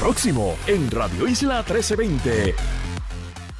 próximo 0.00 0.56
en 0.66 0.90
Radio 0.90 1.28
Isla 1.28 1.56
1320. 1.58 2.54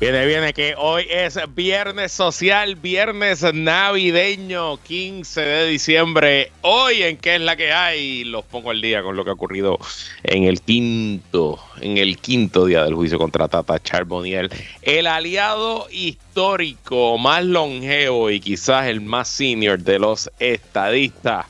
Viene, 0.01 0.25
viene, 0.25 0.55
que 0.55 0.75
hoy 0.79 1.05
es 1.11 1.39
viernes 1.55 2.13
social, 2.13 2.77
viernes 2.77 3.43
navideño, 3.53 4.79
15 4.79 5.39
de 5.43 5.67
diciembre. 5.67 6.51
Hoy 6.63 7.03
en 7.03 7.19
qué 7.19 7.35
es 7.35 7.43
la 7.43 7.57
que 7.57 7.73
hay, 7.73 8.25
los 8.25 8.47
pongo 8.47 8.71
al 8.71 8.81
día 8.81 9.03
con 9.03 9.17
lo 9.17 9.25
que 9.25 9.31
ha 9.31 9.35
ocurrido 9.35 9.79
en 10.23 10.45
el 10.45 10.63
quinto, 10.63 11.59
en 11.83 11.99
el 11.99 12.17
quinto 12.17 12.65
día 12.65 12.85
del 12.85 12.95
juicio 12.95 13.19
contra 13.19 13.47
Tata 13.47 13.79
Charbonnier, 13.79 14.49
el 14.81 15.07
aliado 15.07 15.89
histórico 15.91 17.19
más 17.19 17.45
longevo 17.45 18.31
y 18.31 18.41
quizás 18.41 18.87
el 18.87 19.03
más 19.03 19.29
senior 19.29 19.79
de 19.79 19.99
los 19.99 20.31
estadistas 20.39 21.45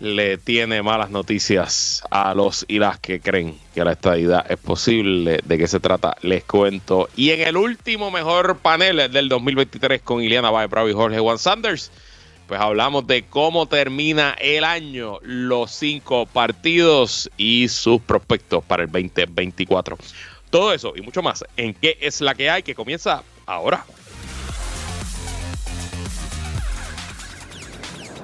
le 0.00 0.38
tiene 0.38 0.82
malas 0.82 1.10
noticias 1.10 2.02
a 2.10 2.34
los 2.34 2.64
y 2.66 2.78
las 2.78 2.98
que 2.98 3.20
creen 3.20 3.56
que 3.74 3.84
la 3.84 3.92
estadidad 3.92 4.50
es 4.50 4.56
posible. 4.56 5.40
¿De 5.44 5.58
qué 5.58 5.66
se 5.66 5.78
trata? 5.78 6.16
Les 6.22 6.42
cuento. 6.44 7.08
Y 7.16 7.30
en 7.30 7.42
el 7.42 7.56
último 7.56 8.10
mejor 8.10 8.56
panel 8.58 9.12
del 9.12 9.28
2023 9.28 10.00
con 10.02 10.22
Ileana 10.22 10.50
Bae 10.50 10.66
Bravo 10.66 10.88
y 10.88 10.94
Jorge 10.94 11.18
Juan 11.18 11.38
Sanders, 11.38 11.92
pues 12.48 12.60
hablamos 12.60 13.06
de 13.06 13.24
cómo 13.26 13.66
termina 13.66 14.34
el 14.40 14.64
año, 14.64 15.18
los 15.22 15.70
cinco 15.70 16.26
partidos 16.26 17.30
y 17.36 17.68
sus 17.68 18.00
prospectos 18.00 18.64
para 18.64 18.82
el 18.82 18.90
2024. 18.90 19.98
Todo 20.48 20.72
eso 20.72 20.94
y 20.96 21.02
mucho 21.02 21.22
más 21.22 21.44
en 21.56 21.74
qué 21.74 21.98
es 22.00 22.20
la 22.22 22.34
que 22.34 22.50
hay 22.50 22.62
que 22.62 22.74
comienza 22.74 23.22
ahora. 23.46 23.84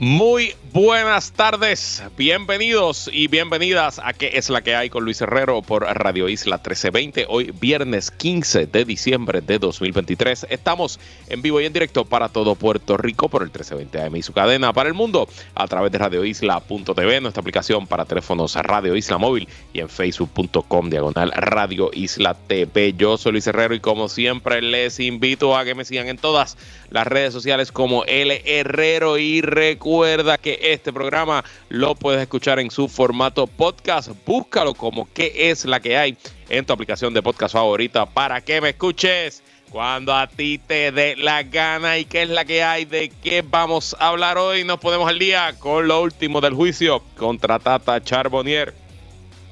Muy 0.00 0.54
buenas 0.72 1.32
tardes, 1.32 2.04
bienvenidos 2.16 3.10
y 3.12 3.26
bienvenidas 3.26 3.98
a 3.98 4.12
¿Qué 4.12 4.30
es 4.34 4.48
la 4.48 4.62
que 4.62 4.76
hay 4.76 4.90
con 4.90 5.04
Luis 5.04 5.20
Herrero 5.20 5.60
por 5.60 5.82
Radio 5.82 6.28
Isla 6.28 6.58
1320? 6.58 7.26
Hoy 7.28 7.52
viernes 7.58 8.12
15 8.12 8.66
de 8.66 8.84
diciembre 8.84 9.40
de 9.40 9.58
2023. 9.58 10.46
Estamos 10.50 11.00
en 11.28 11.42
vivo 11.42 11.60
y 11.60 11.66
en 11.66 11.72
directo 11.72 12.04
para 12.04 12.28
todo 12.28 12.54
Puerto 12.54 12.96
Rico 12.96 13.28
por 13.28 13.42
el 13.42 13.48
1320 13.48 14.00
AM 14.00 14.14
y 14.14 14.22
su 14.22 14.32
cadena 14.32 14.72
para 14.72 14.88
el 14.88 14.94
mundo 14.94 15.28
a 15.56 15.66
través 15.66 15.90
de 15.90 15.98
radioisla.tv, 15.98 17.20
nuestra 17.20 17.40
aplicación 17.40 17.88
para 17.88 18.04
teléfonos 18.04 18.54
Radio 18.54 18.94
Isla 18.94 19.18
Móvil 19.18 19.48
y 19.72 19.80
en 19.80 19.88
facebook.com 19.88 20.90
diagonal 20.90 21.32
Radio 21.32 21.90
Isla 21.92 22.34
TV. 22.34 22.94
Yo 22.96 23.18
soy 23.18 23.32
Luis 23.32 23.48
Herrero 23.48 23.74
y 23.74 23.80
como 23.80 24.08
siempre 24.08 24.62
les 24.62 25.00
invito 25.00 25.56
a 25.56 25.64
que 25.64 25.74
me 25.74 25.84
sigan 25.84 26.06
en 26.06 26.18
todas 26.18 26.56
las 26.90 27.06
redes 27.08 27.32
sociales 27.32 27.72
como 27.72 28.04
L 28.04 28.42
Herrero 28.46 29.18
y 29.18 29.42
recuerda 29.88 30.36
que 30.36 30.58
este 30.60 30.92
programa 30.92 31.42
lo 31.70 31.94
puedes 31.94 32.20
escuchar 32.20 32.58
en 32.58 32.70
su 32.70 32.88
formato 32.88 33.46
podcast. 33.46 34.10
Búscalo 34.26 34.74
como 34.74 35.08
qué 35.14 35.32
es 35.50 35.64
la 35.64 35.80
que 35.80 35.96
hay 35.96 36.14
en 36.50 36.66
tu 36.66 36.74
aplicación 36.74 37.14
de 37.14 37.22
podcast 37.22 37.54
favorita 37.54 38.04
para 38.04 38.42
que 38.42 38.60
me 38.60 38.68
escuches 38.68 39.42
cuando 39.70 40.14
a 40.14 40.26
ti 40.26 40.58
te 40.58 40.92
dé 40.92 41.16
la 41.16 41.42
gana 41.42 41.96
y 41.96 42.04
qué 42.04 42.24
es 42.24 42.28
la 42.28 42.44
que 42.44 42.62
hay, 42.62 42.84
de 42.84 43.10
qué 43.22 43.40
vamos 43.40 43.96
a 43.98 44.08
hablar 44.08 44.36
hoy. 44.36 44.62
Nos 44.62 44.78
ponemos 44.78 45.08
al 45.08 45.18
día 45.18 45.54
con 45.58 45.88
lo 45.88 46.02
último 46.02 46.42
del 46.42 46.52
juicio 46.52 47.02
contra 47.16 47.58
Tata 47.58 47.98
Charbonnier. 48.02 48.74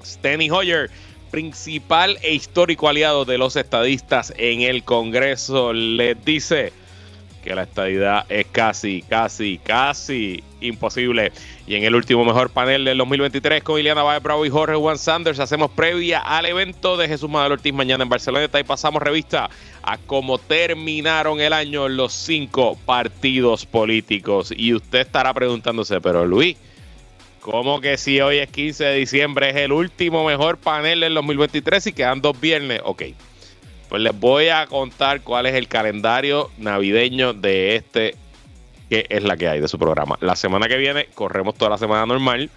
Steny 0.05 0.51
Hoyer, 0.51 0.91
principal 1.31 2.19
e 2.21 2.35
histórico 2.35 2.91
aliado 2.91 3.25
de 3.25 3.39
los 3.39 3.57
estadistas 3.57 4.35
en 4.37 4.61
el 4.61 4.85
Congreso, 4.85 5.73
les 5.73 6.23
dice 6.27 6.75
que 7.47 7.55
la 7.55 7.63
estadidad 7.63 8.27
es 8.29 8.45
casi, 8.51 9.03
casi, 9.03 9.59
casi 9.59 10.43
imposible. 10.61 11.31
Y 11.69 11.77
en 11.77 11.85
el 11.85 11.95
último 11.95 12.25
mejor 12.25 12.51
panel 12.51 12.85
del 12.85 12.99
2023 12.99 13.63
con 13.63 13.79
Ileana 13.79 14.03
Baez 14.03 14.21
Bravo 14.21 14.45
y 14.45 14.51
Jorge 14.51 14.75
Juan 14.75 14.99
Sanders 14.99 15.39
hacemos 15.39 15.71
previa 15.71 16.19
al 16.19 16.47
evento 16.47 16.97
de 16.97 17.07
Jesús 17.07 17.31
Manuel 17.31 17.53
Ortiz 17.53 17.73
mañana 17.73 18.03
en 18.03 18.09
Barcelona 18.09 18.49
y 18.53 18.65
pasamos 18.65 19.01
revista 19.01 19.49
a 19.85 19.97
cómo 19.97 20.39
terminaron 20.39 21.41
el 21.41 21.53
año 21.53 21.89
los 21.89 22.13
cinco 22.13 22.77
partidos 22.85 23.65
políticos. 23.65 24.53
Y 24.55 24.75
usted 24.75 25.01
estará 25.01 25.33
preguntándose, 25.33 26.01
pero 26.01 26.27
Luis, 26.27 26.57
¿cómo 27.41 27.81
que 27.81 27.97
si 27.97 28.21
hoy 28.21 28.39
es 28.39 28.51
15 28.51 28.85
de 28.87 28.95
diciembre 28.97 29.51
es 29.51 29.57
el 29.57 29.71
último 29.71 30.27
mejor 30.27 30.59
panel 30.59 30.99
del 30.99 31.15
2023 31.15 31.87
y 31.87 31.93
quedan 31.93 32.21
dos 32.21 32.41
viernes? 32.41 32.81
Ok. 32.85 33.05
Pues 33.89 34.03
les 34.03 34.19
voy 34.19 34.49
a 34.49 34.67
contar 34.67 35.23
cuál 35.23 35.47
es 35.47 35.55
el 35.55 35.69
calendario 35.69 36.51
navideño 36.59 37.33
de 37.33 37.77
este, 37.77 38.15
que 38.91 39.07
es 39.09 39.23
la 39.23 39.37
que 39.37 39.49
hay 39.49 39.61
de 39.61 39.69
su 39.69 39.79
programa. 39.79 40.19
La 40.21 40.37
semana 40.37 40.69
que 40.69 40.77
viene 40.77 41.07
corremos 41.15 41.55
toda 41.55 41.71
la 41.71 41.79
semana 41.79 42.07
normal. 42.07 42.51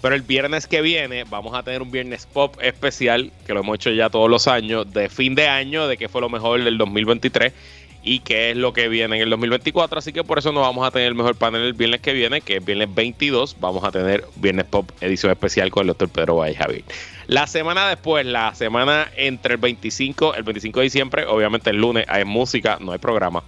Pero 0.00 0.16
el 0.16 0.22
viernes 0.22 0.66
que 0.66 0.82
viene 0.82 1.22
vamos 1.24 1.54
a 1.54 1.62
tener 1.62 1.80
un 1.80 1.92
viernes 1.92 2.26
pop 2.26 2.56
especial, 2.60 3.30
que 3.46 3.54
lo 3.54 3.60
hemos 3.60 3.76
hecho 3.76 3.90
ya 3.90 4.10
todos 4.10 4.28
los 4.28 4.48
años, 4.48 4.92
de 4.92 5.08
fin 5.08 5.36
de 5.36 5.46
año, 5.46 5.86
de 5.86 5.96
qué 5.96 6.08
fue 6.08 6.20
lo 6.20 6.28
mejor 6.28 6.64
del 6.64 6.76
2023 6.76 7.52
y 8.02 8.20
qué 8.20 8.50
es 8.50 8.56
lo 8.56 8.72
que 8.72 8.88
viene 8.88 9.16
en 9.16 9.22
el 9.22 9.30
2024. 9.30 9.98
Así 9.98 10.12
que 10.12 10.24
por 10.24 10.38
eso 10.38 10.52
no 10.52 10.60
vamos 10.60 10.86
a 10.86 10.90
tener 10.90 11.08
el 11.08 11.14
mejor 11.14 11.36
panel 11.36 11.62
el 11.62 11.72
viernes 11.72 12.00
que 12.00 12.12
viene, 12.12 12.40
que 12.40 12.56
es 12.56 12.64
viernes 12.64 12.92
22. 12.94 13.56
Vamos 13.60 13.84
a 13.84 13.92
tener 13.92 14.24
Viernes 14.36 14.64
Pop 14.66 14.90
edición 15.00 15.30
especial 15.30 15.70
con 15.70 15.82
el 15.82 15.88
doctor 15.88 16.08
Pedro 16.08 16.36
Valle 16.36 16.54
Javier. 16.54 16.84
La 17.26 17.46
semana 17.46 17.88
después, 17.88 18.26
la 18.26 18.54
semana 18.54 19.08
entre 19.16 19.54
el 19.54 19.60
25, 19.60 20.34
el 20.34 20.42
25 20.42 20.80
de 20.80 20.84
diciembre, 20.84 21.26
obviamente 21.26 21.70
el 21.70 21.76
lunes 21.76 22.04
hay 22.08 22.24
música, 22.24 22.78
no 22.80 22.92
hay 22.92 22.98
programa. 22.98 23.44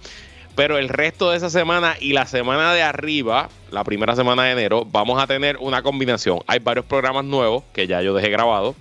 Pero 0.55 0.77
el 0.77 0.87
resto 0.87 1.31
de 1.31 1.37
esa 1.37 1.49
semana 1.49 1.97
y 1.99 2.13
la 2.13 2.25
semana 2.25 2.73
de 2.73 2.81
arriba, 2.81 3.49
la 3.71 3.83
primera 3.83 4.15
semana 4.15 4.45
de 4.45 4.51
enero, 4.51 4.87
vamos 4.89 5.21
a 5.21 5.27
tener 5.27 5.57
una 5.57 5.81
combinación. 5.81 6.39
Hay 6.47 6.59
varios 6.59 6.85
programas 6.85 7.25
nuevos 7.25 7.65
que 7.73 7.87
ya 7.87 8.01
yo 8.01 8.13
dejé 8.13 8.29
grabados 8.29 8.75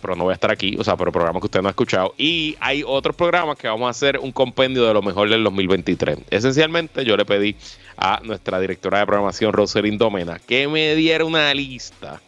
pero 0.00 0.16
no 0.16 0.24
voy 0.24 0.32
a 0.32 0.34
estar 0.34 0.50
aquí, 0.50 0.76
o 0.78 0.84
sea, 0.84 0.96
pero 0.96 1.12
programas 1.12 1.40
que 1.40 1.46
usted 1.46 1.62
no 1.62 1.68
ha 1.68 1.70
escuchado. 1.70 2.14
Y 2.18 2.56
hay 2.60 2.82
otros 2.86 3.16
programas 3.16 3.58
que 3.58 3.68
vamos 3.68 3.86
a 3.86 3.90
hacer 3.90 4.18
un 4.18 4.32
compendio 4.32 4.86
de 4.86 4.94
lo 4.94 5.02
mejor 5.02 5.28
del 5.28 5.42
2023. 5.44 6.18
Esencialmente, 6.30 7.04
yo 7.04 7.16
le 7.16 7.24
pedí 7.24 7.56
a 7.96 8.20
nuestra 8.22 8.60
directora 8.60 9.00
de 9.00 9.06
programación, 9.06 9.52
Rosalind 9.52 9.98
Domena, 9.98 10.38
que 10.38 10.68
me 10.68 10.94
diera 10.94 11.24
una 11.24 11.52
lista 11.54 12.20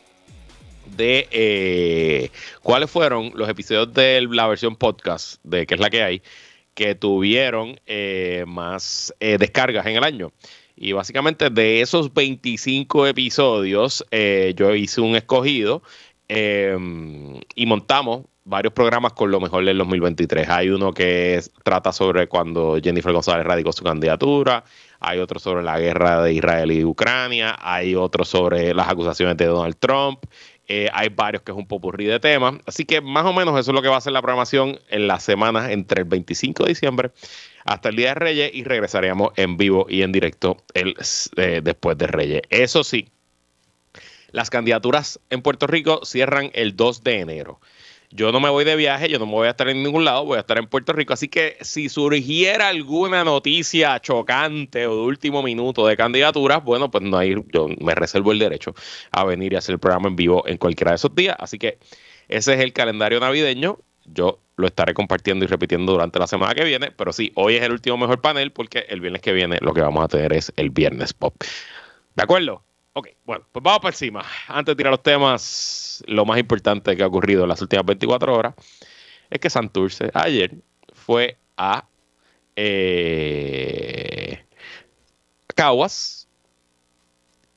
de 0.97 1.29
eh, 1.31 2.31
cuáles 2.63 2.91
fueron 2.91 3.33
los 3.35 3.49
episodios 3.49 3.93
de 3.93 4.27
la 4.31 4.47
versión 4.47 4.77
podcast 4.77 5.41
de 5.45 5.67
que 5.67 5.75
es 5.75 5.81
la 5.81 5.91
que 5.91 6.03
hay 6.03 6.23
que 6.75 6.95
tuvieron 6.95 7.81
eh, 7.87 8.45
más 8.47 9.13
eh, 9.21 9.37
descargas 9.39 9.87
en 9.87 9.97
el 9.97 10.05
año. 10.05 10.33
Y 10.77 10.93
básicamente 10.93 11.51
de 11.51 11.81
esos 11.81 12.15
25 12.15 13.09
episodios, 13.09 14.05
yo 14.55 14.75
hice 14.77 15.01
un 15.01 15.17
escogido 15.17 15.83
Em, 16.29 17.41
y 17.55 17.67
montamos 17.67 18.27
varios 18.45 18.73
programas 18.73 19.13
con 19.13 19.31
lo 19.31 19.41
mejor 19.41 19.65
del 19.65 19.79
2023. 19.79 20.49
Hay 20.49 20.71
uno 20.71 20.93
que 20.93 21.41
trata 21.63 21.93
sobre 21.93 22.29
cuando 22.29 22.79
Jennifer 22.83 23.13
González 23.13 23.47
radicó 23.47 23.73
su 23.73 23.85
candidatura, 23.85 24.65
hay 25.01 25.19
otro 25.19 25.39
sobre 25.39 25.63
la 25.63 25.79
guerra 25.79 26.23
de 26.23 26.33
Israel 26.33 26.73
y 26.73 26.85
Ucrania, 26.85 27.57
hay 27.61 27.95
otro 27.95 28.25
sobre 28.25 28.75
las 28.75 28.89
acusaciones 28.89 29.37
de 29.37 29.47
Donald 29.47 29.77
Trump, 29.79 30.21
eh, 30.67 30.89
hay 30.93 31.09
varios 31.09 31.43
que 31.43 31.53
es 31.53 31.59
un 31.59 31.67
popurrí 31.67 32.07
de 32.07 32.21
temas. 32.21 32.55
Así 32.67 32.85
que 32.85 33.01
más 33.01 33.25
o 33.25 33.33
menos 33.33 33.59
eso 33.59 33.71
es 33.71 33.75
lo 33.75 33.83
que 33.83 33.89
va 33.89 33.97
a 33.97 34.01
ser 34.01 34.13
la 34.13 34.23
programación 34.23 34.79
en 34.89 35.07
las 35.09 35.23
semanas 35.23 35.71
entre 35.71 36.03
el 36.03 36.09
25 36.09 36.65
de 36.65 36.69
diciembre 36.71 37.11
hasta 37.65 37.91
el 37.91 37.97
Día 37.97 38.09
de 38.09 38.15
Reyes 38.15 38.51
y 38.55 38.65
regresaríamos 38.65 39.33
en 39.37 39.57
vivo 39.59 39.87
y 39.89 40.03
en 40.03 40.13
directo 40.13 40.57
el, 40.73 40.95
eh, 41.37 41.61
después 41.63 41.99
de 41.99 42.07
Reyes. 42.07 42.43
Eso 42.49 42.83
sí, 42.83 43.09
las 44.39 44.51
candidaturas 44.51 45.19
en 45.31 45.43
Puerto 45.43 45.67
Rico 45.67 46.05
cierran 46.05 46.53
el 46.55 46.77
2 46.77 47.03
de 47.03 47.19
enero. 47.19 47.61
Yo 48.11 48.31
no 48.31 48.39
me 48.39 48.49
voy 48.49 48.65
de 48.65 48.77
viaje, 48.77 49.09
yo 49.09 49.19
no 49.19 49.27
me 49.27 49.33
voy 49.33 49.49
a 49.49 49.51
estar 49.51 49.69
en 49.69 49.83
ningún 49.83 50.05
lado, 50.05 50.25
voy 50.25 50.37
a 50.37 50.41
estar 50.43 50.59
en 50.59 50.69
Puerto 50.69 50.93
Rico. 50.93 51.13
Así 51.13 51.27
que 51.27 51.57
si 51.61 51.89
surgiera 51.89 52.69
alguna 52.69 53.25
noticia 53.25 53.99
chocante 53.99 54.87
o 54.87 54.95
de 54.95 55.03
último 55.03 55.43
minuto 55.43 55.85
de 55.89 55.97
candidaturas, 55.97 56.63
bueno, 56.63 56.89
pues 56.89 57.03
no 57.03 57.19
hay, 57.19 57.35
yo 57.53 57.67
me 57.81 57.97
reservo 57.97 58.31
el 58.31 58.39
derecho 58.39 58.77
a 59.11 59.25
venir 59.25 59.55
y 59.55 59.57
hacer 59.57 59.73
el 59.73 59.81
programa 59.81 60.09
en 60.09 60.15
vivo 60.15 60.45
en 60.47 60.57
cualquiera 60.57 60.93
de 60.93 60.97
esos 60.97 61.13
días. 61.17 61.35
Así 61.37 61.59
que 61.59 61.79
ese 62.29 62.55
es 62.55 62.61
el 62.61 62.73
calendario 62.73 63.19
navideño. 63.19 63.81
Yo 64.05 64.39
lo 64.55 64.69
estaré 64.69 64.95
compartiendo 64.95 65.45
y 65.45 65.49
repitiendo 65.49 65.91
durante 65.91 66.21
la 66.21 66.29
semana 66.29 66.55
que 66.55 66.63
viene, 66.63 66.93
pero 66.93 67.13
sí, 67.13 67.33
hoy 67.35 67.57
es 67.57 67.63
el 67.63 67.73
último 67.73 67.97
mejor 67.97 68.21
panel 68.21 68.53
porque 68.53 68.87
el 68.89 69.01
viernes 69.01 69.21
que 69.21 69.33
viene 69.33 69.59
lo 69.61 69.75
que 69.75 69.81
vamos 69.81 70.05
a 70.05 70.09
tener 70.09 70.33
es 70.33 70.53
el 70.55 70.71
viernes 70.71 71.13
pop. 71.13 71.35
¿De 72.15 72.23
acuerdo? 72.23 72.63
Ok, 72.99 73.11
bueno, 73.25 73.45
pues 73.53 73.63
vamos 73.63 73.79
para 73.79 73.93
encima. 73.93 74.25
Antes 74.49 74.73
de 74.73 74.77
tirar 74.77 74.91
los 74.91 75.05
temas, 75.05 76.03
lo 76.09 76.25
más 76.27 76.37
importante 76.37 76.97
que 76.97 77.03
ha 77.05 77.07
ocurrido 77.07 77.45
en 77.45 77.49
las 77.49 77.63
últimas 77.63 77.87
24 77.87 78.35
horas 78.35 78.55
es 79.31 79.39
que 79.39 79.49
Santurce 79.49 80.11
ayer 80.15 80.57
fue 80.93 81.39
a 81.57 81.87
eh, 82.57 84.45
Caguas 85.55 86.27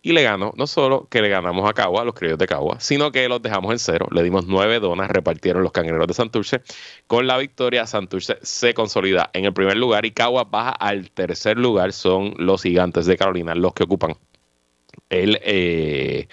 y 0.03 0.11
le 0.11 0.21
ganó, 0.21 0.53
no 0.57 0.67
solo 0.67 1.07
que 1.09 1.23
le 1.23 1.29
ganamos 1.29 1.67
a 1.67 1.73
Cagua, 1.73 2.03
a 2.03 2.05
los 2.05 2.13
criollos 2.13 2.37
de 2.37 2.45
Cagua, 2.45 2.79
sino 2.79 3.11
que 3.11 3.27
los 3.27 3.41
dejamos 3.41 3.71
en 3.71 3.79
cero. 3.79 4.09
Le 4.11 4.21
dimos 4.21 4.45
nueve 4.45 4.79
donas, 4.79 5.09
repartieron 5.09 5.63
los 5.63 5.71
cangrejeros 5.71 6.07
de 6.07 6.13
Santurce. 6.13 6.61
Con 7.07 7.25
la 7.25 7.39
victoria, 7.39 7.87
Santurce 7.87 8.37
se 8.44 8.75
consolida 8.75 9.31
en 9.33 9.45
el 9.45 9.53
primer 9.53 9.77
lugar 9.77 10.05
y 10.05 10.11
Cagua 10.11 10.44
baja 10.44 10.69
al 10.69 11.09
tercer 11.09 11.57
lugar. 11.57 11.94
Son 11.94 12.35
los 12.37 12.61
gigantes 12.61 13.07
de 13.07 13.17
Carolina 13.17 13.55
los 13.55 13.73
que 13.73 13.85
ocupan 13.85 14.15
el, 15.09 15.39
eh, 15.43 16.27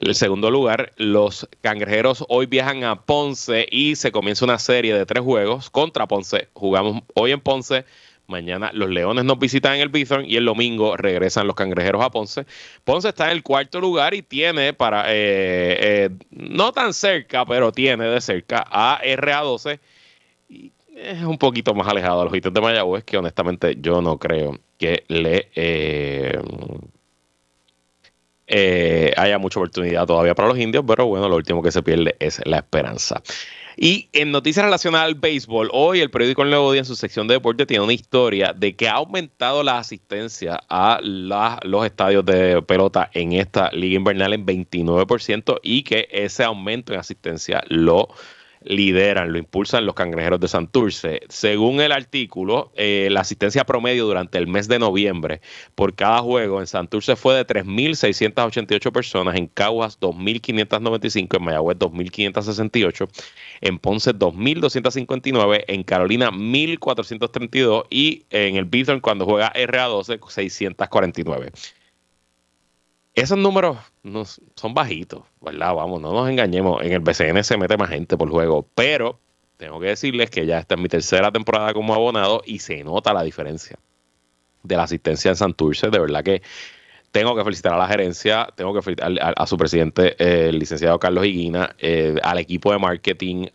el 0.00 0.14
segundo 0.14 0.50
lugar. 0.50 0.92
Los 0.96 1.48
cangrejeros 1.60 2.24
hoy 2.28 2.46
viajan 2.46 2.84
a 2.84 3.02
Ponce 3.02 3.66
y 3.70 3.96
se 3.96 4.12
comienza 4.12 4.44
una 4.44 4.58
serie 4.58 4.94
de 4.94 5.06
tres 5.06 5.22
juegos 5.22 5.70
contra 5.70 6.06
Ponce. 6.06 6.48
Jugamos 6.54 7.02
hoy 7.14 7.32
en 7.32 7.40
Ponce 7.40 7.84
Mañana 8.26 8.70
los 8.72 8.90
Leones 8.90 9.24
nos 9.24 9.38
visitan 9.38 9.76
en 9.76 9.82
el 9.82 9.88
Bithorn 9.88 10.24
y 10.28 10.36
el 10.36 10.44
domingo 10.44 10.96
regresan 10.96 11.46
los 11.46 11.54
Cangrejeros 11.54 12.04
a 12.04 12.10
Ponce. 12.10 12.44
Ponce 12.84 13.08
está 13.08 13.26
en 13.26 13.32
el 13.32 13.42
cuarto 13.42 13.80
lugar 13.80 14.14
y 14.14 14.22
tiene 14.22 14.72
para, 14.72 15.04
eh, 15.12 15.78
eh, 15.80 16.10
no 16.30 16.72
tan 16.72 16.92
cerca, 16.92 17.46
pero 17.46 17.70
tiene 17.70 18.04
de 18.04 18.20
cerca 18.20 18.64
a 18.68 19.00
RA12. 19.02 19.78
Y 20.48 20.72
es 20.96 21.22
un 21.22 21.38
poquito 21.38 21.74
más 21.74 21.86
alejado 21.86 22.20
de 22.20 22.24
los 22.26 22.36
hitos 22.36 22.52
de 22.52 22.60
Mayagüez, 22.60 23.04
que 23.04 23.16
honestamente 23.16 23.76
yo 23.80 24.00
no 24.02 24.18
creo 24.18 24.58
que 24.78 25.04
le 25.08 25.48
eh, 25.54 26.38
haya 28.48 29.38
mucha 29.38 29.58
oportunidad 29.58 30.06
todavía 30.06 30.34
para 30.34 30.48
los 30.48 30.58
indios, 30.58 30.84
pero 30.86 31.06
bueno, 31.06 31.28
lo 31.28 31.36
último 31.36 31.62
que 31.62 31.72
se 31.72 31.82
pierde 31.82 32.16
es 32.18 32.40
la 32.44 32.58
esperanza. 32.58 33.22
Y 33.76 34.08
en 34.14 34.32
noticias 34.32 34.64
relacionadas 34.64 35.06
al 35.06 35.16
béisbol, 35.16 35.68
hoy 35.70 36.00
el 36.00 36.10
periódico 36.10 36.42
El 36.42 36.48
Nuevo 36.48 36.72
Día 36.72 36.80
en 36.80 36.86
su 36.86 36.96
sección 36.96 37.28
de 37.28 37.34
deporte 37.34 37.66
tiene 37.66 37.84
una 37.84 37.92
historia 37.92 38.54
de 38.54 38.74
que 38.74 38.88
ha 38.88 38.94
aumentado 38.94 39.62
la 39.62 39.78
asistencia 39.78 40.58
a 40.70 40.98
los 41.02 41.84
estadios 41.84 42.24
de 42.24 42.62
pelota 42.62 43.10
en 43.12 43.34
esta 43.34 43.70
liga 43.72 43.96
invernal 43.96 44.32
en 44.32 44.46
29% 44.46 45.60
y 45.62 45.82
que 45.82 46.08
ese 46.10 46.42
aumento 46.42 46.94
en 46.94 47.00
asistencia 47.00 47.62
lo 47.68 48.08
lideran, 48.66 49.32
lo 49.32 49.38
impulsan 49.38 49.86
los 49.86 49.94
cangrejeros 49.94 50.40
de 50.40 50.48
Santurce. 50.48 51.20
Según 51.28 51.80
el 51.80 51.92
artículo, 51.92 52.72
eh, 52.76 53.08
la 53.10 53.20
asistencia 53.20 53.64
promedio 53.64 54.06
durante 54.06 54.38
el 54.38 54.46
mes 54.46 54.68
de 54.68 54.78
noviembre 54.78 55.40
por 55.74 55.94
cada 55.94 56.20
juego 56.20 56.60
en 56.60 56.66
Santurce 56.66 57.16
fue 57.16 57.34
de 57.34 57.46
3.688 57.46 58.92
personas, 58.92 59.36
en 59.36 59.46
Caguas 59.46 59.98
2.595, 60.00 61.36
en 61.36 61.44
Mayagüez 61.44 61.78
2.568, 61.78 63.08
en 63.60 63.78
Ponce 63.78 64.14
2.259, 64.14 65.64
en 65.68 65.82
Carolina 65.82 66.30
1.432 66.30 67.84
y 67.90 68.24
en 68.30 68.56
el 68.56 68.64
Bithorn 68.64 69.00
cuando 69.00 69.24
juega 69.24 69.52
RA12 69.52 70.20
649 70.28 71.52
esos 73.16 73.38
números 73.38 73.78
son 74.54 74.74
bajitos, 74.74 75.22
¿verdad? 75.40 75.74
Vamos, 75.74 76.02
no 76.02 76.12
nos 76.12 76.28
engañemos. 76.28 76.82
En 76.82 76.92
el 76.92 77.00
BCN 77.00 77.42
se 77.42 77.56
mete 77.56 77.78
más 77.78 77.88
gente 77.88 78.16
por 78.16 78.30
juego, 78.30 78.68
pero 78.74 79.18
tengo 79.56 79.80
que 79.80 79.86
decirles 79.86 80.28
que 80.28 80.44
ya 80.44 80.58
esta 80.58 80.74
es 80.74 80.80
mi 80.80 80.88
tercera 80.88 81.32
temporada 81.32 81.72
como 81.72 81.94
abonado 81.94 82.42
y 82.44 82.58
se 82.58 82.84
nota 82.84 83.14
la 83.14 83.22
diferencia 83.22 83.78
de 84.62 84.76
la 84.76 84.82
asistencia 84.82 85.30
en 85.30 85.36
Santurce. 85.36 85.88
De 85.88 85.98
verdad 85.98 86.22
que 86.22 86.42
tengo 87.10 87.34
que 87.34 87.42
felicitar 87.42 87.72
a 87.72 87.78
la 87.78 87.88
gerencia, 87.88 88.48
tengo 88.54 88.74
que 88.74 88.82
felicitar 88.82 89.10
a, 89.18 89.46
su 89.46 89.56
presidente, 89.56 90.48
el 90.48 90.58
licenciado 90.58 90.98
Carlos 90.98 91.24
Higuina, 91.24 91.74
eh, 91.78 92.16
al 92.22 92.36
equipo 92.36 92.70
de 92.70 92.78
marketing. 92.78 93.46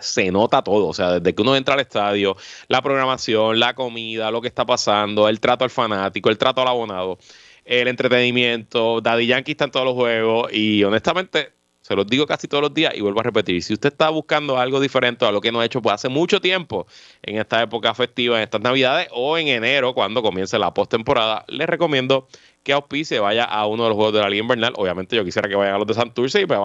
Se 0.00 0.30
nota 0.30 0.62
todo, 0.62 0.86
o 0.86 0.94
sea, 0.94 1.18
desde 1.18 1.34
que 1.34 1.42
uno 1.42 1.56
entra 1.56 1.74
al 1.74 1.80
estadio, 1.80 2.36
la 2.68 2.80
programación, 2.80 3.60
la 3.60 3.74
comida, 3.74 4.30
lo 4.30 4.40
que 4.40 4.48
está 4.48 4.64
pasando, 4.64 5.28
el 5.28 5.40
trato 5.40 5.64
al 5.64 5.70
fanático, 5.70 6.30
el 6.30 6.38
trato 6.38 6.62
al 6.62 6.68
abonado 6.68 7.18
el 7.64 7.88
entretenimiento. 7.88 9.00
Daddy 9.00 9.26
Yankee 9.26 9.52
está 9.52 9.64
en 9.64 9.70
todos 9.70 9.86
los 9.86 9.94
juegos 9.94 10.52
y 10.52 10.84
honestamente 10.84 11.52
se 11.84 11.94
los 11.94 12.06
digo 12.06 12.26
casi 12.26 12.48
todos 12.48 12.62
los 12.62 12.72
días 12.72 12.94
y 12.96 13.02
vuelvo 13.02 13.20
a 13.20 13.22
repetir, 13.24 13.62
si 13.62 13.74
usted 13.74 13.90
está 13.90 14.08
buscando 14.08 14.58
algo 14.58 14.80
diferente 14.80 15.26
a 15.26 15.30
lo 15.30 15.42
que 15.42 15.52
no 15.52 15.60
ha 15.60 15.66
hecho 15.66 15.82
pues 15.82 15.94
hace 15.94 16.08
mucho 16.08 16.40
tiempo 16.40 16.86
en 17.22 17.36
esta 17.36 17.60
época 17.62 17.94
festiva, 17.94 18.38
en 18.38 18.44
estas 18.44 18.62
navidades 18.62 19.08
o 19.12 19.36
en 19.36 19.48
enero 19.48 19.92
cuando 19.92 20.22
comience 20.22 20.58
la 20.58 20.72
postemporada, 20.72 21.44
les 21.46 21.68
recomiendo 21.68 22.26
que 22.62 22.72
auspice 22.72 23.18
vaya 23.18 23.44
a 23.44 23.66
uno 23.66 23.82
de 23.82 23.90
los 23.90 23.96
juegos 23.96 24.14
de 24.14 24.20
la 24.20 24.30
Liga 24.30 24.42
Invernal. 24.42 24.72
Obviamente 24.76 25.14
yo 25.14 25.24
quisiera 25.26 25.46
que 25.46 25.56
vayan 25.56 25.74
a 25.74 25.78
los 25.78 25.86
de 25.86 25.92
Santurce 25.92 26.40
y 26.40 26.46
pues 26.46 26.60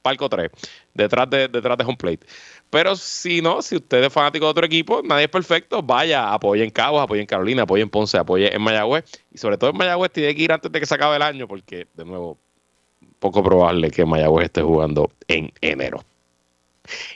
Palco 0.00 0.28
3, 0.28 0.50
detrás 0.92 1.28
de, 1.30 1.48
detrás 1.48 1.78
de 1.78 1.84
home 1.84 1.96
plate. 1.96 2.26
Pero 2.74 2.96
si 2.96 3.40
no, 3.40 3.62
si 3.62 3.76
usted 3.76 4.02
es 4.02 4.12
fanático 4.12 4.46
de 4.46 4.50
otro 4.50 4.66
equipo, 4.66 5.00
nadie 5.04 5.26
es 5.26 5.30
perfecto, 5.30 5.80
vaya, 5.80 6.32
apoye 6.32 6.64
en 6.64 6.70
Cabos, 6.70 7.00
apoye 7.00 7.20
en 7.20 7.26
Carolina, 7.28 7.62
apoye 7.62 7.84
en 7.84 7.88
Ponce, 7.88 8.18
apoye 8.18 8.52
en 8.52 8.60
Mayagüez. 8.60 9.04
Y 9.32 9.38
sobre 9.38 9.56
todo 9.56 9.70
en 9.70 9.76
Mayagüez 9.76 10.10
tiene 10.10 10.34
que 10.34 10.42
ir 10.42 10.50
antes 10.50 10.72
de 10.72 10.80
que 10.80 10.84
se 10.84 10.96
acabe 10.96 11.14
el 11.14 11.22
año, 11.22 11.46
porque, 11.46 11.86
de 11.94 12.04
nuevo, 12.04 12.36
poco 13.20 13.44
probable 13.44 13.92
que 13.92 14.04
Mayagüez 14.04 14.46
esté 14.46 14.62
jugando 14.62 15.12
en 15.28 15.52
enero. 15.60 16.02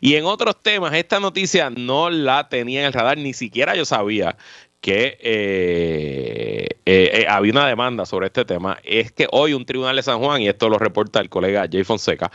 Y 0.00 0.14
en 0.14 0.26
otros 0.26 0.62
temas, 0.62 0.94
esta 0.94 1.19
noticia 1.19 1.70
no 1.70 2.08
la 2.08 2.49
tenía 2.49 2.78
en 2.82 2.87
el 2.87 2.93
radar, 2.93 3.19
ni 3.19 3.32
siquiera 3.32 3.75
yo 3.75 3.84
sabía 3.84 4.37
que 4.80 5.19
eh, 5.20 6.69
eh, 6.86 7.10
eh, 7.14 7.26
había 7.28 7.52
una 7.52 7.66
demanda 7.66 8.06
sobre 8.06 8.26
este 8.28 8.44
tema. 8.44 8.78
Es 8.84 9.12
que 9.12 9.26
hoy 9.30 9.52
un 9.52 9.64
tribunal 9.64 9.96
de 9.96 10.02
San 10.02 10.19
Juan, 10.19 10.42
y 10.42 10.48
esto 10.48 10.69
lo 10.69 10.78
reporta 10.78 11.20
el 11.20 11.28
colega 11.28 11.69
Jay 11.70 11.84
Fonseca, 11.84 12.30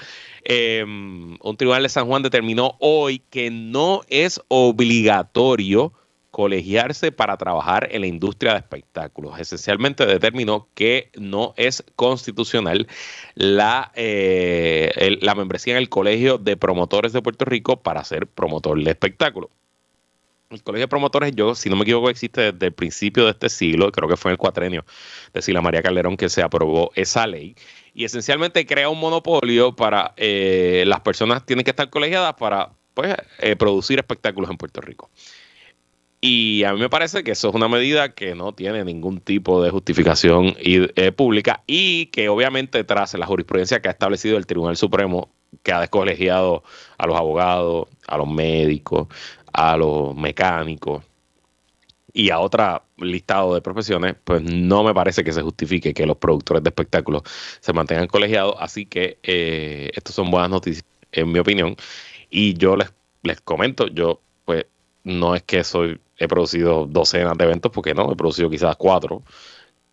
Em, 0.45 1.37
un 1.41 1.57
tribunal 1.57 1.83
de 1.83 1.89
San 1.89 2.05
Juan 2.07 2.21
determinó 2.21 2.75
hoy 2.79 3.19
que 3.29 3.49
no 3.49 4.01
es 4.09 4.41
obligatorio 4.49 5.93
colegiarse 6.31 7.11
para 7.11 7.37
trabajar 7.37 7.87
en 7.91 8.01
la 8.01 8.07
industria 8.07 8.53
de 8.53 8.59
espectáculos. 8.59 9.39
Esencialmente 9.39 10.05
determinó 10.05 10.67
que 10.73 11.11
no 11.15 11.53
es 11.57 11.83
constitucional 11.95 12.87
la, 13.35 13.91
eh, 13.95 15.17
la 15.21 15.35
membresía 15.35 15.73
en 15.73 15.77
el 15.77 15.89
Colegio 15.89 16.39
de 16.39 16.57
Promotores 16.57 17.13
de 17.13 17.21
Puerto 17.21 17.45
Rico 17.45 17.81
para 17.81 18.03
ser 18.03 18.27
promotor 18.27 18.83
de 18.83 18.91
espectáculos. 18.91 19.49
El 20.53 20.63
Colegio 20.63 20.83
de 20.83 20.88
Promotores, 20.88 21.35
yo, 21.35 21.55
si 21.55 21.69
no 21.69 21.75
me 21.75 21.83
equivoco, 21.83 22.09
existe 22.09 22.51
desde 22.51 22.67
el 22.67 22.73
principio 22.73 23.25
de 23.25 23.31
este 23.31 23.50
siglo, 23.50 23.91
creo 23.91 24.07
que 24.07 24.17
fue 24.17 24.31
en 24.31 24.33
el 24.33 24.38
cuatrenio 24.38 24.85
de 25.33 25.41
Sila 25.41 25.61
María 25.61 25.81
Calderón 25.81 26.17
que 26.17 26.29
se 26.29 26.41
aprobó 26.41 26.91
esa 26.95 27.27
ley 27.27 27.55
y 27.94 28.05
esencialmente 28.05 28.65
crea 28.65 28.89
un 28.89 29.00
monopolio 29.00 29.75
para 29.75 30.13
eh, 30.17 30.83
las 30.88 31.01
personas 31.01 31.45
tienen 31.45 31.63
que 31.63 31.71
estar 31.71 31.89
colegiadas 31.89 32.33
para 32.35 32.71
pues, 32.94 33.15
eh, 33.39 33.55
producir 33.55 34.00
espectáculos 34.00 34.50
en 34.50 34.57
Puerto 34.57 34.81
Rico. 34.81 35.09
Y 36.25 36.63
a 36.63 36.71
mí 36.71 36.79
me 36.79 36.89
parece 36.89 37.21
que 37.23 37.31
eso 37.31 37.50
es 37.50 37.55
una 37.55 37.67
medida 37.67 38.13
que 38.13 38.33
no 38.33 38.53
tiene 38.53 38.85
ningún 38.85 39.19
tipo 39.19 39.61
de 39.61 39.71
justificación 39.71 40.55
eh, 40.57 41.11
pública 41.11 41.63
y 41.67 42.05
que 42.07 42.29
obviamente 42.29 42.86
tras 42.86 43.13
la 43.15 43.25
jurisprudencia 43.25 43.81
que 43.81 43.89
ha 43.89 43.91
establecido 43.91 44.38
el 44.38 44.45
Tribunal 44.45 44.77
Supremo, 44.77 45.29
que 45.63 45.74
ha 45.74 45.81
descolegiado 45.81 46.63
a 46.98 47.07
los 47.07 47.17
abogados, 47.17 47.89
a 48.07 48.17
los 48.17 48.29
médicos, 48.29 49.10
a 49.53 49.77
los 49.77 50.15
mecánicos, 50.15 51.03
y 52.13 52.29
a 52.29 52.39
otro 52.39 52.83
listado 52.98 53.55
de 53.55 53.62
profesiones, 53.62 54.15
pues 54.24 54.43
no 54.43 54.83
me 54.83 54.93
parece 54.93 55.24
que 55.24 55.33
se 55.33 55.41
justifique 55.41 55.93
que 55.93 56.05
los 56.05 56.17
productores 56.17 56.63
de 56.63 56.69
espectáculos 56.69 57.24
se 57.60 57.74
mantengan 57.74 58.07
colegiados. 58.07 58.55
Así 58.60 58.86
que 58.86 59.17
eh, 59.24 59.89
estas 59.95 60.13
son 60.15 60.29
buenas 60.29 60.51
noticias, 60.51 60.86
en 61.12 61.31
mi 61.31 61.39
opinión. 61.39 61.75
Y 62.29 62.53
yo 62.53 62.75
les, 62.75 62.93
les 63.24 63.41
comento, 63.41 63.88
yo 63.88 64.22
pues 64.45 64.65
no 65.03 65.36
es 65.36 65.41
que 65.43 65.63
soy, 65.63 66.00
he 66.17 66.27
producido 66.27 66.86
docenas 66.86 67.38
de 67.38 67.45
eventos, 67.45 67.72
porque 67.72 67.95
no, 67.95 68.12
he 68.12 68.15
producido 68.15 68.50
quizás 68.50 68.75
cuatro. 68.75 69.24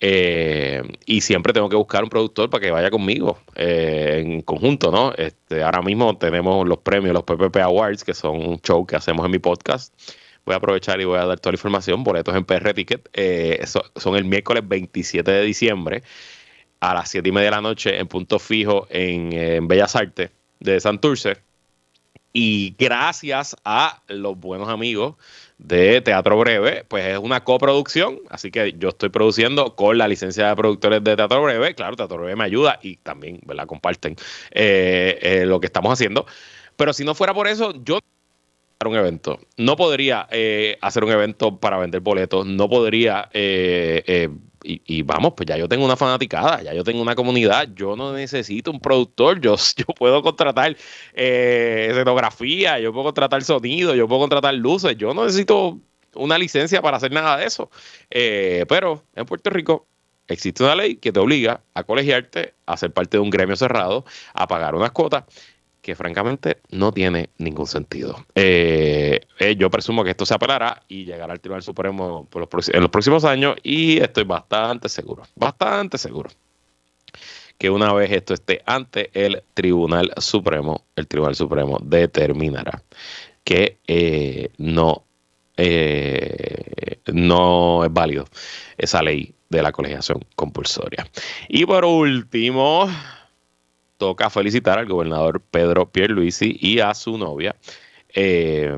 Eh, 0.03 0.83
y 1.05 1.21
siempre 1.21 1.53
tengo 1.53 1.69
que 1.69 1.77
buscar 1.77 2.03
un 2.03 2.09
productor 2.09 2.49
para 2.49 2.63
que 2.63 2.71
vaya 2.71 2.91
conmigo 2.91 3.39
eh, 3.55 4.23
en 4.25 4.41
conjunto, 4.41 4.91
¿no? 4.91 5.13
Este, 5.13 5.63
ahora 5.63 5.83
mismo 5.83 6.17
tenemos 6.17 6.67
los 6.67 6.79
premios, 6.79 7.13
los 7.13 7.25
PPP 7.25 7.57
Awards, 7.59 8.03
que 8.03 8.15
son 8.15 8.37
un 8.37 8.61
show 8.61 8.87
que 8.87 8.97
hacemos 8.97 9.25
en 9.27 9.31
mi 9.31 9.39
podcast 9.39 9.95
voy 10.45 10.55
a 10.55 10.57
aprovechar 10.57 11.01
y 11.01 11.05
voy 11.05 11.19
a 11.19 11.27
dar 11.27 11.39
toda 11.39 11.53
la 11.53 11.57
información. 11.57 12.03
Boletos 12.05 12.35
en 12.35 12.45
PR 12.45 12.75
Ticket 12.75 13.09
eh, 13.13 13.65
son 13.67 14.17
el 14.17 14.25
miércoles 14.25 14.67
27 14.67 15.31
de 15.31 15.43
diciembre 15.43 16.03
a 16.81 16.95
las 16.95 17.11
7 17.11 17.29
y 17.29 17.33
media 17.33 17.47
de 17.47 17.51
la 17.53 17.61
noche 17.61 17.99
en 17.99 18.09
punto 18.09 18.39
fijo 18.39 18.87
en, 18.91 19.69
Bellas 19.69 19.97
Artes 19.97 20.31
de 20.59 20.81
Santurce. 20.81 21.37
Y 22.33 22.77
gracias 22.79 23.57
a 23.65 24.03
los 24.07 24.39
buenos 24.39 24.69
amigos 24.69 25.17
de 25.59 26.01
Teatro 26.01 26.39
Breve, 26.39 26.85
pues 26.89 27.05
es 27.05 27.19
una 27.19 27.43
coproducción, 27.45 28.21
así 28.31 28.51
que 28.51 28.75
yo 28.79 28.91
estoy 28.91 29.09
produciendo 29.09 29.75
con 29.75 29.99
la 29.99 30.09
licencia 30.09 30.49
de 30.49 30.57
productores 30.57 31.03
de 31.05 31.17
Teatro 31.17 31.43
Breve, 31.43 31.75
claro, 31.75 31.97
Teatro 31.97 32.19
Breve 32.19 32.37
me 32.37 32.45
ayuda 32.45 32.79
y 32.83 32.97
también. 32.97 33.41
Comparten 33.67 34.17
eh, 34.53 35.19
eh, 35.21 35.47
lo 35.47 35.61
que 35.61 35.67
estamos 35.67 35.93
haciendo, 35.93 36.25
pero 36.77 36.93
si 36.93 37.05
no 37.05 37.15
fuera 37.15 37.35
por 37.35 37.47
eso, 37.47 37.75
yo 37.85 37.99
un 38.89 38.97
evento. 38.97 39.41
No 39.57 39.77
podría 39.77 40.27
eh, 40.31 40.79
hacer 40.81 41.05
un 41.05 41.11
evento 41.11 41.59
para 41.59 41.79
vender 41.79 42.01
boletos, 42.01 42.47
no 42.47 42.69
podría, 42.69 43.29
eh, 43.33 44.31
y, 44.63 45.03
vamos, 45.03 45.33
pues 45.37 45.47
ya 45.47 45.57
yo 45.57 45.69
tengo 45.69 45.85
una 45.85 45.97
fanaticada, 45.97 46.63
ya 46.63 46.75
yo 46.75 46.85
tengo 46.85 47.01
una 47.01 47.15
comunidad, 47.15 47.69
yo 47.75 47.97
no 47.97 48.13
necesito 48.13 48.71
un 48.71 48.81
productor, 48.81 49.41
yo, 49.41 49.57
yo 49.77 49.87
puedo 49.87 50.23
contratar 50.23 50.77
escenografía, 51.15 52.79
yo 52.79 52.93
puedo 52.93 53.05
contratar 53.05 53.43
sonido, 53.43 53.95
yo 53.95 54.07
puedo 54.07 54.21
contratar 54.21 54.55
luces, 54.55 54.97
yo 54.97 55.15
no 55.15 55.25
necesito 55.25 55.79
una 56.15 56.39
licencia 56.39 56.83
para 56.83 56.99
hacer 56.99 57.13
nada 57.13 57.39
de 57.39 57.47
eso. 57.47 57.71
pero 58.11 59.05
en 59.15 59.27
Puerto 59.27 59.51
Rico 59.51 59.87
existe 60.29 60.63
una 60.63 60.75
ley 60.75 60.97
que 60.97 61.13
te 61.13 61.21
obliga 61.21 61.63
a 61.75 61.85
colegiarte, 61.85 62.55
a 62.67 62.77
ser 62.77 62.93
parte 62.93 63.17
de 63.17 63.23
un 63.23 63.31
gremio 63.31 63.57
cerrado, 63.57 64.05
a 64.35 64.47
pagar 64.47 64.75
unas 64.75 64.93
cuotas 64.93 65.25
que 65.81 65.95
francamente 65.95 66.59
no 66.71 66.93
tiene 66.93 67.31
ningún 67.39 67.67
sentido. 67.67 68.25
Eh, 68.35 69.21
eh, 69.39 69.57
yo 69.57 69.71
presumo 69.71 70.05
que 70.05 70.11
esto 70.11 70.27
se 70.27 70.35
apelará 70.35 70.83
y 70.89 71.05
llegará 71.05 71.33
al 71.33 71.41
Tribunal 71.41 71.63
Supremo 71.63 72.29
en 72.33 72.81
los 72.81 72.91
próximos 72.91 73.25
años 73.25 73.57
y 73.63 73.99
estoy 73.99 74.25
bastante 74.25 74.89
seguro, 74.89 75.23
bastante 75.35 75.99
seguro 75.99 76.31
que 77.59 77.69
una 77.69 77.93
vez 77.93 78.11
esto 78.11 78.33
esté 78.33 78.63
ante 78.65 79.11
el 79.13 79.43
Tribunal 79.53 80.13
Supremo, 80.17 80.85
el 80.97 81.07
Tribunal 81.07 81.35
Supremo 81.35 81.79
determinará 81.83 82.83
que 83.45 83.79
eh, 83.87 84.51
no, 84.57 85.05
no 87.13 87.85
es 87.85 87.93
válido 87.93 88.25
esa 88.79 89.03
ley 89.03 89.35
de 89.51 89.63
la 89.63 89.73
colegiación 89.73 90.25
compulsoria. 90.37 91.07
Y 91.49 91.67
por 91.67 91.85
último, 91.85 92.89
toca 94.01 94.31
felicitar 94.31 94.79
al 94.79 94.87
gobernador 94.87 95.43
Pedro 95.43 95.91
Pierluisi 95.91 96.57
y 96.59 96.81
a 96.81 96.95
su 96.95 97.19
novia, 97.19 97.55
eh, 98.15 98.75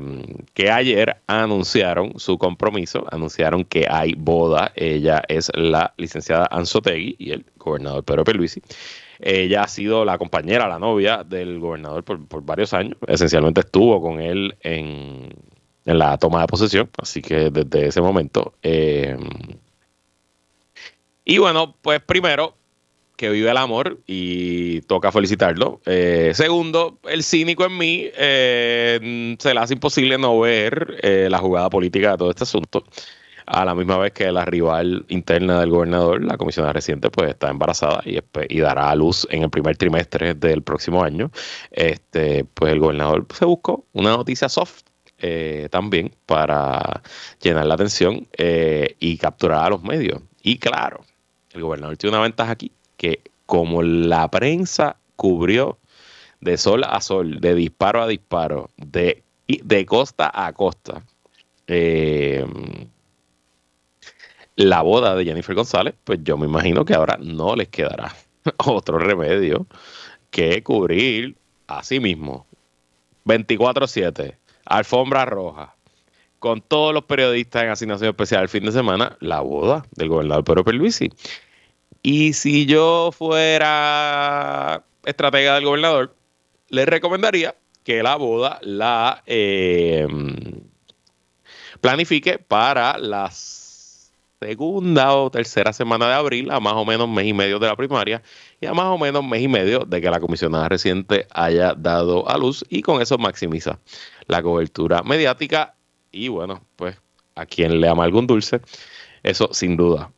que 0.53 0.69
ayer 0.69 1.15
anunciaron 1.27 2.19
su 2.19 2.37
compromiso, 2.37 3.05
anunciaron 3.09 3.63
que 3.63 3.87
hay 3.89 4.15
boda. 4.15 4.73
Ella 4.75 5.23
es 5.29 5.49
la 5.55 5.93
licenciada 5.95 6.49
Anzotegui 6.51 7.15
y 7.17 7.31
el 7.31 7.45
gobernador 7.55 8.03
Pedro 8.03 8.25
Pierluisi. 8.25 8.61
Ella 9.19 9.63
ha 9.63 9.67
sido 9.69 10.03
la 10.03 10.17
compañera, 10.17 10.67
la 10.67 10.77
novia 10.77 11.23
del 11.23 11.57
gobernador 11.59 12.03
por, 12.03 12.43
varios 12.43 12.73
años. 12.73 12.97
Esencialmente 13.07 13.61
estuvo 13.61 14.01
con 14.01 14.19
él 14.19 14.57
en, 14.59 15.29
la 15.85 16.17
toma 16.17 16.41
de 16.41 16.47
posesión, 16.47 16.89
así 16.97 17.21
que 17.21 17.49
desde 17.49 17.87
ese 17.87 18.01
momento. 18.01 18.55
Eh, 18.61 19.17
y 21.23 21.37
bueno, 21.37 21.77
pues 21.81 22.01
primero 22.01 22.57
que 23.15 23.29
vive 23.29 23.49
el 23.49 23.57
amor 23.57 23.99
y 24.07 24.81
toca 24.81 25.11
felicitarlo. 25.11 25.81
Eh, 25.85 26.31
segundo, 26.33 26.99
el 27.03 27.23
cínico 27.23 27.65
en 27.65 27.77
mí 27.77 28.09
eh, 28.15 29.35
se 29.39 29.53
le 29.53 29.59
hace 29.59 29.73
imposible 29.73 30.17
no 30.17 30.39
ver 30.39 30.97
eh, 31.01 31.27
la 31.29 31.37
jugada 31.37 31.69
política 31.69 32.11
de 32.11 32.17
todo 32.17 32.29
este 32.31 32.43
asunto. 32.43 32.83
A 33.45 33.65
la 33.65 33.75
misma 33.75 33.97
vez 33.97 34.13
que 34.13 34.31
la 34.31 34.45
rival 34.45 35.05
interna 35.09 35.59
del 35.59 35.69
gobernador, 35.69 36.23
la 36.23 36.37
comisionada 36.37 36.73
reciente, 36.73 37.09
pues 37.09 37.29
está 37.29 37.49
embarazada 37.49 38.01
y, 38.05 38.17
y 38.47 38.59
dará 38.61 38.89
a 38.89 38.95
luz 38.95 39.27
en 39.29 39.43
el 39.43 39.49
primer 39.49 39.75
trimestre 39.75 40.33
del 40.33 40.63
próximo 40.63 41.03
año. 41.03 41.29
Este, 41.71 42.45
pues 42.45 42.71
el 42.71 42.79
gobernador 42.79 43.27
se 43.37 43.43
buscó 43.45 43.85
una 43.91 44.11
noticia 44.11 44.47
soft 44.47 44.83
también 45.69 46.13
para 46.25 47.01
llenar 47.41 47.65
la 47.65 47.75
atención 47.75 48.27
y 48.37 49.17
capturar 49.17 49.65
a 49.65 49.69
los 49.69 49.83
medios. 49.83 50.21
Y 50.41 50.57
claro, 50.57 51.05
el 51.53 51.61
gobernador 51.61 51.95
tiene 51.95 52.15
una 52.15 52.23
ventaja 52.23 52.51
aquí, 52.51 52.71
que 53.03 53.19
como 53.45 53.83
la 53.83 54.31
prensa 54.31 54.95
cubrió 55.17 55.77
de 56.39 56.57
sol 56.57 56.85
a 56.85 57.01
sol, 57.01 57.41
de 57.41 57.53
disparo 57.53 58.01
a 58.01 58.07
disparo, 58.07 58.69
de, 58.77 59.23
de 59.45 59.85
costa 59.85 60.31
a 60.33 60.53
costa, 60.53 61.03
eh, 61.67 62.45
la 64.55 64.81
boda 64.83 65.15
de 65.15 65.25
Jennifer 65.25 65.53
González, 65.53 65.95
pues 66.05 66.19
yo 66.23 66.37
me 66.37 66.45
imagino 66.45 66.85
que 66.85 66.93
ahora 66.93 67.17
no 67.21 67.57
les 67.57 67.67
quedará 67.67 68.15
otro 68.65 68.99
remedio 68.99 69.67
que 70.29 70.63
cubrir 70.63 71.35
a 71.67 71.83
sí 71.83 71.99
mismo 71.99 72.47
24-7, 73.25 74.37
alfombra 74.63 75.25
roja, 75.25 75.75
con 76.39 76.61
todos 76.61 76.93
los 76.93 77.03
periodistas 77.03 77.63
en 77.63 77.69
asignación 77.69 78.11
especial 78.11 78.43
el 78.43 78.49
fin 78.49 78.63
de 78.63 78.71
semana, 78.71 79.17
la 79.19 79.41
boda 79.41 79.85
del 79.91 80.07
gobernador 80.07 80.45
Pedro 80.45 80.63
Perluisi. 80.63 81.09
Y 82.05 82.33
si 82.33 82.65
yo 82.65 83.11
fuera 83.13 84.83
estratega 85.05 85.55
del 85.55 85.63
gobernador, 85.63 86.13
le 86.67 86.85
recomendaría 86.85 87.55
que 87.85 88.03
la 88.03 88.17
boda 88.17 88.59
la 88.61 89.23
eh, 89.25 90.05
planifique 91.79 92.39
para 92.39 92.97
la 92.97 93.31
segunda 93.31 95.13
o 95.13 95.31
tercera 95.31 95.71
semana 95.71 96.09
de 96.09 96.13
abril, 96.15 96.51
a 96.51 96.59
más 96.59 96.73
o 96.73 96.83
menos 96.83 97.07
mes 97.07 97.25
y 97.25 97.33
medio 97.33 97.57
de 97.57 97.67
la 97.67 97.77
primaria 97.77 98.21
y 98.59 98.65
a 98.65 98.73
más 98.73 98.87
o 98.87 98.97
menos 98.97 99.23
mes 99.23 99.41
y 99.41 99.47
medio 99.47 99.79
de 99.79 100.01
que 100.01 100.11
la 100.11 100.19
comisionada 100.19 100.67
reciente 100.67 101.25
haya 101.31 101.73
dado 101.73 102.29
a 102.29 102.37
luz 102.37 102.65
y 102.67 102.81
con 102.81 103.01
eso 103.01 103.17
maximiza 103.17 103.79
la 104.27 104.43
cobertura 104.43 105.03
mediática. 105.03 105.75
Y 106.11 106.27
bueno, 106.27 106.61
pues 106.75 106.97
a 107.35 107.45
quien 107.45 107.79
le 107.79 107.87
ama 107.87 108.03
algún 108.03 108.27
dulce, 108.27 108.59
eso 109.23 109.53
sin 109.53 109.77
duda 109.77 110.11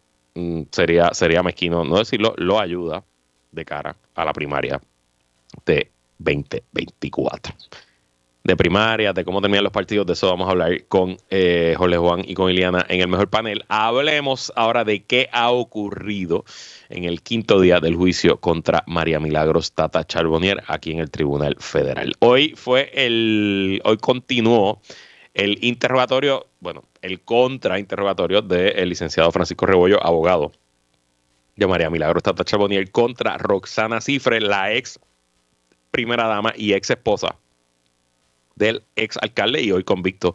sería, 0.72 1.14
sería 1.14 1.44
mezquino 1.44 1.84
no 1.84 1.98
decirlo, 1.98 2.34
lo 2.38 2.60
ayuda 2.60 3.04
de 3.52 3.66
cara 3.66 3.96
a 4.16 4.26
la 4.26 4.34
primaria 4.34 4.82
de 5.66 5.92
2024. 6.20 7.54
De 8.44 8.56
primaria, 8.56 9.12
de 9.12 9.26
cómo 9.26 9.42
terminan 9.42 9.64
los 9.64 9.74
partidos, 9.74 10.06
de 10.06 10.14
eso 10.14 10.28
vamos 10.28 10.48
a 10.48 10.52
hablar 10.52 10.86
con 10.88 11.18
eh, 11.32 11.74
Jorge 11.76 11.98
Juan 11.98 12.22
y 12.28 12.36
con 12.36 12.52
Iliana 12.52 12.86
en 12.90 13.02
el 13.02 13.08
mejor 13.08 13.28
panel. 13.28 13.66
Hablemos 13.70 14.54
ahora 14.56 14.84
de 14.84 15.04
qué 15.04 15.30
ha 15.32 15.50
ocurrido 15.50 16.46
en 16.90 17.06
el 17.06 17.24
quinto 17.24 17.60
día 17.60 17.80
del 17.80 17.96
juicio 17.96 18.40
contra 18.40 18.84
María 18.86 19.20
Milagros 19.20 19.72
Tata 19.72 20.04
Charbonnier 20.04 20.62
aquí 20.68 20.92
en 20.92 21.00
el 21.00 21.10
Tribunal 21.10 21.56
Federal. 21.58 22.14
Hoy 22.20 22.54
fue 22.56 22.92
el, 22.94 23.82
hoy 23.84 23.98
continuó 23.98 24.80
el 25.36 25.64
interrogatorio, 25.64 26.48
bueno, 26.62 26.86
el 27.02 27.22
contrainterrogatorio 27.22 28.42
del 28.42 28.90
licenciado 28.90 29.32
Francisco 29.32 29.66
Rebollo, 29.66 30.04
abogado 30.04 30.54
de 31.58 31.68
María 31.68 31.90
Milagro 31.90 32.22
Tata 32.22 32.44
Chabonier, 32.44 32.90
contra 32.90 33.38
Roxana 33.38 34.02
Cifre, 34.02 34.40
la 34.42 34.74
ex 34.74 34.98
primera 35.92 36.26
dama 36.28 36.54
y 36.56 36.74
ex 36.74 36.90
esposa 36.90 37.36
del 38.56 38.84
ex 38.96 39.18
alcalde 39.22 39.62
y 39.62 39.72
hoy 39.72 39.84
convicto 39.84 40.34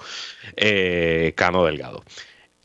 eh, 0.57 1.33
Cano 1.35 1.64
Delgado. 1.64 2.04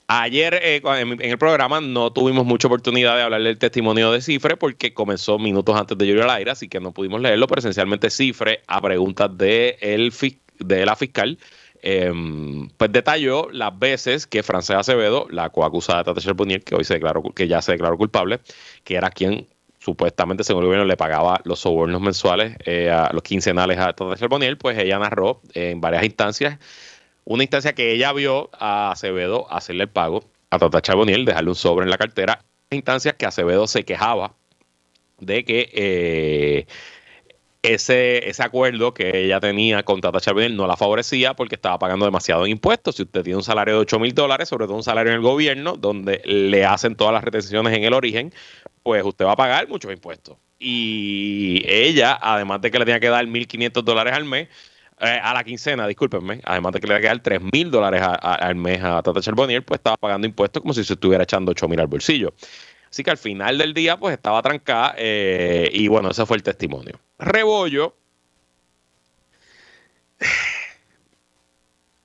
Ayer 0.07 0.59
eh, 0.61 0.81
en, 0.83 1.21
el 1.21 1.37
programa 1.37 1.79
no 1.79 2.11
tuvimos 2.11 2.45
mucha 2.45 2.67
oportunidad 2.67 3.15
de 3.15 3.23
hablar 3.23 3.41
del 3.41 3.57
testimonio 3.57 4.11
de 4.11 4.21
Cifre 4.21 4.57
porque 4.57 4.93
comenzó 4.93 5.39
minutos 5.39 5.75
antes 5.79 5.97
de 5.97 6.05
Julio 6.05 6.29
Aire, 6.29 6.51
así 6.51 6.67
que 6.67 6.81
no 6.81 6.91
pudimos 6.91 7.21
leerlo, 7.21 7.47
pero 7.47 7.59
esencialmente 7.59 8.09
Cifre, 8.09 8.61
a 8.67 8.81
preguntas 8.81 9.35
de, 9.37 9.77
el, 9.79 10.13
de 10.59 10.85
la 10.85 10.97
fiscal, 10.97 11.39
Em, 11.87 12.67
pues 12.77 12.91
detalló 12.91 13.47
las 13.51 13.77
veces 13.77 14.25
que 14.25 14.41
Frances 14.41 14.75
Acevedo, 14.75 15.27
la 15.29 15.51
coacusada 15.51 15.99
de 15.99 16.05
Tata 16.05 16.19
Charbonnier, 16.19 16.63
que 16.63 16.73
hoy 16.73 16.83
se 16.83 16.95
declaró, 16.95 17.21
que 17.21 17.47
ya 17.47 17.61
se 17.61 17.73
declaró 17.73 17.95
culpable, 17.95 18.39
que 18.83 18.95
era 18.95 19.11
quien 19.11 19.47
supuestamente, 19.77 20.43
según 20.43 20.63
el 20.63 20.65
gobierno, 20.69 20.87
le 20.87 20.97
pagaba 20.97 21.41
los 21.43 21.59
sobornos 21.59 22.01
mensuales, 22.01 22.57
eh, 22.65 22.89
a 22.89 23.11
los 23.13 23.21
quincenales 23.21 23.77
a 23.77 23.93
Tata 23.93 24.15
Charbonnier, 24.15 24.57
pues 24.57 24.79
ella 24.79 24.97
narró 24.97 25.41
en 25.53 25.79
varias 25.79 26.03
instancias, 26.05 26.57
una 27.23 27.43
instancia 27.43 27.75
que 27.75 27.91
ella 27.91 28.11
vio 28.13 28.49
a 28.53 28.89
Acevedo 28.89 29.45
hacerle 29.53 29.83
el 29.83 29.89
pago 29.89 30.23
a 30.49 30.57
Tata 30.57 30.81
Charbonnier, 30.81 31.23
dejarle 31.23 31.51
un 31.51 31.55
sobre 31.55 31.83
en 31.83 31.91
la 31.91 31.99
cartera, 31.99 32.43
instancias 32.71 33.13
que 33.13 33.27
Acevedo 33.27 33.67
se 33.67 33.85
quejaba 33.85 34.33
de 35.19 35.45
que 35.45 35.69
eh, 35.71 36.65
ese, 37.73 38.29
ese 38.29 38.43
acuerdo 38.43 38.93
que 38.93 39.25
ella 39.25 39.39
tenía 39.39 39.83
con 39.83 40.01
Tata 40.01 40.19
Charbonnier 40.19 40.51
no 40.51 40.67
la 40.67 40.77
favorecía 40.77 41.33
porque 41.33 41.55
estaba 41.55 41.79
pagando 41.79 42.05
demasiado 42.05 42.45
en 42.45 42.51
impuestos. 42.51 42.95
Si 42.95 43.03
usted 43.03 43.23
tiene 43.23 43.37
un 43.37 43.43
salario 43.43 43.75
de 43.75 43.79
8 43.81 43.99
mil 43.99 44.13
dólares, 44.13 44.49
sobre 44.49 44.65
todo 44.65 44.75
un 44.75 44.83
salario 44.83 45.11
en 45.11 45.17
el 45.17 45.23
gobierno, 45.23 45.75
donde 45.77 46.21
le 46.25 46.65
hacen 46.65 46.95
todas 46.95 47.13
las 47.13 47.23
retenciones 47.23 47.75
en 47.75 47.83
el 47.83 47.93
origen, 47.93 48.33
pues 48.83 49.03
usted 49.03 49.25
va 49.25 49.31
a 49.31 49.35
pagar 49.35 49.67
muchos 49.67 49.91
impuestos. 49.91 50.37
Y 50.59 51.63
ella, 51.67 52.17
además 52.21 52.61
de 52.61 52.71
que 52.71 52.79
le 52.79 52.85
tenía 52.85 52.99
que 52.99 53.09
dar 53.09 53.25
1.500 53.25 53.83
dólares 53.83 54.13
al 54.13 54.25
mes, 54.25 54.47
eh, 54.99 55.19
a 55.21 55.33
la 55.33 55.43
quincena, 55.43 55.87
discúlpenme, 55.87 56.39
además 56.45 56.71
de 56.71 56.79
que 56.79 56.87
le 56.87 56.93
tenía 56.93 57.01
que 57.01 57.07
dar 57.07 57.19
3 57.21 57.41
mil 57.51 57.69
dólares 57.69 58.01
al 58.01 58.55
mes 58.55 58.81
a 58.81 59.01
Tata 59.01 59.19
Charbonnier, 59.19 59.63
pues 59.63 59.79
estaba 59.79 59.97
pagando 59.97 60.25
impuestos 60.25 60.61
como 60.61 60.73
si 60.73 60.83
se 60.83 60.93
estuviera 60.93 61.23
echando 61.23 61.51
8 61.51 61.67
mil 61.67 61.79
al 61.79 61.87
bolsillo. 61.87 62.33
Así 62.89 63.03
que 63.03 63.11
al 63.11 63.17
final 63.17 63.57
del 63.57 63.73
día, 63.73 63.97
pues 63.97 64.13
estaba 64.13 64.41
trancada 64.41 64.95
eh, 64.97 65.69
y 65.73 65.89
bueno, 65.89 66.11
ese 66.11 66.25
fue 66.25 66.37
el 66.37 66.43
testimonio. 66.43 66.97
Rebollo, 67.17 67.95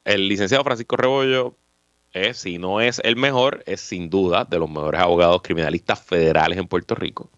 el 0.05 0.29
licenciado 0.29 0.65
Francisco 0.65 0.97
Rebollo 0.97 1.57
si 2.33 2.59
no 2.59 2.81
es 2.81 3.01
el 3.05 3.17
mejor, 3.17 3.63
es 3.67 3.81
sin 3.81 4.11
duda 4.11 4.45
de 4.45 4.59
los 4.59 4.69
mejores 4.69 5.01
abogados 5.01 5.43
criminalistas 5.43 6.01
federales 6.01 6.59
en 6.59 6.67
Puerto 6.67 6.95
Rico. 6.95 7.31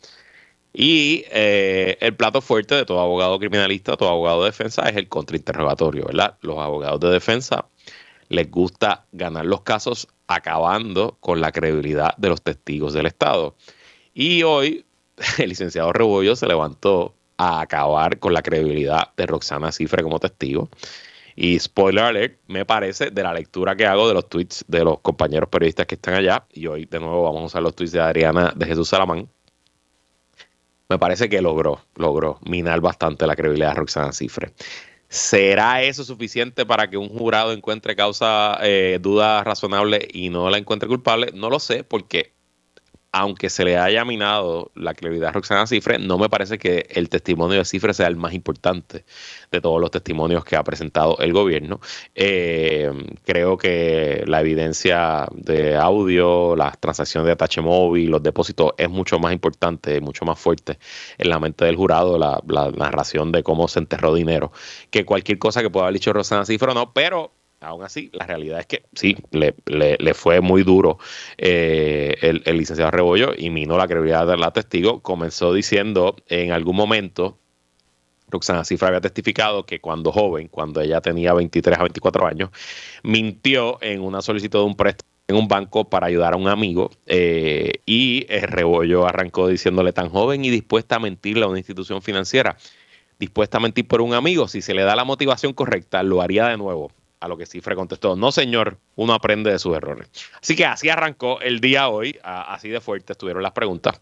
Y 0.73 1.25
eh, 1.31 1.99
el 2.01 2.17
plato 2.17 2.41
fuerte 2.41 2.75
de 2.75 2.87
todo 2.87 3.01
abogado 3.01 3.39
criminalista, 3.39 3.97
todo 3.97 4.09
abogado 4.09 4.43
de 4.43 4.51
defensa 4.51 4.89
es 4.89 4.97
el 4.97 5.09
contrainterrogatorio, 5.09 6.07
¿verdad? 6.07 6.39
Los 6.41 6.59
abogados 6.59 7.01
de 7.01 7.11
defensa 7.11 7.67
les 8.29 8.51
gusta 8.51 9.05
ganar 9.13 9.45
los 9.45 9.61
casos 9.61 10.09
acabando 10.27 11.19
con 11.21 11.43
la 11.43 11.53
credibilidad 11.53 12.17
de 12.17 12.31
los 12.31 12.41
testigos 12.41 12.95
del 12.95 13.07
Estado. 13.07 13.55
Y 14.15 14.43
hoy 14.45 14.87
el 15.39 15.51
licenciado 15.51 15.93
Rebollo 15.93 16.35
se 16.37 16.47
levantó 16.47 17.15
a 17.43 17.61
acabar 17.61 18.19
con 18.19 18.33
la 18.33 18.43
credibilidad 18.43 19.13
de 19.17 19.27
Roxana 19.27 19.73
Cifre 19.73 20.03
como 20.03 20.21
testigo 20.21 20.69
Y 21.35 21.59
spoiler 21.59 22.05
alert, 22.05 22.41
me 22.47 22.65
parece 22.65 23.11
de 23.11 23.23
la 23.23 23.33
lectura 23.33 23.75
que 23.75 23.87
hago 23.87 24.07
de 24.07 24.15
los 24.15 24.29
tweets 24.29 24.65
de 24.69 24.85
los 24.85 25.01
compañeros 25.01 25.49
periodistas 25.49 25.87
que 25.87 25.97
están 25.97 26.15
allá, 26.15 26.47
y 26.53 26.67
hoy 26.67 26.87
de 26.87 27.01
nuevo 27.01 27.25
vamos 27.25 27.43
a 27.43 27.47
usar 27.47 27.63
los 27.63 27.75
tweets 27.75 27.93
de 27.93 28.01
Adriana 28.01 28.53
de 28.55 28.67
Jesús 28.67 28.89
Salamán, 28.89 29.29
me 30.89 30.99
parece 30.99 31.29
que 31.29 31.41
logró, 31.41 31.81
logró 31.97 32.39
minar 32.45 32.81
bastante 32.81 33.27
la 33.27 33.35
credibilidad 33.35 33.71
de 33.71 33.77
Roxana 33.77 34.13
Cifre. 34.13 34.53
¿Será 35.09 35.83
eso 35.83 36.05
suficiente 36.05 36.67
para 36.67 36.91
que 36.91 36.97
un 36.97 37.09
jurado 37.09 37.53
encuentre 37.53 37.97
causa, 37.97 38.59
eh, 38.63 38.99
duda 39.01 39.43
razonable 39.43 40.07
y 40.13 40.29
no 40.29 40.51
la 40.51 40.59
encuentre 40.59 40.89
culpable? 40.89 41.33
No 41.35 41.51
lo 41.51 41.61
sé, 41.61 41.83
porque 41.83 42.35
aunque 43.13 43.51
se 43.51 43.65
le 43.65 43.77
haya 43.77 44.07
minado 44.07 44.73
la 44.75 44.95
credibilidad 44.95 45.29
a 45.29 45.33
Roxana 45.33 45.67
Cifre, 45.67 45.99
no 45.99 46.17
me 46.17 46.31
parece 46.31 46.59
que 46.59 46.87
el 46.91 47.11
testimonio 47.11 47.59
de 47.59 47.65
Cifre 47.67 47.93
sea 47.93 48.07
el 48.07 48.17
más 48.17 48.33
importante 48.33 49.05
de 49.51 49.61
todos 49.61 49.79
los 49.79 49.91
testimonios 49.91 50.47
que 50.47 50.57
ha 50.57 50.65
presentado 50.65 51.19
el 51.19 51.35
gobierno. 51.35 51.79
Eh, 52.15 52.91
creo 53.27 53.59
que 53.59 54.25
la 54.27 54.41
evidencia 54.41 55.27
de 55.33 55.77
audio, 55.77 56.57
las 56.57 56.79
transacciones 56.81 57.27
de 57.27 57.33
atache 57.33 57.61
móvil, 57.61 58.11
los 58.11 58.23
depósitos 58.23 58.73
es 58.79 58.89
mucho 58.89 59.19
más 59.19 59.35
importante, 59.35 60.01
mucho 60.01 60.25
más 60.25 60.39
fuerte 60.39 60.79
en 61.19 61.29
la 61.29 61.39
mente 61.39 61.67
del 61.67 61.77
jurado, 61.77 62.19
la, 62.19 62.41
narración 62.73 63.31
de 63.31 63.43
cómo 63.43 63.69
se 63.69 63.79
enterró 63.79 64.15
dinero, 64.15 64.53
que 64.91 65.05
cualquier 65.05 65.39
cosa 65.39 65.61
que 65.61 65.69
pueda 65.69 65.87
haber 65.87 65.95
dicho 65.95 66.13
Roxana 66.15 66.47
Cifre 66.47 66.71
o 66.71 66.75
no, 66.75 66.93
pero 66.95 67.33
Aún 67.63 67.85
así, 67.85 68.11
la 68.13 68.27
realidad 68.27 68.61
es 68.61 68.67
que 68.67 68.83
sí, 68.93 69.17
le, 69.31 70.15
fue 70.15 70.41
muy 70.41 70.65
duro 70.65 70.99
eh, 71.39 72.17
el, 72.21 72.59
licenciado 72.59 72.91
Rebollo 72.91 73.33
y 73.37 73.51
minó 73.51 73.79
la 73.79 73.87
credibilidad 73.87 74.27
de 74.27 74.37
la 74.37 74.53
testigo. 74.53 75.01
Comenzó 75.01 75.55
diciendo 75.55 76.17
en 76.29 76.51
algún 76.51 76.75
momento, 76.75 77.39
Roxana 78.29 78.65
Cifra 78.65 78.89
había 78.89 79.01
testificado 79.01 79.65
que 79.65 79.81
cuando 79.81 80.11
joven, 80.11 80.49
cuando 80.49 80.81
ella 80.81 81.01
tenía 81.01 81.35
23 81.35 81.79
a 81.79 81.83
24 81.83 82.27
años, 82.27 82.51
mintió 83.05 83.79
en 83.81 84.01
una 84.01 84.23
solicitud 84.23 84.59
de 84.59 84.65
un 84.65 84.77
préstamo 84.77 85.11
en 85.29 85.37
un 85.37 85.47
banco 85.47 85.89
para 85.89 86.09
ayudar 86.09 86.33
a 86.33 86.37
un 86.37 86.49
amigo 86.49 86.91
eh, 87.07 87.75
y 87.87 88.27
el 88.29 88.43
Rebollo 88.43 89.07
arrancó 89.07 89.47
diciéndole 89.47 89.93
tan 89.93 90.09
joven 90.09 90.45
y 90.45 90.51
dispuesta 90.51 90.97
a 90.97 90.99
mentirle 90.99 91.45
a 91.45 91.49
una 91.49 91.59
institución 91.59 92.03
financiera 92.03 92.57
dispuesta 93.21 93.59
a 93.59 93.61
mentir 93.61 93.87
por 93.87 94.01
un 94.01 94.15
amigo, 94.15 94.49
si 94.49 94.63
se 94.63 94.75
le 94.75 94.83
da 94.83 94.97
la 94.97 95.05
motivación 95.05 95.53
correcta, 95.53 96.03
lo 96.03 96.23
haría 96.23 96.49
de 96.49 96.57
nuevo. 96.57 96.91
A 97.23 97.29
lo 97.29 97.37
que 97.37 97.47
Cifre 97.47 97.77
contestó, 97.77 98.17
no 98.17 98.33
señor, 98.33 98.79
uno 98.97 99.15
aprende 99.15 99.53
de 99.53 99.61
sus 99.61 99.77
errores. 99.77 100.09
Así 100.43 100.57
que 100.57 100.67
así 100.67 100.89
arrancó 100.89 101.41
el 101.41 101.61
día 101.61 101.89
hoy, 101.89 102.19
así 102.25 102.69
de 102.69 102.81
fuerte 102.81 103.13
estuvieron 103.13 103.45
las 103.45 103.53
preguntas. 103.53 104.01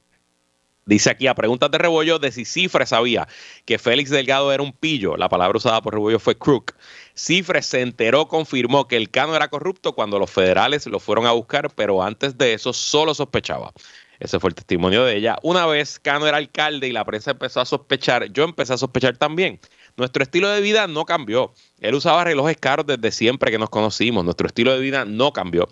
Dice 0.87 1.11
aquí 1.11 1.27
a 1.27 1.35
preguntas 1.35 1.71
de 1.71 1.77
Rebollo 1.77 2.19
de 2.19 2.33
si 2.33 2.47
Cifre 2.47 2.87
sabía 2.87 3.29
que 3.67 3.79
Félix 3.79 4.09
Delgado 4.09 4.51
era 4.55 4.63
un 4.63 4.73
pillo. 4.73 5.19
La 5.19 5.29
palabra 5.29 5.59
usada 5.59 5.83
por 5.83 5.93
Rebollo 5.93 6.19
fue 6.19 6.39
crook. 6.39 6.73
Cifre 7.15 7.61
se 7.61 7.83
enteró, 7.83 8.27
confirmó 8.27 8.89
que 8.89 8.97
el 8.97 9.11
Cano 9.11 9.37
era 9.37 9.49
corrupto 9.49 9.95
cuando 9.95 10.19
los 10.19 10.31
federales 10.31 10.87
lo 10.87 10.99
fueron 10.99 11.27
a 11.27 11.33
buscar, 11.33 11.69
pero 11.75 12.03
antes 12.03 12.39
de 12.39 12.55
eso 12.55 12.73
solo 12.73 13.13
sospechaba. 13.13 13.75
Ese 14.19 14.41
fue 14.41 14.49
el 14.49 14.55
testimonio 14.55 15.05
de 15.05 15.17
ella. 15.17 15.37
Una 15.43 15.67
vez 15.67 15.99
Cano 15.99 16.27
era 16.27 16.39
alcalde 16.39 16.89
y 16.89 16.93
la 16.93 17.05
prensa 17.05 17.33
empezó 17.33 17.61
a 17.61 17.67
sospechar, 17.67 18.33
yo 18.33 18.45
empecé 18.45 18.73
a 18.73 18.79
sospechar 18.79 19.19
también. 19.19 19.61
Nuestro 20.01 20.23
estilo 20.23 20.49
de 20.49 20.63
vida 20.63 20.87
no 20.87 21.05
cambió. 21.05 21.53
Él 21.79 21.95
usaba 21.95 22.25
relojes 22.25 22.57
caros 22.57 22.87
desde 22.87 23.13
siempre 23.13 23.51
que 23.51 23.59
nos 23.59 23.69
conocimos. 23.69 24.25
Nuestro 24.25 24.47
estilo 24.47 24.73
de 24.73 24.81
vida 24.81 25.05
no 25.05 25.31
cambió. 25.35 25.69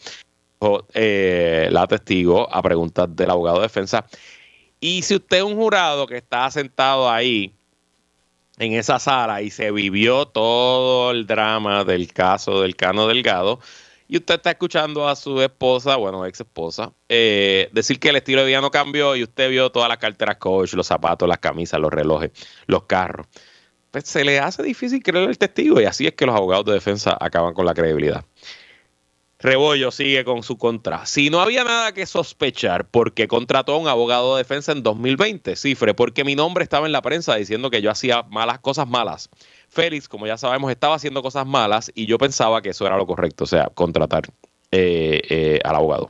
Eh, 0.92 1.68
la 1.70 1.86
testigo 1.86 2.46
a 2.52 2.60
preguntas 2.60 3.08
del 3.16 3.30
abogado 3.30 3.56
de 3.56 3.62
defensa. 3.62 4.04
Y 4.80 5.00
si 5.00 5.14
usted 5.14 5.38
es 5.38 5.42
un 5.44 5.56
jurado 5.56 6.06
que 6.06 6.18
está 6.18 6.50
sentado 6.50 7.10
ahí 7.10 7.54
en 8.58 8.74
esa 8.74 8.98
sala 8.98 9.40
y 9.40 9.48
se 9.50 9.70
vivió 9.70 10.26
todo 10.26 11.10
el 11.12 11.26
drama 11.26 11.84
del 11.84 12.12
caso 12.12 12.60
del 12.60 12.76
Cano 12.76 13.06
Delgado, 13.06 13.60
y 14.08 14.18
usted 14.18 14.34
está 14.34 14.50
escuchando 14.50 15.08
a 15.08 15.16
su 15.16 15.40
esposa, 15.40 15.96
bueno, 15.96 16.26
ex 16.26 16.40
esposa, 16.40 16.92
eh, 17.08 17.70
decir 17.72 17.98
que 17.98 18.10
el 18.10 18.16
estilo 18.16 18.42
de 18.42 18.48
vida 18.48 18.60
no 18.60 18.70
cambió 18.70 19.16
y 19.16 19.22
usted 19.22 19.48
vio 19.48 19.70
todas 19.70 19.88
las 19.88 19.98
carteras 19.98 20.36
coach, 20.36 20.74
los 20.74 20.86
zapatos, 20.86 21.26
las 21.26 21.38
camisas, 21.38 21.80
los 21.80 21.90
relojes, 21.90 22.30
los 22.66 22.82
carros 22.82 23.26
pues 23.98 24.08
se 24.08 24.24
le 24.24 24.38
hace 24.38 24.62
difícil 24.62 25.02
creer 25.02 25.28
el 25.28 25.38
testigo 25.38 25.80
y 25.80 25.84
así 25.84 26.06
es 26.06 26.14
que 26.14 26.24
los 26.24 26.36
abogados 26.36 26.64
de 26.66 26.72
defensa 26.72 27.16
acaban 27.20 27.52
con 27.52 27.66
la 27.66 27.74
credibilidad. 27.74 28.24
Rebollo 29.40 29.90
sigue 29.90 30.24
con 30.24 30.42
su 30.42 30.56
contra. 30.56 31.04
Si 31.06 31.30
no 31.30 31.40
había 31.40 31.64
nada 31.64 31.92
que 31.92 32.06
sospechar, 32.06 32.88
¿por 32.88 33.12
qué 33.12 33.26
contrató 33.26 33.74
a 33.74 33.78
un 33.78 33.88
abogado 33.88 34.36
de 34.36 34.42
defensa 34.42 34.72
en 34.72 34.82
2020? 34.84 35.56
Cifre, 35.56 35.94
porque 35.94 36.24
mi 36.24 36.36
nombre 36.36 36.62
estaba 36.62 36.86
en 36.86 36.92
la 36.92 37.02
prensa 37.02 37.34
diciendo 37.34 37.70
que 37.70 37.82
yo 37.82 37.90
hacía 37.90 38.22
malas 38.30 38.60
cosas 38.60 38.88
malas. 38.88 39.30
Félix, 39.68 40.08
como 40.08 40.26
ya 40.26 40.36
sabemos, 40.36 40.70
estaba 40.70 40.94
haciendo 40.94 41.22
cosas 41.22 41.46
malas 41.46 41.90
y 41.94 42.06
yo 42.06 42.18
pensaba 42.18 42.62
que 42.62 42.70
eso 42.70 42.86
era 42.86 42.96
lo 42.96 43.06
correcto, 43.06 43.44
o 43.44 43.46
sea, 43.48 43.68
contratar 43.74 44.24
eh, 44.70 45.22
eh, 45.28 45.60
al 45.64 45.74
abogado. 45.74 46.08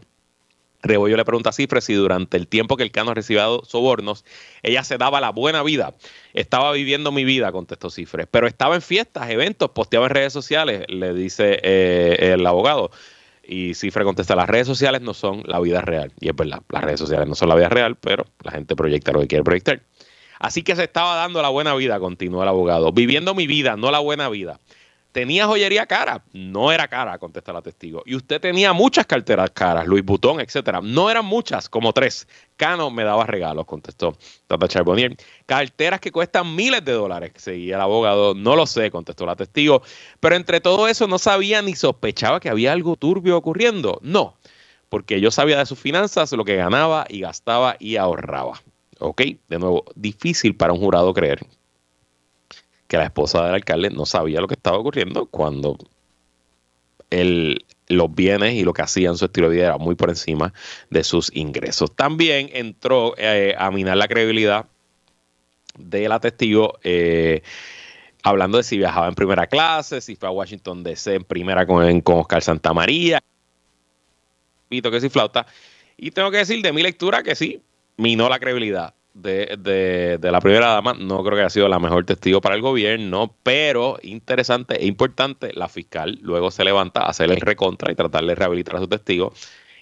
Rebollo 0.82 1.16
le 1.16 1.24
pregunta 1.24 1.50
a 1.50 1.52
Cifre 1.52 1.80
si 1.80 1.94
durante 1.94 2.36
el 2.36 2.46
tiempo 2.46 2.76
que 2.76 2.84
el 2.84 2.92
Cano 2.92 3.12
recibía 3.12 3.46
sobornos, 3.64 4.24
ella 4.62 4.84
se 4.84 4.96
daba 4.96 5.20
la 5.20 5.30
buena 5.30 5.62
vida. 5.62 5.94
Estaba 6.34 6.70
viviendo 6.72 7.10
mi 7.10 7.24
vida, 7.24 7.50
contestó 7.50 7.90
Cifre. 7.90 8.26
Pero 8.26 8.46
estaba 8.46 8.76
en 8.76 8.82
fiestas, 8.82 9.28
eventos, 9.30 9.70
posteaba 9.70 10.06
en 10.06 10.10
redes 10.10 10.32
sociales, 10.32 10.84
le 10.88 11.14
dice 11.14 11.58
eh, 11.62 12.32
el 12.34 12.46
abogado. 12.46 12.90
Y 13.42 13.74
Cifre 13.74 14.04
contesta, 14.04 14.36
las 14.36 14.48
redes 14.48 14.66
sociales 14.66 15.00
no 15.00 15.14
son 15.14 15.42
la 15.46 15.58
vida 15.58 15.80
real. 15.80 16.12
Y 16.20 16.28
es 16.28 16.36
verdad, 16.36 16.62
las 16.68 16.84
redes 16.84 17.00
sociales 17.00 17.26
no 17.26 17.34
son 17.34 17.48
la 17.48 17.56
vida 17.56 17.70
real, 17.70 17.96
pero 17.96 18.26
la 18.44 18.52
gente 18.52 18.76
proyecta 18.76 19.10
lo 19.10 19.20
que 19.20 19.26
quiere 19.26 19.42
proyectar. 19.42 19.80
Así 20.38 20.62
que 20.62 20.76
se 20.76 20.84
estaba 20.84 21.16
dando 21.16 21.42
la 21.42 21.48
buena 21.48 21.74
vida, 21.74 21.98
continuó 21.98 22.42
el 22.42 22.48
abogado. 22.48 22.92
Viviendo 22.92 23.34
mi 23.34 23.46
vida, 23.46 23.76
no 23.76 23.90
la 23.90 23.98
buena 23.98 24.28
vida. 24.28 24.60
¿Tenía 25.12 25.46
joyería 25.46 25.86
cara? 25.86 26.22
No 26.32 26.70
era 26.70 26.86
cara, 26.86 27.18
contesta 27.18 27.52
la 27.52 27.62
testigo. 27.62 28.02
Y 28.04 28.14
usted 28.14 28.40
tenía 28.40 28.74
muchas 28.74 29.06
carteras 29.06 29.50
caras, 29.50 29.86
Luis 29.86 30.04
Butón, 30.04 30.38
etcétera. 30.40 30.80
No 30.82 31.10
eran 31.10 31.24
muchas, 31.24 31.68
como 31.68 31.94
tres. 31.94 32.28
Cano 32.56 32.90
me 32.90 33.04
daba 33.04 33.24
regalos, 33.24 33.64
contestó 33.64 34.16
Tata 34.46 34.68
Charbonnier. 34.68 35.16
Carteras 35.46 36.00
que 36.00 36.12
cuestan 36.12 36.54
miles 36.54 36.84
de 36.84 36.92
dólares, 36.92 37.32
seguía 37.36 37.76
el 37.76 37.80
abogado. 37.80 38.34
No 38.34 38.54
lo 38.54 38.66
sé, 38.66 38.90
contestó 38.90 39.24
la 39.24 39.34
testigo. 39.34 39.82
Pero 40.20 40.36
entre 40.36 40.60
todo 40.60 40.88
eso 40.88 41.08
no 41.08 41.18
sabía 41.18 41.62
ni 41.62 41.74
sospechaba 41.74 42.38
que 42.38 42.50
había 42.50 42.72
algo 42.72 42.96
turbio 42.96 43.36
ocurriendo. 43.38 43.98
No, 44.02 44.36
porque 44.90 45.20
yo 45.22 45.30
sabía 45.30 45.58
de 45.58 45.66
sus 45.66 45.78
finanzas, 45.78 46.32
lo 46.32 46.44
que 46.44 46.56
ganaba 46.56 47.06
y 47.08 47.20
gastaba 47.20 47.76
y 47.78 47.96
ahorraba. 47.96 48.60
Ok, 49.00 49.22
de 49.48 49.58
nuevo, 49.58 49.84
difícil 49.94 50.54
para 50.54 50.72
un 50.74 50.80
jurado 50.80 51.14
creer 51.14 51.46
que 52.88 52.96
la 52.96 53.04
esposa 53.04 53.44
del 53.44 53.54
alcalde 53.54 53.90
no 53.90 54.06
sabía 54.06 54.40
lo 54.40 54.48
que 54.48 54.54
estaba 54.54 54.78
ocurriendo 54.78 55.26
cuando 55.26 55.76
los 57.10 58.14
bienes 58.14 58.54
y 58.54 58.64
lo 58.64 58.72
que 58.72 58.82
hacían 58.82 59.16
su 59.16 59.26
estilo 59.26 59.48
de 59.48 59.56
vida 59.56 59.66
era 59.66 59.78
muy 59.78 59.94
por 59.94 60.08
encima 60.10 60.52
de 60.90 61.04
sus 61.04 61.34
ingresos. 61.34 61.94
También 61.94 62.50
entró 62.52 63.14
eh, 63.16 63.54
a 63.56 63.70
minar 63.70 63.96
la 63.96 64.08
credibilidad 64.08 64.66
de 65.78 66.08
la 66.08 66.20
testigo. 66.20 66.78
Eh, 66.82 67.42
hablando 68.22 68.58
de 68.58 68.64
si 68.64 68.76
viajaba 68.76 69.08
en 69.08 69.14
primera 69.14 69.46
clase, 69.46 70.00
si 70.00 70.16
fue 70.16 70.28
a 70.28 70.32
Washington 70.32 70.82
DC 70.82 71.14
en 71.14 71.24
primera 71.24 71.66
con, 71.66 72.00
con 72.00 72.18
Oscar 72.18 72.42
Santamaría, 72.42 73.22
pito 74.68 74.90
que 74.90 75.00
si 75.00 75.08
flauta. 75.08 75.46
Y 75.96 76.10
tengo 76.10 76.30
que 76.30 76.38
decir 76.38 76.60
de 76.62 76.72
mi 76.72 76.82
lectura 76.82 77.22
que 77.22 77.34
sí, 77.34 77.62
minó 77.96 78.28
la 78.28 78.38
credibilidad 78.38 78.94
de, 79.22 80.18
de, 80.20 80.30
la 80.30 80.40
primera 80.40 80.68
dama 80.68 80.94
no 80.94 81.22
creo 81.22 81.34
que 81.34 81.40
haya 81.40 81.50
sido 81.50 81.68
la 81.68 81.78
mejor 81.78 82.04
testigo 82.04 82.40
para 82.40 82.54
el 82.54 82.62
gobierno, 82.62 83.34
pero 83.42 83.98
interesante 84.02 84.82
e 84.82 84.86
importante, 84.86 85.52
la 85.54 85.68
fiscal 85.68 86.18
luego 86.22 86.50
se 86.50 86.64
levanta 86.64 87.02
a 87.02 87.10
hacer 87.10 87.30
el 87.30 87.40
recontra 87.40 87.92
y 87.92 87.94
tratar 87.94 88.24
de 88.24 88.34
rehabilitar 88.34 88.76
a 88.76 88.80
su 88.80 88.88
testigo. 88.88 89.32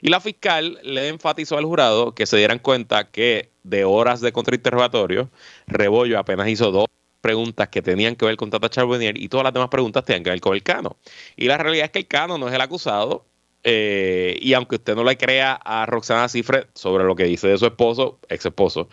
Y 0.01 0.09
la 0.09 0.20
fiscal 0.20 0.79
le 0.83 1.09
enfatizó 1.09 1.59
al 1.59 1.64
jurado 1.64 2.14
que 2.14 2.27
se 2.27 2.37
dieran 2.37 2.59
cuenta 2.59 3.11
que 3.11 3.51
de 3.62 3.85
horas 3.85 4.20
de 4.20 4.33
contrainterrogatorio, 4.33 5.31
Rebollo 5.66 6.18
apenas 6.18 6.49
hizo 6.49 6.70
dos 6.70 6.87
preguntas 7.20 7.68
que 7.68 7.83
tenían 7.83 8.14
que 8.14 8.25
ver 8.25 8.37
con 8.37 8.51
Tata 8.51 8.68
Charbonnier 8.68 9.20
y 9.20 9.29
todas 9.29 9.44
las 9.44 9.53
demás 9.53 9.68
preguntas 9.68 10.05
tenían 10.05 10.22
que 10.22 10.31
ver 10.31 10.40
con 10.40 10.55
el 10.55 10.62
Cano. 10.62 10.96
Y 11.37 11.46
la 11.46 11.59
realidad 11.59 11.87
es 11.87 11.90
que 11.90 11.99
el 12.01 12.07
Cano 12.07 12.38
no 12.38 12.49
es 12.49 12.55
el 12.55 12.61
acusado, 12.61 13.27
eh, 13.69 14.38
y 14.40 14.53
aunque 14.55 14.77
usted 14.77 14.95
no 14.95 15.03
le 15.03 15.16
crea 15.16 15.55
a 15.55 15.87
Roxana 15.87 16.29
Cifre 16.29 16.69
sobre 16.75 17.03
lo 17.03 17.16
que 17.16 17.25
dice 17.25 17.49
de 17.49 17.59
su 17.59 17.66
esposo, 17.66 18.21
ex 18.29 18.47
esposo, 18.47 18.88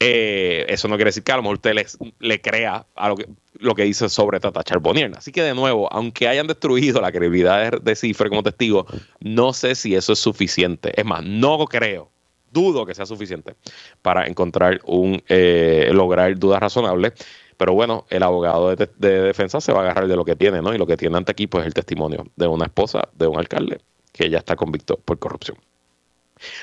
eh, 0.00 0.66
eso 0.68 0.88
no 0.88 0.96
quiere 0.96 1.10
decir 1.10 1.22
que 1.22 1.30
a 1.30 1.36
lo 1.36 1.42
mejor 1.42 1.58
usted 1.58 1.86
le, 2.18 2.40
crea 2.40 2.86
a 2.96 3.08
lo 3.08 3.16
que, 3.16 3.28
lo 3.54 3.76
que 3.76 3.84
dice 3.84 4.08
sobre 4.08 4.40
Tata 4.40 4.64
Charbonnier. 4.64 5.12
Así 5.16 5.30
que 5.30 5.42
de 5.42 5.54
nuevo, 5.54 5.88
aunque 5.92 6.26
hayan 6.26 6.48
destruido 6.48 7.00
la 7.00 7.12
credibilidad 7.12 7.80
de, 7.80 7.94
Cifre 7.94 8.28
como 8.28 8.42
testigo, 8.42 8.86
no 9.20 9.52
sé 9.52 9.76
si 9.76 9.94
eso 9.94 10.12
es 10.12 10.18
suficiente. 10.18 10.92
Es 10.98 11.04
más, 11.04 11.24
no 11.24 11.64
creo, 11.66 12.10
dudo 12.50 12.84
que 12.84 12.96
sea 12.96 13.06
suficiente 13.06 13.54
para 14.02 14.26
encontrar 14.26 14.80
un, 14.86 15.22
eh, 15.28 15.90
lograr 15.92 16.36
dudas 16.36 16.58
razonables. 16.58 17.12
Pero 17.56 17.74
bueno, 17.74 18.06
el 18.10 18.24
abogado 18.24 18.74
de, 18.74 18.90
de, 18.98 19.20
defensa 19.22 19.60
se 19.60 19.72
va 19.72 19.78
a 19.78 19.82
agarrar 19.82 20.08
de 20.08 20.16
lo 20.16 20.24
que 20.24 20.34
tiene, 20.34 20.60
¿no? 20.60 20.74
Y 20.74 20.78
lo 20.78 20.86
que 20.86 20.96
tiene 20.96 21.16
ante 21.16 21.30
aquí, 21.30 21.46
pues, 21.46 21.62
es 21.62 21.68
el 21.68 21.74
testimonio 21.74 22.26
de 22.34 22.48
una 22.48 22.66
esposa, 22.66 23.08
de 23.14 23.28
un 23.28 23.38
alcalde 23.38 23.78
que 24.16 24.30
ya 24.30 24.38
está 24.38 24.56
convicto 24.56 24.96
por 24.96 25.18
corrupción. 25.18 25.58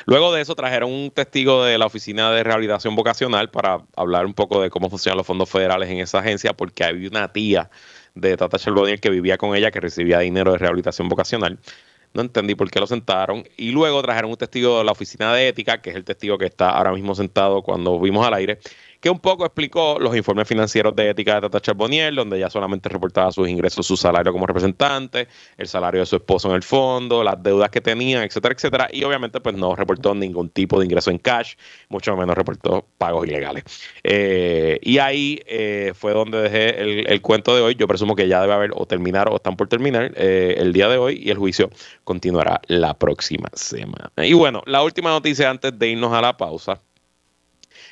Luego 0.06 0.32
de 0.34 0.42
eso 0.42 0.56
trajeron 0.56 0.92
un 0.92 1.12
testigo 1.12 1.64
de 1.64 1.78
la 1.78 1.86
Oficina 1.86 2.32
de 2.32 2.44
Rehabilitación 2.44 2.96
Vocacional 2.96 3.50
para 3.50 3.82
hablar 3.96 4.26
un 4.26 4.34
poco 4.34 4.62
de 4.62 4.70
cómo 4.70 4.90
funcionan 4.90 5.18
los 5.18 5.28
fondos 5.28 5.50
federales 5.50 5.90
en 5.90 6.00
esa 6.00 6.20
agencia, 6.20 6.54
porque 6.54 6.84
hay 6.84 7.08
una 7.08 7.32
tía 7.32 7.70
de 8.14 8.38
Tata 8.38 8.60
Charbonnier 8.60 9.00
que 9.00 9.10
vivía 9.10 9.38
con 9.38 9.56
ella, 9.56 9.72
que 9.72 9.80
recibía 9.80 10.20
dinero 10.20 10.52
de 10.52 10.60
rehabilitación 10.60 11.10
vocacional. 11.10 11.60
No 12.14 12.22
entendí 12.22 12.54
por 12.54 12.70
qué 12.70 12.80
lo 12.80 12.86
sentaron. 12.86 13.44
Y 13.58 13.72
luego 13.72 14.02
trajeron 14.04 14.30
un 14.30 14.38
testigo 14.38 14.78
de 14.78 14.84
la 14.84 14.92
oficina 14.92 15.34
de 15.34 15.48
ética, 15.48 15.82
que 15.82 15.90
es 15.90 15.96
el 15.96 16.04
testigo 16.04 16.38
que 16.38 16.46
está 16.46 16.70
ahora 16.70 16.92
mismo 16.92 17.16
sentado 17.16 17.64
cuando 17.64 18.00
vimos 18.00 18.26
al 18.28 18.36
aire, 18.36 18.60
que 19.04 19.10
un 19.10 19.20
poco 19.20 19.44
explicó 19.44 19.98
los 20.00 20.16
informes 20.16 20.48
financieros 20.48 20.96
de 20.96 21.10
ética 21.10 21.36
de 21.36 21.42
Tata 21.42 21.60
Charbonnier, 21.60 22.16
donde 22.16 22.38
ella 22.38 22.50
solamente 22.50 22.88
reportaba 22.88 23.34
sus 23.34 23.50
ingresos, 23.50 23.86
su 23.86 23.98
salario 23.98 24.32
como 24.32 24.48
representante, 24.48 25.28
el 25.58 25.68
salario 25.68 26.00
de 26.00 26.06
su 26.06 26.16
esposo 26.16 26.48
en 26.48 26.56
el 26.56 26.64
fondo, 26.64 27.22
las 27.22 27.44
deudas 27.44 27.70
que 27.70 27.82
tenía, 27.82 28.24
etcétera, 28.24 28.56
etcétera. 28.56 28.88
Y 28.94 29.04
obviamente, 29.04 29.42
pues 29.42 29.58
no 29.58 29.76
reportó 29.76 30.16
ningún 30.16 30.48
tipo 30.48 30.80
de 30.80 30.86
ingreso 30.86 31.12
en 31.12 31.18
cash, 31.18 31.56
mucho 31.90 32.16
menos 32.16 32.34
reportó 32.38 32.88
pagos 32.98 33.28
ilegales. 33.28 33.66
Eh, 34.06 34.80
y 34.82 35.00
ahí 35.00 35.42
eh, 35.48 35.92
fue 35.94 36.14
donde 36.14 36.42
dejé 36.42 36.80
el, 37.12 37.22
cuento 37.22 37.54
de 37.58 37.62
hoy. 37.62 37.76
Yo 37.76 37.90
presumo 37.90 38.16
que 38.16 38.30
ya 38.30 38.40
debe 38.40 38.54
haber 38.54 38.72
o 38.74 38.86
terminar 38.86 39.28
o 39.28 39.36
están 39.36 39.58
por 39.58 39.68
terminar 39.68 40.14
eh, 40.16 40.56
el 40.60 40.72
día 40.72 40.88
de 40.88 40.96
hoy 40.96 41.22
y 41.22 41.30
el 41.30 41.38
juicio 41.38 41.70
continuará 42.06 42.62
la 42.68 42.94
próxima 42.94 43.50
semana. 43.52 44.14
Y 44.16 44.32
bueno, 44.32 44.62
la 44.66 44.82
última 44.82 45.10
noticia 45.10 45.50
antes 45.50 45.78
de 45.78 45.90
irnos 45.90 46.14
a 46.14 46.22
la 46.22 46.38
pausa 46.38 46.80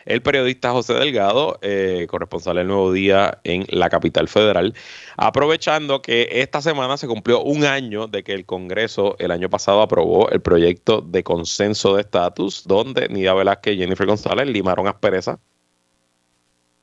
el 0.05 0.21
periodista 0.21 0.71
José 0.71 0.93
Delgado, 0.93 1.59
eh, 1.61 2.07
corresponsal 2.09 2.57
del 2.57 2.67
Nuevo 2.67 2.91
Día 2.91 3.39
en 3.43 3.65
la 3.69 3.89
capital 3.89 4.27
federal, 4.27 4.73
aprovechando 5.17 6.01
que 6.01 6.27
esta 6.31 6.61
semana 6.61 6.97
se 6.97 7.07
cumplió 7.07 7.41
un 7.41 7.65
año 7.65 8.07
de 8.07 8.23
que 8.23 8.33
el 8.33 8.45
Congreso 8.45 9.15
el 9.19 9.31
año 9.31 9.49
pasado 9.49 9.81
aprobó 9.81 10.29
el 10.29 10.41
proyecto 10.41 11.01
de 11.01 11.23
consenso 11.23 11.95
de 11.95 12.01
estatus, 12.01 12.63
donde 12.65 13.07
Nidia 13.09 13.33
Velázquez 13.33 13.75
y 13.75 13.79
Jennifer 13.79 14.07
González 14.07 14.47
limaron 14.47 14.87
aspereza 14.87 15.39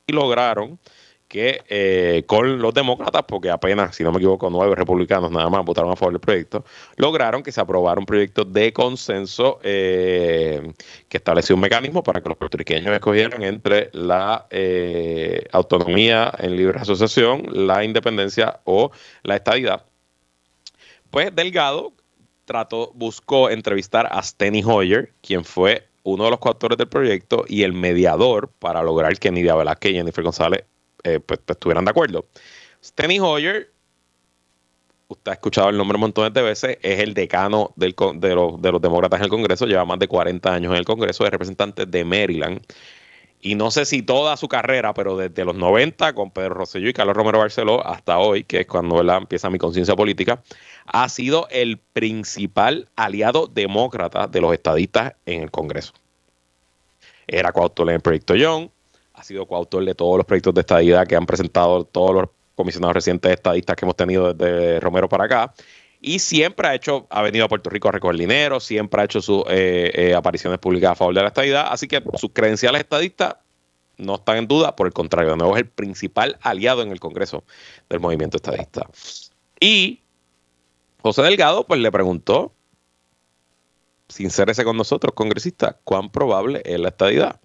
y 0.07 0.13
lograron 0.13 0.79
que 1.29 1.63
eh, 1.69 2.23
con 2.25 2.59
los 2.59 2.73
demócratas, 2.73 3.21
porque 3.27 3.51
apenas, 3.51 3.95
si 3.95 4.03
no 4.03 4.11
me 4.11 4.17
equivoco, 4.17 4.49
nueve 4.49 4.75
republicanos 4.75 5.31
nada 5.31 5.47
más 5.47 5.63
votaron 5.63 5.91
a 5.91 5.95
favor 5.95 6.13
del 6.13 6.19
proyecto, 6.19 6.65
lograron 6.97 7.43
que 7.43 7.51
se 7.51 7.61
aprobara 7.61 7.99
un 7.99 8.07
proyecto 8.07 8.43
de 8.43 8.73
consenso 8.73 9.59
eh, 9.63 10.73
que 11.07 11.17
estableció 11.17 11.53
un 11.53 11.61
mecanismo 11.61 12.01
para 12.01 12.21
que 12.21 12.29
los 12.29 12.37
puertorriqueños 12.37 12.91
escogieran 12.91 13.43
entre 13.43 13.91
la 13.93 14.47
eh, 14.49 15.45
autonomía 15.51 16.33
en 16.39 16.57
libre 16.57 16.79
asociación, 16.79 17.43
la 17.51 17.83
independencia 17.83 18.59
o 18.63 18.89
la 19.21 19.35
estadidad. 19.35 19.85
Pues 21.11 21.33
Delgado 21.35 21.93
trató, 22.45 22.91
buscó 22.95 23.51
entrevistar 23.51 24.09
a 24.11 24.23
Steny 24.23 24.63
Hoyer, 24.65 25.13
quien 25.21 25.45
fue 25.45 25.87
uno 26.01 26.23
de 26.23 26.31
los 26.31 26.39
coautores 26.39 26.79
del 26.79 26.87
proyecto 26.87 27.45
y 27.47 27.61
el 27.61 27.73
mediador 27.73 28.49
para 28.57 28.81
lograr 28.81 29.15
que 29.19 29.29
Nidia 29.29 29.53
Velázquez 29.53 29.91
y 29.91 29.95
Jennifer 29.95 30.23
González 30.23 30.63
eh, 31.03 31.19
pues, 31.19 31.39
pues, 31.45 31.55
estuvieran 31.55 31.85
de 31.85 31.91
acuerdo. 31.91 32.25
Steny 32.83 33.19
Hoyer, 33.19 33.71
usted 35.07 35.31
ha 35.31 35.33
escuchado 35.33 35.69
el 35.69 35.77
nombre 35.77 35.95
un 35.95 36.01
montón 36.01 36.31
de 36.31 36.41
veces, 36.41 36.77
es 36.81 36.99
el 36.99 37.13
decano 37.13 37.73
de, 37.75 37.93
los, 37.97 38.81
demócratas 38.81 39.19
en 39.19 39.25
el 39.25 39.29
Congreso, 39.29 39.65
lleva 39.65 39.85
más 39.85 39.99
de 39.99 40.07
40 40.07 40.53
años 40.53 40.71
en 40.71 40.77
el 40.77 40.85
Congreso, 40.85 41.25
es 41.25 41.31
representante 41.31 41.85
de 41.85 42.05
Maryland. 42.05 42.61
Y 43.41 43.55
no 43.55 43.71
sé 43.71 43.85
si 43.85 44.01
toda 44.01 44.35
su 44.35 44.49
carrera, 44.49 44.93
pero 44.93 45.15
desde 45.15 45.45
los 45.45 45.55
90 45.55 46.13
con 46.13 46.29
Pedro 46.29 46.55
Rosselló 46.55 46.89
y 46.89 46.93
Carlos 46.93 47.15
Romero 47.15 47.39
Barceló 47.39 47.85
hasta 47.87 48.17
hoy, 48.17 48.43
que 48.43 48.61
es 48.61 48.67
cuando 48.67 49.01
empieza 49.01 49.49
mi 49.49 49.57
conciencia 49.57 49.95
política, 49.95 50.43
ha 50.85 51.07
sido 51.07 51.47
el 51.49 51.77
principal 51.77 52.89
aliado 52.97 53.47
demócrata 53.47 54.27
de 54.27 54.41
los 54.41 54.53
estadistas 54.53 55.13
en 55.25 55.43
el 55.43 55.51
Congreso. 55.51 55.93
Era 57.27 57.53
coautor 57.53 57.87
en 57.89 57.95
el 57.95 58.01
proyecto 58.01 58.35
Young, 58.35 58.69
ha 59.19 59.23
sido 59.23 59.45
coautor 59.45 59.83
de 59.83 59.93
todos 59.93 60.17
los 60.17 60.25
proyectos 60.25 60.53
de 60.53 60.61
estadidad 60.61 61.05
que 61.05 61.15
han 61.15 61.25
presentado 61.25 61.83
todos 61.83 62.15
los 62.15 62.29
comisionados 62.55 62.93
recientes 62.93 63.31
estadistas 63.31 63.75
que 63.75 63.85
hemos 63.85 63.97
tenido 63.97 64.33
desde 64.33 64.79
Romero 64.79 65.09
para 65.09 65.25
acá. 65.25 65.53
Y 66.01 66.19
siempre 66.19 66.69
ha 66.69 66.75
hecho, 66.75 67.05
ha 67.09 67.21
venido 67.21 67.43
a 67.43 67.49
Puerto 67.49 67.69
Rico 67.69 67.89
a 67.89 67.91
recoger 67.91 68.15
dinero, 68.15 68.61
siempre 68.61 69.01
ha 69.01 69.03
hecho 69.03 69.21
sus 69.21 69.43
eh, 69.49 69.91
eh, 69.93 70.15
apariciones 70.15 70.59
públicas 70.59 70.91
a 70.91 70.95
favor 70.95 71.13
de 71.13 71.21
la 71.21 71.27
estadidad. 71.27 71.67
Así 71.69 71.89
que 71.89 72.01
sus 72.15 72.31
credenciales 72.31 72.79
estadistas 72.79 73.35
no 73.97 74.15
están 74.15 74.37
en 74.37 74.47
duda, 74.47 74.77
por 74.77 74.87
el 74.87 74.93
contrario, 74.93 75.31
de 75.31 75.37
nuevo 75.37 75.57
es 75.57 75.63
el 75.63 75.69
principal 75.69 76.37
aliado 76.41 76.81
en 76.81 76.91
el 76.91 77.01
Congreso 77.01 77.43
del 77.89 77.99
movimiento 77.99 78.37
estadista. 78.37 78.89
Y 79.59 80.01
José 81.01 81.23
Delgado, 81.23 81.65
pues 81.67 81.81
le 81.81 81.91
preguntó, 81.91 82.53
sin 84.07 84.29
ser 84.29 84.49
ese 84.49 84.63
con 84.63 84.77
nosotros, 84.77 85.13
congresista, 85.13 85.77
cuán 85.83 86.09
probable 86.09 86.61
es 86.63 86.79
la 86.79 86.87
estadidad 86.87 87.41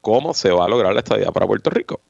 cómo 0.00 0.34
se 0.34 0.50
va 0.50 0.64
a 0.64 0.68
lograr 0.68 0.92
la 0.94 1.00
estadía 1.00 1.30
para 1.32 1.46
Puerto 1.46 1.70
Rico. 1.70 2.00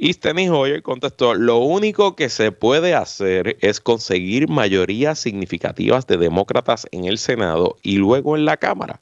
Y 0.00 0.12
Steny 0.12 0.48
Hoyer 0.48 0.80
contestó, 0.82 1.34
lo 1.34 1.58
único 1.58 2.14
que 2.14 2.28
se 2.28 2.52
puede 2.52 2.94
hacer 2.94 3.56
es 3.60 3.80
conseguir 3.80 4.48
mayorías 4.48 5.18
significativas 5.18 6.06
de 6.06 6.16
demócratas 6.16 6.86
en 6.92 7.06
el 7.06 7.18
Senado 7.18 7.76
y 7.82 7.96
luego 7.96 8.36
en 8.36 8.44
la 8.44 8.58
Cámara. 8.58 9.00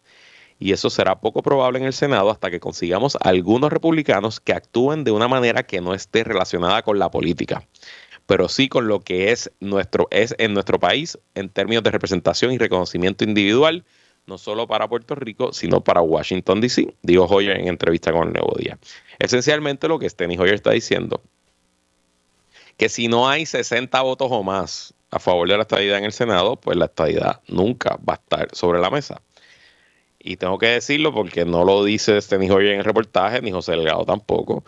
Y 0.58 0.72
eso 0.72 0.88
será 0.88 1.20
poco 1.20 1.42
probable 1.42 1.78
en 1.80 1.84
el 1.84 1.92
Senado 1.92 2.30
hasta 2.30 2.50
que 2.50 2.60
consigamos 2.60 3.18
algunos 3.20 3.70
republicanos 3.70 4.40
que 4.40 4.54
actúen 4.54 5.04
de 5.04 5.10
una 5.10 5.28
manera 5.28 5.64
que 5.64 5.82
no 5.82 5.92
esté 5.92 6.24
relacionada 6.24 6.80
con 6.80 6.98
la 6.98 7.10
política, 7.10 7.68
pero 8.24 8.48
sí 8.48 8.70
con 8.70 8.88
lo 8.88 9.00
que 9.00 9.32
es, 9.32 9.52
nuestro, 9.60 10.08
es 10.10 10.34
en 10.38 10.54
nuestro 10.54 10.80
país 10.80 11.18
en 11.34 11.50
términos 11.50 11.84
de 11.84 11.90
representación 11.90 12.52
y 12.52 12.58
reconocimiento 12.58 13.22
individual 13.22 13.84
no 14.26 14.38
solo 14.38 14.66
para 14.66 14.88
Puerto 14.88 15.14
Rico, 15.14 15.52
sino 15.52 15.82
para 15.82 16.02
Washington, 16.02 16.60
D.C., 16.60 16.94
dijo 17.02 17.24
Hoyer 17.24 17.58
en 17.58 17.68
entrevista 17.68 18.12
con 18.12 18.28
el 18.28 18.32
Nuevo 18.34 18.54
Día. 18.58 18.78
Esencialmente 19.18 19.88
lo 19.88 19.98
que 19.98 20.10
Steny 20.10 20.36
Hoyer 20.36 20.54
está 20.54 20.72
diciendo, 20.72 21.22
que 22.76 22.88
si 22.88 23.08
no 23.08 23.28
hay 23.28 23.46
60 23.46 24.00
votos 24.02 24.28
o 24.30 24.42
más 24.42 24.94
a 25.10 25.18
favor 25.18 25.48
de 25.48 25.56
la 25.56 25.62
estadidad 25.62 25.98
en 25.98 26.04
el 26.04 26.12
Senado, 26.12 26.56
pues 26.56 26.76
la 26.76 26.86
estadidad 26.86 27.40
nunca 27.46 27.98
va 28.06 28.14
a 28.14 28.16
estar 28.16 28.48
sobre 28.54 28.80
la 28.80 28.90
mesa. 28.90 29.22
Y 30.18 30.36
tengo 30.36 30.58
que 30.58 30.66
decirlo 30.66 31.14
porque 31.14 31.44
no 31.44 31.64
lo 31.64 31.84
dice 31.84 32.20
Steny 32.20 32.50
Hoyer 32.50 32.72
en 32.72 32.78
el 32.80 32.84
reportaje, 32.84 33.40
ni 33.40 33.52
José 33.52 33.72
Delgado 33.72 34.04
tampoco. 34.04 34.64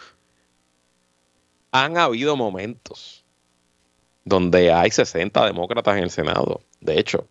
Han 1.73 1.99
habido 1.99 2.37
momentos 2.37 3.25
donde 4.25 4.73
hay 4.73 4.91
60 4.91 5.45
demócratas 5.47 5.97
en 5.97 6.05
el 6.05 6.11
Senado. 6.11 6.61
De 6.81 6.99
hecho, 7.01 7.27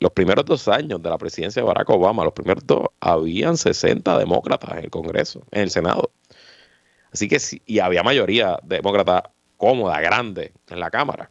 los 0.00 0.12
primeros 0.12 0.44
dos 0.44 0.68
años 0.68 1.02
de 1.02 1.10
la 1.10 1.18
presidencia 1.18 1.60
de 1.60 1.66
Barack 1.66 1.90
Obama, 1.90 2.24
los 2.24 2.32
primeros 2.32 2.64
dos, 2.66 2.88
habían 3.00 3.56
60 3.56 4.18
demócratas 4.18 4.72
en 4.72 4.84
el 4.84 4.90
Congreso, 4.90 5.42
en 5.50 5.62
el 5.62 5.70
Senado. 5.70 6.12
Así 7.12 7.28
que 7.28 7.40
sí, 7.40 7.62
y 7.66 7.80
había 7.80 8.02
mayoría 8.02 8.58
demócrata 8.62 9.30
cómoda, 9.56 10.00
grande, 10.00 10.52
en 10.68 10.78
la 10.78 10.90
Cámara. 10.90 11.30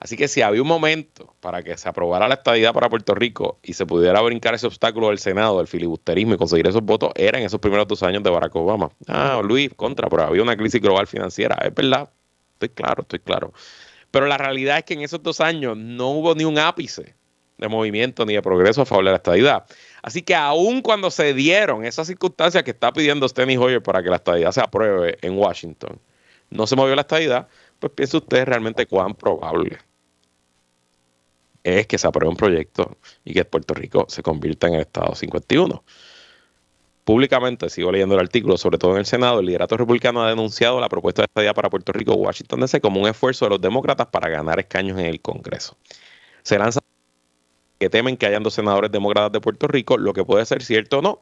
Así 0.00 0.16
que 0.16 0.28
si 0.28 0.42
había 0.42 0.60
un 0.60 0.68
momento 0.68 1.34
para 1.40 1.62
que 1.62 1.78
se 1.78 1.88
aprobara 1.88 2.28
la 2.28 2.34
estadidad 2.34 2.74
para 2.74 2.90
Puerto 2.90 3.14
Rico 3.14 3.58
y 3.62 3.72
se 3.72 3.86
pudiera 3.86 4.20
brincar 4.20 4.54
ese 4.54 4.66
obstáculo 4.66 5.08
del 5.08 5.18
Senado, 5.18 5.58
del 5.58 5.68
filibusterismo 5.68 6.34
y 6.34 6.36
conseguir 6.36 6.66
esos 6.66 6.82
votos, 6.82 7.12
era 7.14 7.38
en 7.38 7.44
esos 7.44 7.60
primeros 7.60 7.86
dos 7.86 8.02
años 8.02 8.22
de 8.22 8.30
Barack 8.30 8.54
Obama. 8.56 8.90
Ah, 9.06 9.40
Luis, 9.42 9.70
contra, 9.74 10.08
pero 10.10 10.24
había 10.24 10.42
una 10.42 10.56
crisis 10.56 10.82
global 10.82 11.06
financiera. 11.06 11.56
Es 11.64 11.74
verdad, 11.74 12.10
estoy 12.54 12.68
claro, 12.70 13.02
estoy 13.02 13.20
claro. 13.20 13.54
Pero 14.10 14.26
la 14.26 14.36
realidad 14.36 14.78
es 14.78 14.84
que 14.84 14.94
en 14.94 15.02
esos 15.02 15.22
dos 15.22 15.40
años 15.40 15.76
no 15.76 16.10
hubo 16.10 16.34
ni 16.34 16.44
un 16.44 16.58
ápice 16.58 17.14
de 17.58 17.68
movimiento 17.68 18.26
ni 18.26 18.34
de 18.34 18.42
progreso 18.42 18.82
a 18.82 18.86
favor 18.86 19.04
de 19.04 19.10
la 19.10 19.16
estadidad. 19.16 19.64
Así 20.02 20.22
que 20.22 20.34
aun 20.34 20.82
cuando 20.82 21.10
se 21.10 21.34
dieron 21.34 21.84
esas 21.84 22.06
circunstancias 22.06 22.62
que 22.64 22.72
está 22.72 22.92
pidiendo 22.92 23.28
Steny 23.28 23.56
Hoyer 23.56 23.82
para 23.82 24.02
que 24.02 24.10
la 24.10 24.16
estadidad 24.16 24.52
se 24.52 24.60
apruebe 24.60 25.18
en 25.22 25.38
Washington, 25.38 26.00
no 26.50 26.66
se 26.66 26.76
movió 26.76 26.94
la 26.94 27.02
estadidad, 27.02 27.48
pues 27.78 27.92
piense 27.92 28.16
usted 28.16 28.44
realmente 28.44 28.86
cuán 28.86 29.14
probable 29.14 29.78
es 31.64 31.86
que 31.86 31.98
se 31.98 32.06
apruebe 32.06 32.30
un 32.30 32.36
proyecto 32.36 32.98
y 33.24 33.32
que 33.32 33.44
Puerto 33.44 33.74
Rico 33.74 34.04
se 34.08 34.22
convierta 34.22 34.68
en 34.68 34.74
el 34.74 34.80
Estado 34.82 35.14
51. 35.14 35.82
Públicamente, 37.04 37.68
sigo 37.68 37.92
leyendo 37.92 38.14
el 38.14 38.20
artículo, 38.20 38.56
sobre 38.56 38.78
todo 38.78 38.92
en 38.92 38.98
el 38.98 39.06
Senado, 39.06 39.40
el 39.40 39.46
liderato 39.46 39.76
republicano 39.76 40.22
ha 40.22 40.28
denunciado 40.28 40.80
la 40.80 40.88
propuesta 40.88 41.22
de 41.22 41.26
estadía 41.26 41.52
para 41.52 41.68
Puerto 41.68 41.92
Rico 41.92 42.14
Washington 42.14 42.60
DC 42.60 42.80
como 42.80 43.00
un 43.00 43.08
esfuerzo 43.08 43.46
de 43.46 43.50
los 43.50 43.60
demócratas 43.60 44.06
para 44.06 44.28
ganar 44.28 44.58
escaños 44.60 44.98
en 44.98 45.06
el 45.06 45.20
Congreso. 45.20 45.76
Se 46.42 46.58
lanza 46.58 46.80
que 47.84 47.90
temen 47.90 48.16
que 48.16 48.24
hayan 48.24 48.42
dos 48.42 48.54
senadores 48.54 48.90
demócratas 48.90 49.30
de 49.32 49.42
Puerto 49.42 49.68
Rico, 49.68 49.98
lo 49.98 50.14
que 50.14 50.24
puede 50.24 50.46
ser 50.46 50.62
cierto 50.62 51.00
o 51.00 51.02
no. 51.02 51.20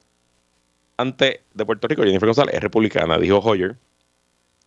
Ante 0.96 1.42
de 1.54 1.66
Puerto 1.66 1.88
Rico, 1.88 2.04
Jennifer 2.04 2.28
González 2.28 2.54
es 2.54 2.60
republicana, 2.62 3.18
dijo 3.18 3.38
Hoyer, 3.38 3.76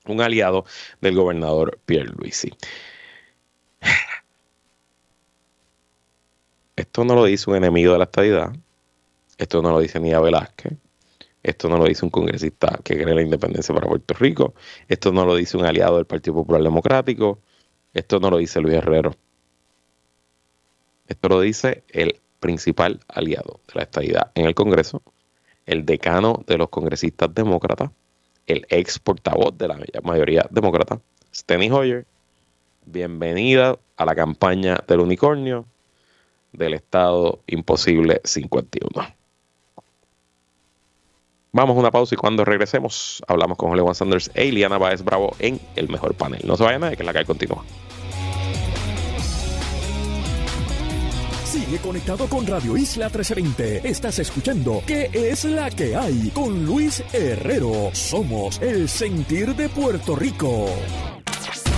un 0.06 0.20
aliado 0.20 0.66
del 1.00 1.16
gobernador 1.16 1.80
Pierre 1.86 2.12
Luisi. 2.18 2.52
Esto 6.76 7.06
no 7.06 7.16
lo 7.16 7.24
dice 7.24 7.50
un 7.50 7.56
enemigo 7.56 7.94
de 7.94 8.00
la 8.00 8.04
estadidad. 8.04 8.54
Esto 9.38 9.62
no 9.62 9.72
lo 9.72 9.80
dice 9.80 9.98
Nia 10.02 10.20
Velázquez. 10.20 10.74
Esto 11.44 11.70
no 11.70 11.78
lo 11.78 11.86
dice 11.86 12.04
un 12.04 12.12
congresista 12.12 12.78
que 12.84 13.02
cree 13.02 13.16
la 13.16 13.22
independencia 13.22 13.74
para 13.74 13.88
Puerto 13.88 14.16
Rico. 14.16 14.54
Esto 14.90 15.14
no 15.14 15.26
lo 15.26 15.34
dice 15.34 15.56
un 15.56 15.64
aliado 15.64 15.96
del 15.96 16.06
Partido 16.06 16.34
Popular 16.34 16.62
Democrático. 16.62 17.40
Esto 17.94 18.20
no 18.20 18.30
lo 18.30 18.38
dice 18.38 18.60
Luis 18.60 18.76
Herrero. 18.76 19.16
Esto 21.08 21.30
lo 21.30 21.40
dice 21.40 21.84
el 21.90 22.20
principal 22.40 23.00
aliado 23.08 23.60
de 23.68 23.74
la 23.76 23.84
estadidad 23.84 24.32
en 24.36 24.46
el 24.46 24.56
Congreso, 24.56 25.02
el 25.66 25.86
decano 25.86 26.44
de 26.48 26.58
los 26.58 26.70
congresistas 26.70 27.34
demócratas, 27.34 27.92
el 28.48 28.66
ex 28.70 29.00
portavoz 29.00 29.58
de 29.58 29.68
la 29.68 29.78
mayoría 30.04 30.46
demócrata, 30.50 31.00
Steny 31.34 31.70
Hoyer, 31.72 32.06
bienvenida 32.86 33.78
a 33.98 34.06
la 34.06 34.16
campaña 34.16 34.78
del 34.88 35.00
unicornio 35.00 35.66
del 36.54 36.74
Estado 36.74 37.40
Imposible 37.48 38.22
51. 38.24 38.90
Vamos 41.52 41.78
a 41.78 41.80
una 41.80 41.92
pausa 41.92 42.16
y 42.16 42.18
cuando 42.18 42.44
regresemos 42.44 43.24
hablamos 43.28 43.58
con 43.58 43.78
Juan 43.78 43.96
Sanders 43.96 44.30
e 44.34 44.46
Iliana 44.46 44.78
Baez 44.78 45.04
Bravo 45.04 45.36
en 45.40 45.60
el 45.76 45.88
mejor 45.88 46.14
panel. 46.16 46.42
No 46.46 46.58
se 46.58 46.64
vayan 46.64 46.82
nadie, 46.82 46.98
que 46.98 47.04
la 47.04 47.14
calle 47.14 47.26
continúa. 47.26 47.64
Sigue 51.66 51.80
conectado 51.80 52.28
con 52.28 52.46
Radio 52.46 52.78
Isla 52.78 53.06
1320. 53.06 53.90
Estás 53.90 54.20
escuchando 54.20 54.84
¿Qué 54.86 55.10
es 55.12 55.46
la 55.46 55.72
que 55.72 55.96
hay? 55.96 56.30
Con 56.30 56.64
Luis 56.64 57.04
Herrero. 57.12 57.90
Somos 57.92 58.62
el 58.62 58.88
sentir 58.88 59.56
de 59.56 59.68
Puerto 59.70 60.16
Rico. 60.16 60.68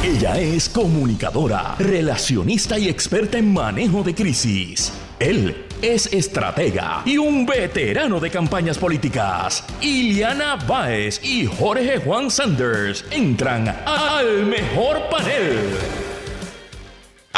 Ella 0.03 0.37
es 0.39 0.67
comunicadora, 0.67 1.75
relacionista 1.79 2.77
y 2.77 2.89
experta 2.89 3.37
en 3.37 3.53
manejo 3.53 4.03
de 4.03 4.13
crisis. 4.13 4.91
Él 5.19 5.65
es 5.81 6.11
estratega 6.11 7.03
y 7.05 7.17
un 7.17 7.45
veterano 7.45 8.19
de 8.19 8.29
campañas 8.29 8.77
políticas. 8.77 9.63
Iliana 9.79 10.57
Baez 10.67 11.23
y 11.23 11.45
Jorge 11.45 11.99
Juan 11.99 12.29
Sanders 12.29 13.05
entran 13.09 13.69
al 13.85 14.45
mejor 14.47 15.07
panel. 15.09 16.06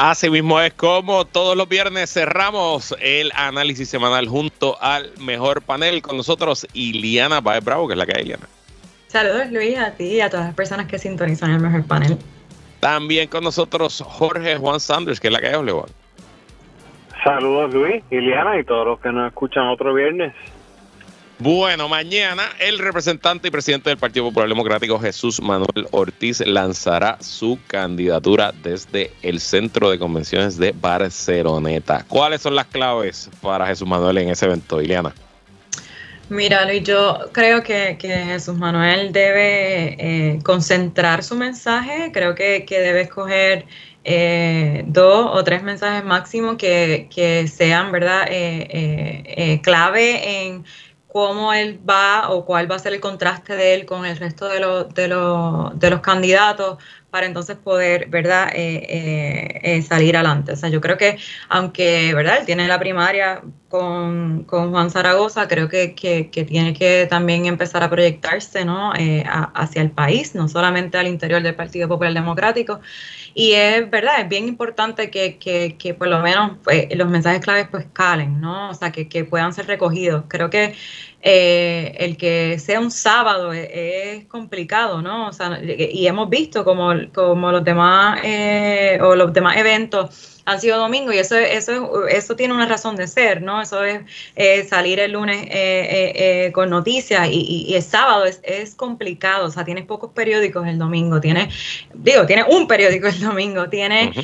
Así 0.01 0.29
mismo 0.29 0.61
es 0.61 0.73
como 0.75 1.25
todos 1.25 1.57
los 1.57 1.67
viernes 1.67 2.13
cerramos 2.13 2.95
el 3.01 3.33
análisis 3.35 3.89
semanal 3.89 4.29
junto 4.29 4.81
al 4.81 5.11
mejor 5.19 5.61
panel 5.61 6.01
con 6.01 6.15
nosotros 6.15 6.65
Iliana 6.71 7.41
Baez 7.41 7.65
Bravo, 7.65 7.85
que 7.85 7.95
es 7.95 7.97
la 7.97 8.05
que 8.05 8.13
hay, 8.15 8.23
Iliana. 8.23 8.47
Saludos 9.07 9.51
Luis 9.51 9.77
a 9.77 9.91
ti 9.91 10.05
y 10.05 10.21
a 10.21 10.29
todas 10.29 10.45
las 10.45 10.55
personas 10.55 10.87
que 10.87 10.97
sintonizan 10.97 11.51
el 11.51 11.59
mejor 11.59 11.83
panel. 11.83 12.17
También 12.79 13.27
con 13.27 13.43
nosotros 13.43 14.01
Jorge 14.07 14.55
Juan 14.55 14.79
Sanders, 14.79 15.19
que 15.19 15.27
es 15.27 15.33
la 15.33 15.41
que 15.41 15.47
hay, 15.47 15.55
Juan. 15.55 15.89
Saludos 17.21 17.73
Luis, 17.73 18.01
Iliana 18.09 18.57
y 18.57 18.63
todos 18.63 18.87
los 18.87 19.01
que 19.01 19.11
nos 19.11 19.27
escuchan 19.27 19.67
otro 19.67 19.93
viernes. 19.93 20.33
Bueno, 21.41 21.87
mañana 21.87 22.49
el 22.59 22.79
representante 22.79 23.47
y 23.47 23.51
presidente 23.51 23.89
del 23.89 23.97
Partido 23.97 24.25
Popular 24.25 24.49
Democrático, 24.49 24.99
Jesús 24.99 25.41
Manuel 25.41 25.87
Ortiz, 25.91 26.45
lanzará 26.45 27.17
su 27.21 27.57
candidatura 27.65 28.51
desde 28.61 29.13
el 29.21 29.39
Centro 29.39 29.89
de 29.89 29.97
Convenciones 29.97 30.57
de 30.57 30.73
Barceloneta. 30.73 32.03
¿Cuáles 32.09 32.41
son 32.41 32.55
las 32.55 32.65
claves 32.65 33.29
para 33.41 33.65
Jesús 33.67 33.87
Manuel 33.87 34.17
en 34.17 34.31
ese 34.31 34.47
evento, 34.47 34.81
Iliana? 34.81 35.13
Mira, 36.27 36.65
Luis, 36.65 36.83
yo 36.83 37.29
creo 37.31 37.63
que, 37.63 37.97
Jesús 38.01 38.57
Manuel 38.57 39.13
debe 39.13 39.95
eh, 39.97 40.39
concentrar 40.43 41.23
su 41.23 41.35
mensaje, 41.35 42.11
creo 42.11 42.35
que, 42.35 42.65
debe 42.69 43.03
escoger 43.03 43.65
eh, 44.03 44.83
dos 44.87 45.29
o 45.33 45.41
tres 45.45 45.63
mensajes 45.63 46.03
máximo 46.03 46.57
que, 46.57 47.49
sean, 47.49 47.93
¿verdad?, 47.93 48.27
eh, 48.29 49.61
clave 49.63 50.41
en 50.43 50.65
cómo 51.09 51.53
él 51.53 51.79
va 51.87 52.29
o 52.29 52.45
cuál 52.45 52.71
va 52.71 52.75
a 52.75 52.79
ser 52.79 52.93
el 52.93 53.01
contraste 53.01 53.55
de 53.55 53.73
él 53.73 53.85
con 53.85 54.05
el 54.05 54.15
resto 54.17 54.47
de, 54.47 54.59
los 54.59 54.93
de, 54.93 55.07
de 55.75 55.89
los 55.89 56.01
candidatos 56.01 56.77
para 57.09 57.25
entonces 57.25 57.57
poder, 57.57 58.07
¿verdad?, 58.09 58.49
eh, 58.53 58.85
eh, 58.89 59.59
eh, 59.63 59.81
salir 59.81 60.15
adelante. 60.15 60.51
O 60.51 60.55
sea, 60.55 60.69
yo 60.69 60.81
creo 60.81 60.97
que, 60.97 61.17
aunque, 61.49 62.13
¿verdad?, 62.13 62.37
él 62.39 62.45
tiene 62.45 62.67
la 62.67 62.79
primaria 62.79 63.41
con, 63.67 64.45
Juan 64.47 64.89
Zaragoza, 64.89 65.47
creo 65.47 65.69
que, 65.69 65.89
tiene 66.47 66.73
que 66.73 67.07
también 67.09 67.45
empezar 67.45 67.83
a 67.83 67.89
proyectarse, 67.89 68.65
¿no?, 68.65 68.93
hacia 68.93 69.81
el 69.81 69.91
país, 69.91 70.35
no 70.35 70.47
solamente 70.47 70.97
al 70.97 71.07
interior 71.07 71.41
del 71.41 71.55
Partido 71.55 71.87
Popular 71.87 72.13
Democrático. 72.13 72.79
Y 73.33 73.53
es, 73.53 73.89
¿verdad?, 73.89 74.21
es 74.21 74.29
bien 74.29 74.47
importante 74.47 75.09
que, 75.09 75.95
por 75.97 76.07
lo 76.07 76.19
menos 76.19 76.57
pues, 76.63 76.87
los 76.95 77.07
mensajes 77.09 77.41
claves 77.41 77.67
pues 77.69 77.85
calen, 77.93 78.39
¿no?, 78.41 78.69
o 78.69 78.73
sea, 78.73 78.91
que, 78.91 79.07
que 79.07 79.23
puedan 79.25 79.53
ser 79.53 79.67
recogidos. 79.67 80.25
Creo 80.27 80.49
que 80.49 80.75
eh, 81.21 81.95
el 81.99 82.17
que 82.17 82.57
sea 82.59 82.79
un 82.79 82.91
sábado 82.91 83.51
es, 83.51 84.25
complicado, 84.25 85.01
¿no? 85.01 85.27
O 85.27 85.33
sea, 85.33 85.59
y 85.61 86.07
hemos 86.07 86.29
visto 86.29 86.63
como, 86.63 86.93
como 87.13 87.51
los 87.51 87.63
demás 87.63 88.21
eh, 88.23 88.99
o 89.01 89.15
los 89.15 89.33
demás 89.33 89.57
eventos 89.57 90.38
han 90.51 90.61
sido 90.61 90.77
domingo 90.77 91.11
y 91.11 91.17
eso, 91.17 91.35
eso, 91.35 92.07
eso 92.07 92.35
tiene 92.35 92.53
una 92.53 92.65
razón 92.65 92.95
de 92.95 93.07
ser, 93.07 93.41
¿no? 93.41 93.61
Eso 93.61 93.83
es 93.83 94.01
eh, 94.35 94.65
salir 94.67 94.99
el 94.99 95.13
lunes 95.13 95.47
con 96.53 96.69
noticias 96.69 97.27
y, 97.29 97.65
y, 97.67 97.75
el 97.75 97.83
sábado 97.83 98.25
es, 98.25 98.39
es, 98.43 98.75
complicado, 98.75 99.47
o 99.47 99.51
sea, 99.51 99.63
tienes 99.63 99.85
pocos 99.85 100.11
periódicos 100.11 100.67
el 100.67 100.77
domingo, 100.77 101.19
tienes, 101.19 101.53
digo, 101.93 102.25
tienes 102.25 102.45
un 102.49 102.67
periódico 102.67 103.07
el 103.07 103.19
domingo, 103.19 103.69
tienes 103.69 104.15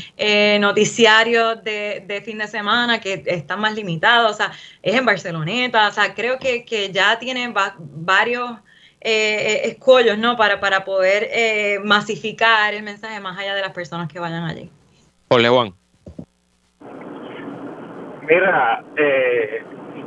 noticiarios 0.59 1.63
de, 1.63 2.03
de, 2.05 2.21
fin 2.21 2.37
de 2.37 2.47
semana 2.47 2.99
que 2.99 3.23
están 3.25 3.59
más 3.59 3.73
limitados, 3.75 4.31
o 4.31 4.35
sea, 4.35 4.51
es 4.81 4.95
en 4.95 5.05
Barceloneta, 5.05 5.87
o 5.87 5.91
sea, 5.91 6.13
creo 6.13 6.39
que, 6.39 6.65
que 6.65 6.91
ya 6.91 7.19
tiene 7.19 7.53
varios 7.77 8.51
eh, 9.07 9.11
eh, 9.65 9.69
escollos, 9.69 10.17
¿no? 10.17 10.35
Para, 10.35 10.59
para 10.59 10.83
poder 10.83 11.29
eh, 11.31 11.79
masificar 11.83 12.73
el 12.73 12.81
mensaje 12.81 13.19
más 13.19 13.37
allá 13.37 13.53
de 13.53 13.61
las 13.61 13.71
personas 13.71 14.11
que 14.11 14.19
vayan 14.19 14.43
allí. 14.45 14.71
Hola, 15.27 15.49
Juan. 15.49 15.75
Mira, 18.27 18.83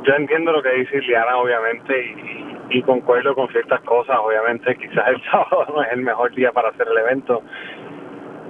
yo 0.03 0.13
entiendo 0.15 0.51
lo 0.51 0.61
que 0.61 0.71
dice 0.71 0.97
Iliana, 0.97 1.37
obviamente, 1.37 2.01
y, 2.01 2.77
y, 2.77 2.81
concuerdo 2.83 3.35
con 3.35 3.47
ciertas 3.49 3.81
cosas. 3.81 4.17
Obviamente, 4.19 4.75
quizás 4.79 5.07
el 5.07 5.21
sábado 5.23 5.65
no 5.73 5.83
es 5.83 5.91
el 5.91 6.01
mejor 6.01 6.33
día 6.35 6.51
para 6.51 6.69
hacer 6.69 6.87
el 6.89 6.97
evento. 6.97 7.41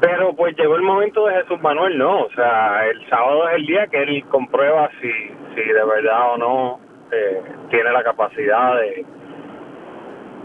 Pero 0.01 0.33
pues 0.33 0.55
llegó 0.55 0.75
el 0.75 0.81
momento 0.81 1.25
de 1.25 1.41
Jesús 1.41 1.61
Manuel, 1.61 1.97
¿no? 1.97 2.21
O 2.21 2.29
sea, 2.31 2.87
el 2.87 3.09
sábado 3.09 3.49
es 3.49 3.55
el 3.55 3.65
día 3.65 3.87
que 3.87 4.01
él 4.01 4.23
comprueba 4.29 4.89
si, 5.01 5.11
si 5.55 5.61
de 5.61 5.85
verdad 5.85 6.33
o 6.33 6.37
no 6.37 6.79
eh, 7.11 7.41
tiene 7.69 7.91
la 7.91 8.03
capacidad 8.03 8.77
de, 8.77 9.05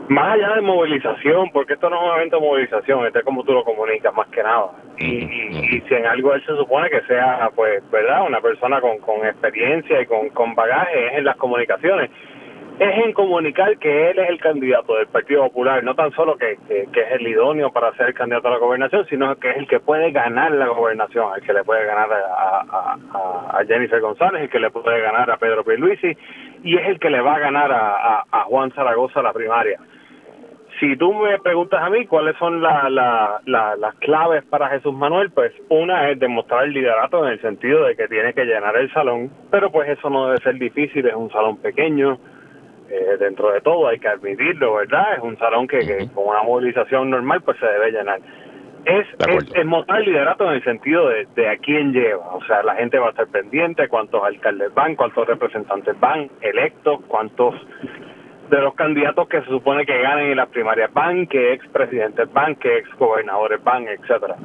más 0.08 0.34
allá 0.34 0.54
de 0.54 0.60
movilización, 0.60 1.50
porque 1.50 1.74
esto 1.74 1.88
no 1.88 1.96
es 1.96 2.02
un 2.02 2.16
evento 2.16 2.36
de 2.36 2.46
movilización, 2.46 3.06
este 3.06 3.20
es 3.20 3.24
como 3.24 3.42
tú 3.44 3.52
lo 3.52 3.64
comunicas 3.64 4.14
más 4.14 4.28
que 4.28 4.42
nada. 4.42 4.70
Y, 4.98 5.06
y, 5.06 5.80
si 5.88 5.94
en 5.94 6.06
algo 6.06 6.34
él 6.34 6.44
se 6.44 6.54
supone 6.56 6.90
que 6.90 7.00
sea, 7.02 7.50
pues, 7.54 7.82
¿verdad? 7.90 8.26
Una 8.26 8.40
persona 8.40 8.80
con, 8.80 8.98
con 8.98 9.26
experiencia 9.26 10.00
y 10.00 10.06
con, 10.06 10.28
con 10.30 10.54
bagaje 10.54 11.06
es 11.06 11.18
en 11.18 11.24
las 11.24 11.36
comunicaciones 11.36 12.10
es 12.78 13.04
en 13.04 13.12
comunicar 13.12 13.78
que 13.78 14.10
él 14.10 14.18
es 14.18 14.28
el 14.28 14.40
candidato 14.40 14.96
del 14.96 15.06
Partido 15.06 15.44
Popular, 15.44 15.84
no 15.84 15.94
tan 15.94 16.10
solo 16.12 16.36
que, 16.36 16.58
que, 16.66 17.00
es 17.00 17.12
el 17.12 17.26
idóneo 17.26 17.70
para 17.70 17.92
ser 17.94 18.08
el 18.08 18.14
candidato 18.14 18.48
a 18.48 18.52
la 18.52 18.58
gobernación, 18.58 19.06
sino 19.08 19.36
que 19.36 19.50
es 19.50 19.56
el 19.58 19.68
que 19.68 19.78
puede 19.78 20.10
ganar 20.10 20.50
la 20.50 20.66
gobernación, 20.66 21.32
el 21.36 21.42
que 21.42 21.52
le 21.52 21.62
puede 21.62 21.86
ganar 21.86 22.08
a, 22.12 22.96
a, 23.52 23.64
Jennifer 23.66 24.00
González, 24.00 24.42
el 24.42 24.50
que 24.50 24.58
le 24.58 24.70
puede 24.70 25.00
ganar 25.00 25.30
a 25.30 25.36
Pedro 25.36 25.62
Pierluisi 25.62 26.16
y 26.64 26.76
es 26.76 26.88
el 26.88 26.98
que 26.98 27.10
le 27.10 27.20
va 27.20 27.34
a 27.34 27.38
ganar 27.38 27.70
a, 27.70 28.24
a 28.30 28.44
Juan 28.44 28.72
Zaragoza 28.72 29.22
la 29.22 29.32
primaria. 29.32 29.78
Si 30.80 30.96
tú 30.96 31.12
me 31.12 31.38
preguntas 31.38 31.80
a 31.82 31.90
mí 31.90 32.06
cuáles 32.06 32.36
son 32.36 32.60
la, 32.60 32.88
la, 32.90 33.40
las 33.76 33.94
claves 34.00 34.44
para 34.46 34.68
Jesús 34.70 34.92
Manuel, 34.92 35.30
pues 35.30 35.52
una 35.68 36.10
es 36.10 36.18
demostrar 36.18 36.64
el 36.64 36.72
liderato 36.72 37.24
en 37.24 37.32
el 37.32 37.40
sentido 37.40 37.84
de 37.84 37.94
que 37.94 38.08
tiene 38.08 38.32
que 38.32 38.44
llenar 38.44 38.76
el 38.76 38.92
salón, 38.92 39.30
pero 39.50 39.70
pues 39.70 39.88
eso 39.88 40.10
no 40.10 40.26
debe 40.26 40.42
ser 40.42 40.56
difícil, 40.56 41.06
es 41.06 41.14
un 41.14 41.30
salón 41.30 41.58
pequeño, 41.58 42.18
eh, 42.90 43.16
dentro 43.20 43.52
de 43.52 43.60
todo 43.60 43.86
hay 43.86 44.00
que 44.00 44.08
admitirlo, 44.08 44.74
¿verdad? 44.74 45.14
Es 45.16 45.22
un 45.22 45.38
salón 45.38 45.68
que, 45.68 46.08
con 46.12 46.26
una 46.26 46.42
movilización 46.42 47.08
normal 47.10 47.42
pues 47.42 47.56
se 47.58 47.66
debe 47.66 47.92
llenar. 47.92 48.20
Es, 48.84 49.06
es, 49.54 49.64
mostrar 49.64 50.00
el 50.00 50.06
liderato 50.06 50.44
en 50.44 50.56
el 50.56 50.64
sentido 50.64 51.08
de, 51.08 51.26
de 51.34 51.48
a 51.48 51.56
quién 51.56 51.92
lleva, 51.92 52.34
o 52.34 52.44
sea, 52.44 52.62
la 52.62 52.74
gente 52.74 52.98
va 52.98 53.06
a 53.06 53.10
estar 53.10 53.26
pendiente, 53.28 53.88
cuántos 53.88 54.22
alcaldes 54.22 54.74
van, 54.74 54.94
cuántos 54.94 55.26
representantes 55.26 55.98
van, 55.98 56.28
electos, 56.42 57.00
cuántos 57.08 57.54
de 58.50 58.60
los 58.60 58.74
candidatos 58.74 59.26
que 59.28 59.40
se 59.40 59.48
supone 59.48 59.86
que 59.86 60.00
ganen 60.00 60.32
en 60.32 60.36
las 60.36 60.48
primarias 60.48 60.92
van, 60.92 61.26
que 61.26 61.52
expresidentes 61.54 62.30
van, 62.32 62.56
que 62.56 62.78
ex 62.78 62.90
gobernadores 62.98 63.62
van, 63.64 63.88
etcétera. 63.88 64.36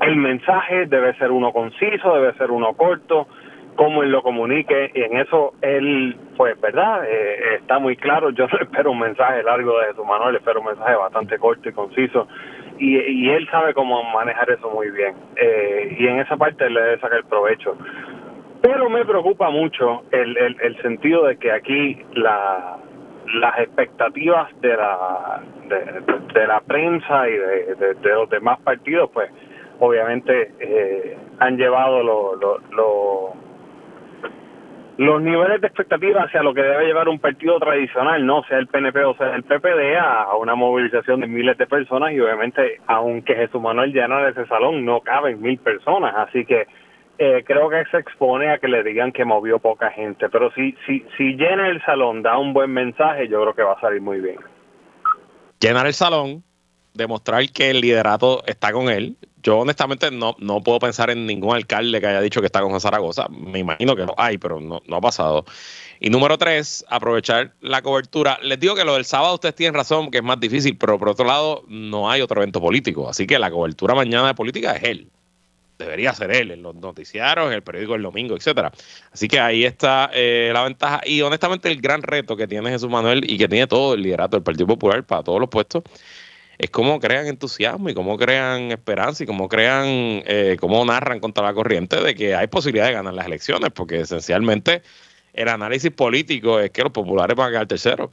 El 0.00 0.16
mensaje 0.16 0.86
debe 0.86 1.14
ser 1.14 1.30
uno 1.30 1.52
conciso, 1.52 2.14
debe 2.14 2.32
ser 2.34 2.50
uno 2.50 2.74
corto, 2.74 3.28
cómo 3.76 4.02
él 4.02 4.10
lo 4.10 4.22
comunique 4.22 4.90
y 4.94 5.02
en 5.02 5.18
eso 5.18 5.52
él, 5.60 6.16
pues, 6.36 6.58
¿verdad? 6.60 7.04
Eh, 7.06 7.56
está 7.60 7.78
muy 7.78 7.96
claro. 7.96 8.30
Yo 8.30 8.46
no 8.46 8.58
espero 8.60 8.90
un 8.92 8.98
mensaje 8.98 9.42
largo 9.42 9.78
de 9.80 9.94
su 9.94 10.04
Manuel, 10.04 10.36
espero 10.36 10.60
un 10.60 10.66
mensaje 10.66 10.96
bastante 10.96 11.38
corto 11.38 11.68
y 11.68 11.72
conciso 11.72 12.26
y, 12.78 12.98
y 12.98 13.30
él 13.30 13.48
sabe 13.50 13.74
cómo 13.74 14.02
manejar 14.12 14.50
eso 14.50 14.70
muy 14.70 14.90
bien 14.90 15.14
eh, 15.36 15.96
y 15.98 16.06
en 16.06 16.20
esa 16.20 16.36
parte 16.36 16.68
le 16.68 16.80
debe 16.80 17.00
sacar 17.00 17.24
provecho. 17.24 17.76
Pero 18.62 18.88
me 18.90 19.04
preocupa 19.04 19.50
mucho 19.50 20.04
el, 20.10 20.36
el, 20.36 20.56
el 20.60 20.82
sentido 20.82 21.26
de 21.26 21.36
que 21.36 21.52
aquí 21.52 22.02
la, 22.14 22.78
las 23.34 23.58
expectativas 23.58 24.48
de 24.60 24.76
la, 24.76 25.42
de, 25.68 26.46
la 26.46 26.60
prensa 26.60 27.28
y 27.28 27.32
de, 27.32 27.94
de, 27.94 28.10
los 28.10 28.30
demás 28.30 28.58
partidos, 28.60 29.10
pues 29.12 29.30
obviamente 29.78 30.52
eh, 30.60 31.16
han 31.38 31.56
llevado 31.56 32.02
lo, 32.02 32.36
lo, 32.36 33.34
los 34.98 35.20
niveles 35.20 35.60
de 35.60 35.66
expectativa 35.66 36.22
hacia 36.22 36.42
lo 36.42 36.54
que 36.54 36.62
debe 36.62 36.86
llevar 36.86 37.08
un 37.08 37.18
partido 37.18 37.58
tradicional, 37.58 38.24
no 38.24 38.42
sea 38.44 38.58
el 38.58 38.66
PNP 38.66 39.04
o 39.04 39.14
sea 39.16 39.34
el 39.34 39.42
PPD, 39.42 39.96
a 39.98 40.34
una 40.36 40.54
movilización 40.54 41.20
de 41.20 41.26
miles 41.26 41.58
de 41.58 41.66
personas 41.66 42.12
y 42.12 42.20
obviamente, 42.20 42.80
aunque 42.86 43.34
Jesús 43.34 43.60
Manuel 43.60 43.92
llena 43.92 44.28
ese 44.28 44.46
salón, 44.46 44.84
no 44.84 45.00
caben 45.00 45.40
mil 45.42 45.58
personas, 45.58 46.14
así 46.16 46.46
que 46.46 46.66
eh, 47.18 47.44
creo 47.46 47.68
que 47.68 47.84
se 47.90 47.98
expone 47.98 48.50
a 48.50 48.58
que 48.58 48.68
le 48.68 48.82
digan 48.82 49.12
que 49.12 49.24
movió 49.24 49.58
poca 49.58 49.90
gente, 49.90 50.28
pero 50.30 50.50
si, 50.52 50.74
si, 50.86 51.04
si 51.16 51.34
llena 51.34 51.68
el 51.68 51.82
salón, 51.84 52.22
da 52.22 52.38
un 52.38 52.52
buen 52.54 52.72
mensaje, 52.72 53.28
yo 53.28 53.42
creo 53.42 53.54
que 53.54 53.62
va 53.62 53.72
a 53.72 53.80
salir 53.80 54.00
muy 54.00 54.20
bien. 54.20 54.38
Llenar 55.60 55.86
el 55.86 55.94
salón, 55.94 56.42
demostrar 56.96 57.48
que 57.50 57.70
el 57.70 57.80
liderato 57.80 58.42
está 58.46 58.72
con 58.72 58.88
él, 58.88 59.16
yo 59.46 59.58
honestamente 59.58 60.10
no, 60.10 60.34
no 60.40 60.60
puedo 60.60 60.80
pensar 60.80 61.08
en 61.10 61.24
ningún 61.24 61.54
alcalde 61.54 62.00
que 62.00 62.06
haya 62.08 62.20
dicho 62.20 62.40
que 62.40 62.46
está 62.46 62.62
con 62.62 62.80
Zaragoza. 62.80 63.28
Me 63.28 63.60
imagino 63.60 63.94
que 63.94 64.04
lo 64.04 64.12
hay, 64.18 64.38
pero 64.38 64.60
no, 64.60 64.82
no 64.88 64.96
ha 64.96 65.00
pasado. 65.00 65.44
Y 66.00 66.10
número 66.10 66.36
tres, 66.36 66.84
aprovechar 66.88 67.52
la 67.60 67.80
cobertura. 67.80 68.40
Les 68.42 68.58
digo 68.58 68.74
que 68.74 68.84
lo 68.84 68.94
del 68.94 69.04
sábado 69.04 69.34
ustedes 69.34 69.54
tienen 69.54 69.74
razón, 69.74 70.10
que 70.10 70.18
es 70.18 70.24
más 70.24 70.40
difícil, 70.40 70.76
pero 70.76 70.98
por 70.98 71.10
otro 71.10 71.24
lado 71.24 71.62
no 71.68 72.10
hay 72.10 72.22
otro 72.22 72.42
evento 72.42 72.60
político. 72.60 73.08
Así 73.08 73.24
que 73.24 73.38
la 73.38 73.48
cobertura 73.48 73.94
mañana 73.94 74.26
de 74.26 74.34
política 74.34 74.72
es 74.72 74.82
él. 74.82 75.10
Debería 75.78 76.12
ser 76.12 76.32
él, 76.32 76.50
en 76.50 76.62
los 76.62 76.74
noticiarios, 76.74 77.46
en 77.46 77.52
el 77.52 77.62
periódico 77.62 77.94
el 77.94 78.02
domingo, 78.02 78.34
etcétera. 78.34 78.72
Así 79.12 79.28
que 79.28 79.38
ahí 79.38 79.64
está 79.64 80.10
eh, 80.12 80.50
la 80.52 80.64
ventaja. 80.64 81.02
Y 81.06 81.20
honestamente 81.22 81.70
el 81.70 81.80
gran 81.80 82.02
reto 82.02 82.36
que 82.36 82.48
tiene 82.48 82.70
Jesús 82.70 82.90
Manuel 82.90 83.30
y 83.30 83.38
que 83.38 83.46
tiene 83.46 83.68
todo 83.68 83.94
el 83.94 84.02
liderato 84.02 84.36
del 84.36 84.42
Partido 84.42 84.66
Popular 84.66 85.04
para 85.04 85.22
todos 85.22 85.38
los 85.38 85.48
puestos 85.48 85.84
es 86.58 86.70
cómo 86.70 87.00
crean 87.00 87.26
entusiasmo 87.26 87.88
y 87.90 87.94
cómo 87.94 88.16
crean 88.16 88.72
esperanza 88.72 89.24
y 89.24 89.26
cómo 89.26 89.48
crean, 89.48 89.86
eh, 89.86 90.56
cómo 90.58 90.84
narran 90.84 91.20
contra 91.20 91.44
la 91.44 91.54
corriente 91.54 92.00
de 92.00 92.14
que 92.14 92.34
hay 92.34 92.46
posibilidad 92.46 92.86
de 92.86 92.92
ganar 92.92 93.14
las 93.14 93.26
elecciones, 93.26 93.70
porque 93.72 94.00
esencialmente 94.00 94.82
el 95.32 95.48
análisis 95.48 95.90
político 95.90 96.60
es 96.60 96.70
que 96.70 96.82
los 96.82 96.92
populares 96.92 97.36
van 97.36 97.48
a 97.48 97.50
quedar 97.50 97.66
terceros. 97.66 98.10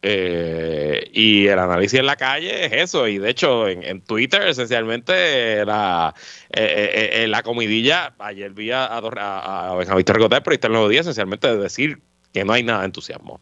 Eh, 0.00 1.10
y 1.12 1.48
el 1.48 1.58
análisis 1.58 1.98
en 1.98 2.06
la 2.06 2.14
calle 2.14 2.66
es 2.66 2.72
eso, 2.72 3.08
y 3.08 3.18
de 3.18 3.30
hecho 3.30 3.66
en, 3.66 4.00
Twitter 4.02 4.42
esencialmente 4.46 5.64
la, 5.64 6.14
eh, 6.50 7.26
la 7.28 7.42
comidilla, 7.42 8.14
ayer 8.20 8.52
vi 8.52 8.70
a, 8.70 8.84
a, 8.84 9.70
a 9.70 9.74
Benjamín 9.74 10.04
Tergoté, 10.04 10.40
pero 10.40 10.54
está 10.54 10.68
en 10.68 10.74
los 10.74 10.88
días 10.88 11.00
esencialmente 11.00 11.48
de 11.48 11.56
decir 11.56 11.98
que 12.32 12.44
no 12.44 12.52
hay 12.52 12.62
nada 12.62 12.80
de 12.80 12.86
entusiasmo 12.86 13.40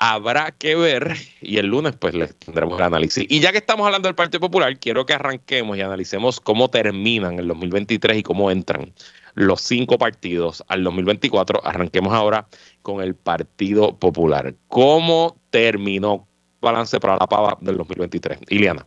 habrá 0.00 0.50
que 0.50 0.74
ver 0.74 1.14
y 1.42 1.58
el 1.58 1.66
lunes 1.66 1.94
pues 1.94 2.14
les 2.14 2.34
tendremos 2.34 2.78
el 2.78 2.84
análisis. 2.84 3.26
Y 3.28 3.40
ya 3.40 3.52
que 3.52 3.58
estamos 3.58 3.84
hablando 3.84 4.08
del 4.08 4.14
Partido 4.14 4.40
Popular, 4.40 4.76
quiero 4.78 5.04
que 5.04 5.12
arranquemos 5.12 5.76
y 5.76 5.82
analicemos 5.82 6.40
cómo 6.40 6.68
terminan 6.70 7.38
el 7.38 7.46
2023 7.46 8.16
y 8.16 8.22
cómo 8.22 8.50
entran 8.50 8.94
los 9.34 9.60
cinco 9.60 9.98
partidos 9.98 10.64
al 10.68 10.82
2024. 10.84 11.64
Arranquemos 11.64 12.14
ahora 12.14 12.48
con 12.80 13.02
el 13.02 13.14
Partido 13.14 13.94
Popular. 13.98 14.54
¿Cómo 14.68 15.36
terminó 15.50 16.26
balance 16.62 16.98
para 16.98 17.18
la 17.18 17.26
pava 17.26 17.58
del 17.60 17.76
2023? 17.76 18.38
Iliana. 18.48 18.86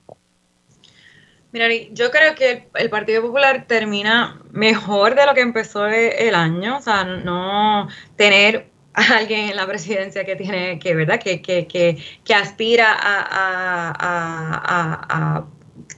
Mira, 1.51 1.67
yo 1.91 2.09
creo 2.09 2.33
que 2.33 2.69
el, 2.73 2.89
Partido 2.89 3.21
Popular 3.21 3.65
termina 3.67 4.41
mejor 4.49 5.13
de 5.13 5.27
lo 5.27 5.35
que 5.35 5.41
empezó 5.41 5.85
el 5.85 6.33
año, 6.33 6.77
o 6.77 6.81
sea, 6.81 7.03
no 7.03 7.87
tener 8.15 8.72
alguien 9.13 9.49
en 9.49 9.55
la 9.55 9.65
presidencia 9.65 10.23
que 10.23 10.35
tiene 10.35 10.79
que, 10.79 10.93
¿verdad? 10.95 11.19
Que, 11.19 11.41
que, 11.41 11.67
que, 11.67 11.97
que 12.23 12.35
aspira 12.35 12.95
a, 12.99 13.93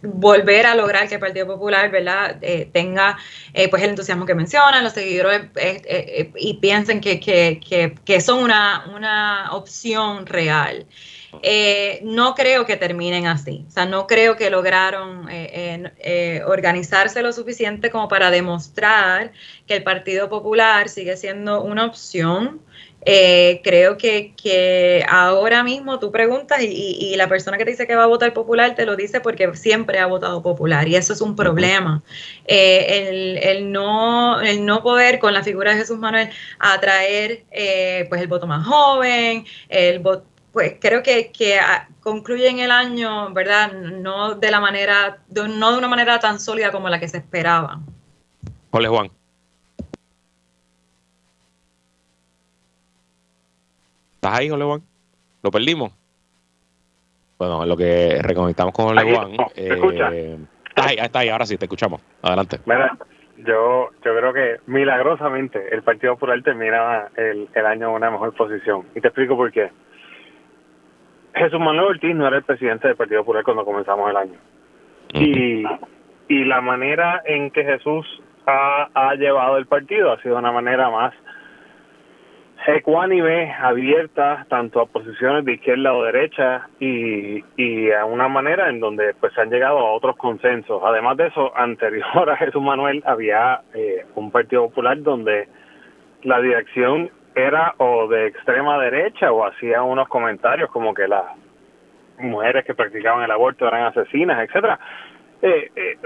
volver 0.01 0.65
a 0.65 0.75
lograr 0.75 1.07
que 1.07 1.15
el 1.15 1.19
Partido 1.19 1.47
Popular, 1.47 1.91
¿verdad? 1.91 2.37
Eh, 2.41 2.69
tenga 2.71 3.17
eh, 3.53 3.67
pues 3.69 3.83
el 3.83 3.89
entusiasmo 3.89 4.25
que 4.25 4.35
mencionan, 4.35 4.83
los 4.83 4.93
seguidores 4.93 5.47
eh, 5.55 6.31
y 6.37 6.55
piensen 6.55 7.01
que, 7.01 7.19
que 7.19 8.21
son 8.21 8.43
una, 8.43 8.85
una 8.95 9.51
opción 9.51 10.25
real. 10.25 10.85
no 12.03 12.35
creo 12.35 12.65
que 12.65 12.77
terminen 12.77 13.27
así. 13.27 13.65
O 13.67 13.71
sea, 13.71 13.85
no 13.85 14.07
creo 14.07 14.37
que 14.37 14.49
lograron 14.49 15.27
organizarse 16.45 17.21
lo 17.21 17.33
suficiente 17.33 17.89
como 17.89 18.07
para 18.07 18.31
demostrar 18.31 19.33
que 19.67 19.75
el 19.75 19.83
Partido 19.83 20.29
Popular 20.29 20.87
sigue 20.87 21.17
siendo 21.17 21.61
una 21.61 21.85
opción 21.85 22.61
eh, 23.05 23.61
creo 23.63 23.97
que, 23.97 24.33
que, 24.35 25.05
ahora 25.07 25.63
mismo 25.63 25.99
tú 25.99 26.11
preguntas 26.11 26.59
y, 26.61 27.15
la 27.15 27.29
persona 27.29 27.57
que 27.57 27.63
te 27.63 27.71
dice 27.71 27.87
que 27.87 27.95
va 27.95 28.03
a 28.03 28.07
votar 28.07 28.33
popular 28.33 28.75
te 28.75 28.85
lo 28.85 28.95
dice 28.95 29.21
porque 29.21 29.55
siempre 29.55 29.99
ha 29.99 30.07
votado 30.07 30.41
popular 30.41 30.87
y 30.87 30.95
eso 30.95 31.13
es 31.13 31.21
un 31.21 31.35
problema. 31.35 32.01
Eh, 32.47 33.39
el, 33.43 33.71
no, 33.71 34.41
el 34.41 34.65
no 34.65 34.81
poder 34.81 35.19
con 35.19 35.33
la 35.33 35.43
figura 35.43 35.71
de 35.71 35.77
Jesús 35.77 35.99
Manuel 35.99 36.29
atraer 36.59 37.45
eh, 37.51 38.07
pues 38.09 38.21
el 38.21 38.27
voto 38.27 38.47
más 38.47 38.65
joven, 38.65 39.45
el 39.69 40.01
pues 40.51 40.75
creo 40.79 41.03
que, 41.03 41.31
que 41.31 41.59
concluyen 42.01 42.59
el 42.59 42.71
año, 42.71 43.31
¿verdad? 43.33 43.71
No 43.73 44.35
de 44.35 44.49
la 44.49 44.59
manera, 44.59 45.19
no 45.29 45.71
de 45.71 45.77
una 45.77 45.87
manera 45.87 46.19
tan 46.19 46.39
sólida 46.39 46.71
como 46.71 46.89
la 46.89 46.99
que 46.99 47.07
se 47.07 47.17
esperaba. 47.17 47.81
Hola 48.71 48.89
Juan. 48.89 49.24
¿Estás 54.25 54.39
ahí, 54.39 54.49
Ole 54.49 54.81
¿Lo 55.43 55.51
perdimos? 55.51 55.93
Bueno, 57.37 57.61
en 57.61 57.69
lo 57.69 57.77
que 57.77 58.17
reconectamos 58.23 58.73
con 58.73 58.87
Ole 58.87 59.13
Juan. 59.13 59.33
Eh, 59.55 60.39
está 60.67 60.87
ahí, 60.87 60.95
está 60.99 61.19
ahí, 61.19 61.29
ahora 61.29 61.45
sí, 61.45 61.57
te 61.57 61.65
escuchamos. 61.65 62.01
Adelante. 62.23 62.57
Mira, 62.65 62.97
yo, 63.37 63.91
yo 64.03 64.17
creo 64.17 64.33
que 64.33 64.55
milagrosamente 64.65 65.71
el 65.71 65.83
Partido 65.83 66.13
Popular 66.13 66.41
termina 66.41 67.09
el, 67.15 67.47
el 67.53 67.65
año 67.67 67.89
en 67.89 67.93
una 67.97 68.09
mejor 68.09 68.33
posición. 68.33 68.87
Y 68.95 69.01
te 69.01 69.09
explico 69.09 69.37
por 69.37 69.51
qué. 69.51 69.69
Jesús 71.35 71.59
Manuel 71.59 71.89
Ortiz 71.89 72.15
no 72.15 72.25
era 72.25 72.37
el 72.37 72.43
presidente 72.43 72.87
del 72.87 72.97
Partido 72.97 73.21
Popular 73.21 73.43
cuando 73.43 73.63
comenzamos 73.63 74.09
el 74.09 74.17
año. 74.17 74.39
Y, 75.13 75.63
y 76.29 76.45
la 76.45 76.61
manera 76.61 77.21
en 77.25 77.51
que 77.51 77.63
Jesús 77.63 78.07
ha, 78.47 78.89
ha 78.91 79.13
llevado 79.13 79.57
el 79.57 79.67
partido 79.67 80.11
ha 80.11 80.21
sido 80.23 80.39
una 80.39 80.51
manera 80.51 80.89
más 80.89 81.13
ecuánime, 82.67 83.53
abierta 83.53 84.45
tanto 84.49 84.81
a 84.81 84.85
posiciones 84.85 85.45
de 85.45 85.53
izquierda 85.53 85.93
o 85.93 86.03
derecha 86.03 86.67
y, 86.79 87.43
y 87.57 87.91
a 87.91 88.05
una 88.05 88.27
manera 88.27 88.69
en 88.69 88.79
donde 88.79 89.13
pues 89.19 89.33
se 89.33 89.41
han 89.41 89.49
llegado 89.49 89.77
a 89.79 89.93
otros 89.93 90.15
consensos. 90.17 90.81
Además 90.83 91.17
de 91.17 91.27
eso, 91.27 91.55
anterior 91.55 92.29
a 92.29 92.37
Jesús 92.37 92.61
Manuel 92.61 93.03
había 93.05 93.61
eh, 93.73 94.05
un 94.15 94.31
Partido 94.31 94.67
Popular 94.69 95.01
donde 95.01 95.47
la 96.23 96.41
dirección 96.41 97.09
era 97.35 97.75
o 97.77 98.07
de 98.07 98.27
extrema 98.27 98.79
derecha 98.79 99.31
o 99.31 99.45
hacía 99.45 99.83
unos 99.83 100.07
comentarios 100.07 100.71
como 100.71 100.93
que 100.93 101.07
las 101.07 101.25
mujeres 102.19 102.65
que 102.65 102.73
practicaban 102.73 103.23
el 103.23 103.31
aborto 103.31 103.67
eran 103.67 103.83
asesinas, 103.83 104.39
etcétera. 104.47 104.79
Eh, 105.41 105.69
eh, 105.75 105.97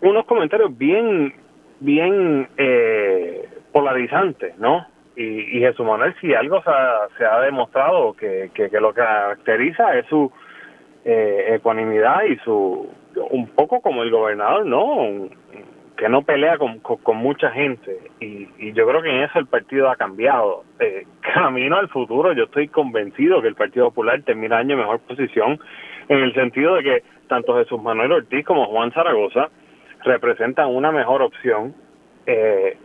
unos 0.00 0.24
comentarios 0.24 0.76
bien 0.76 1.34
bien 1.82 2.48
eh, 2.56 3.48
polarizantes, 3.72 4.56
¿no? 4.58 4.86
Y, 5.16 5.56
y 5.56 5.60
Jesús 5.60 5.84
Manuel 5.84 6.14
si 6.20 6.34
algo 6.34 6.62
se 6.62 7.24
ha, 7.24 7.40
demostrado 7.40 8.14
que, 8.14 8.50
que, 8.54 8.68
lo 8.80 8.94
caracteriza 8.94 9.98
es 9.98 10.06
su 10.06 10.30
eh, 11.04 11.54
ecuanimidad 11.56 12.22
y 12.24 12.36
su 12.38 12.88
un 13.30 13.48
poco 13.48 13.80
como 13.80 14.02
el 14.02 14.10
gobernador 14.10 14.64
no 14.64 15.28
que 15.96 16.08
no 16.08 16.22
pelea 16.22 16.58
con, 16.58 16.80
con, 16.80 17.16
mucha 17.18 17.50
gente. 17.50 17.96
Y, 18.18 18.48
y, 18.58 18.72
yo 18.72 18.88
creo 18.88 19.02
que 19.02 19.10
en 19.10 19.22
eso 19.22 19.38
el 19.38 19.46
partido 19.46 19.88
ha 19.88 19.94
cambiado. 19.94 20.64
Eh, 20.80 21.06
camino 21.34 21.76
al 21.76 21.88
futuro 21.90 22.32
yo 22.32 22.44
estoy 22.44 22.68
convencido 22.68 23.40
que 23.40 23.48
el 23.48 23.54
Partido 23.54 23.90
Popular 23.90 24.20
termina 24.22 24.58
año 24.58 24.72
en 24.72 24.80
mejor 24.80 25.00
posición 25.00 25.60
en 26.08 26.18
el 26.18 26.34
sentido 26.34 26.74
de 26.74 26.82
que 26.82 27.02
tanto 27.28 27.56
Jesús 27.56 27.80
Manuel 27.80 28.12
Ortiz 28.12 28.44
como 28.44 28.66
Juan 28.66 28.90
Zaragoza 28.92 29.50
representan 30.04 30.68
una 30.68 30.90
mejor 30.90 31.22
opción 31.22 31.74
eh, 32.26 32.76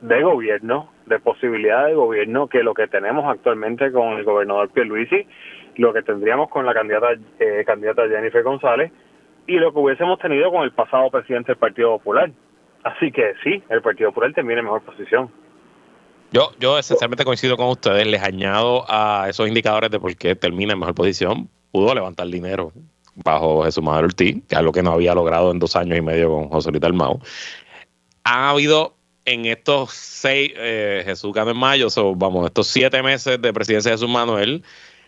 de 0.00 0.22
gobierno 0.22 0.88
de 1.06 1.18
posibilidad 1.18 1.86
de 1.86 1.94
gobierno 1.94 2.48
que 2.48 2.62
lo 2.62 2.74
que 2.74 2.86
tenemos 2.86 3.24
actualmente 3.26 3.92
con 3.92 4.18
el 4.18 4.24
gobernador 4.24 4.70
Pierluisi, 4.70 5.26
lo 5.76 5.92
que 5.92 6.02
tendríamos 6.02 6.48
con 6.48 6.64
la 6.64 6.74
candidata 6.74 7.14
eh, 7.38 7.64
candidata 7.66 8.08
Jennifer 8.08 8.42
González 8.42 8.92
y 9.46 9.56
lo 9.56 9.72
que 9.72 9.78
hubiésemos 9.78 10.18
tenido 10.18 10.50
con 10.50 10.62
el 10.62 10.72
pasado 10.72 11.10
presidente 11.10 11.52
del 11.52 11.58
Partido 11.58 11.98
Popular. 11.98 12.30
Así 12.82 13.10
que 13.12 13.34
sí, 13.42 13.62
el 13.68 13.82
Partido 13.82 14.10
Popular 14.10 14.32
termina 14.32 14.60
en 14.60 14.66
mejor 14.66 14.82
posición. 14.82 15.30
Yo, 16.32 16.50
yo 16.58 16.78
esencialmente 16.78 17.24
coincido 17.24 17.56
con 17.56 17.68
ustedes, 17.68 18.06
les 18.06 18.22
añado 18.22 18.84
a 18.88 19.26
esos 19.28 19.46
indicadores 19.46 19.90
de 19.90 20.00
por 20.00 20.14
qué 20.16 20.34
termina 20.34 20.72
en 20.72 20.80
mejor 20.80 20.94
posición. 20.94 21.48
Pudo 21.70 21.94
levantar 21.94 22.26
dinero 22.26 22.72
bajo 23.14 23.64
Jesús 23.64 23.84
Manuel 23.84 24.06
Ortiz, 24.06 24.42
que 24.48 24.54
es 24.54 24.58
algo 24.58 24.72
que 24.72 24.82
no 24.82 24.92
había 24.92 25.14
logrado 25.14 25.50
en 25.50 25.58
dos 25.58 25.76
años 25.76 25.98
y 25.98 26.02
medio 26.02 26.30
con 26.30 26.48
José 26.48 26.70
Luis 26.70 26.80
Dalmau. 26.80 27.20
Ha 28.24 28.50
habido 28.50 28.94
en 29.24 29.46
estos 29.46 29.92
seis, 29.92 30.52
eh, 30.56 31.02
Jesús 31.04 31.32
ganó 31.32 31.50
en 31.50 31.56
mayo, 31.56 31.88
vamos, 32.16 32.46
estos 32.46 32.66
siete 32.66 33.02
meses 33.02 33.40
de 33.40 33.52
presidencia 33.52 33.90
de 33.90 33.96
Jesús 33.96 34.08
Manuel, 34.08 34.62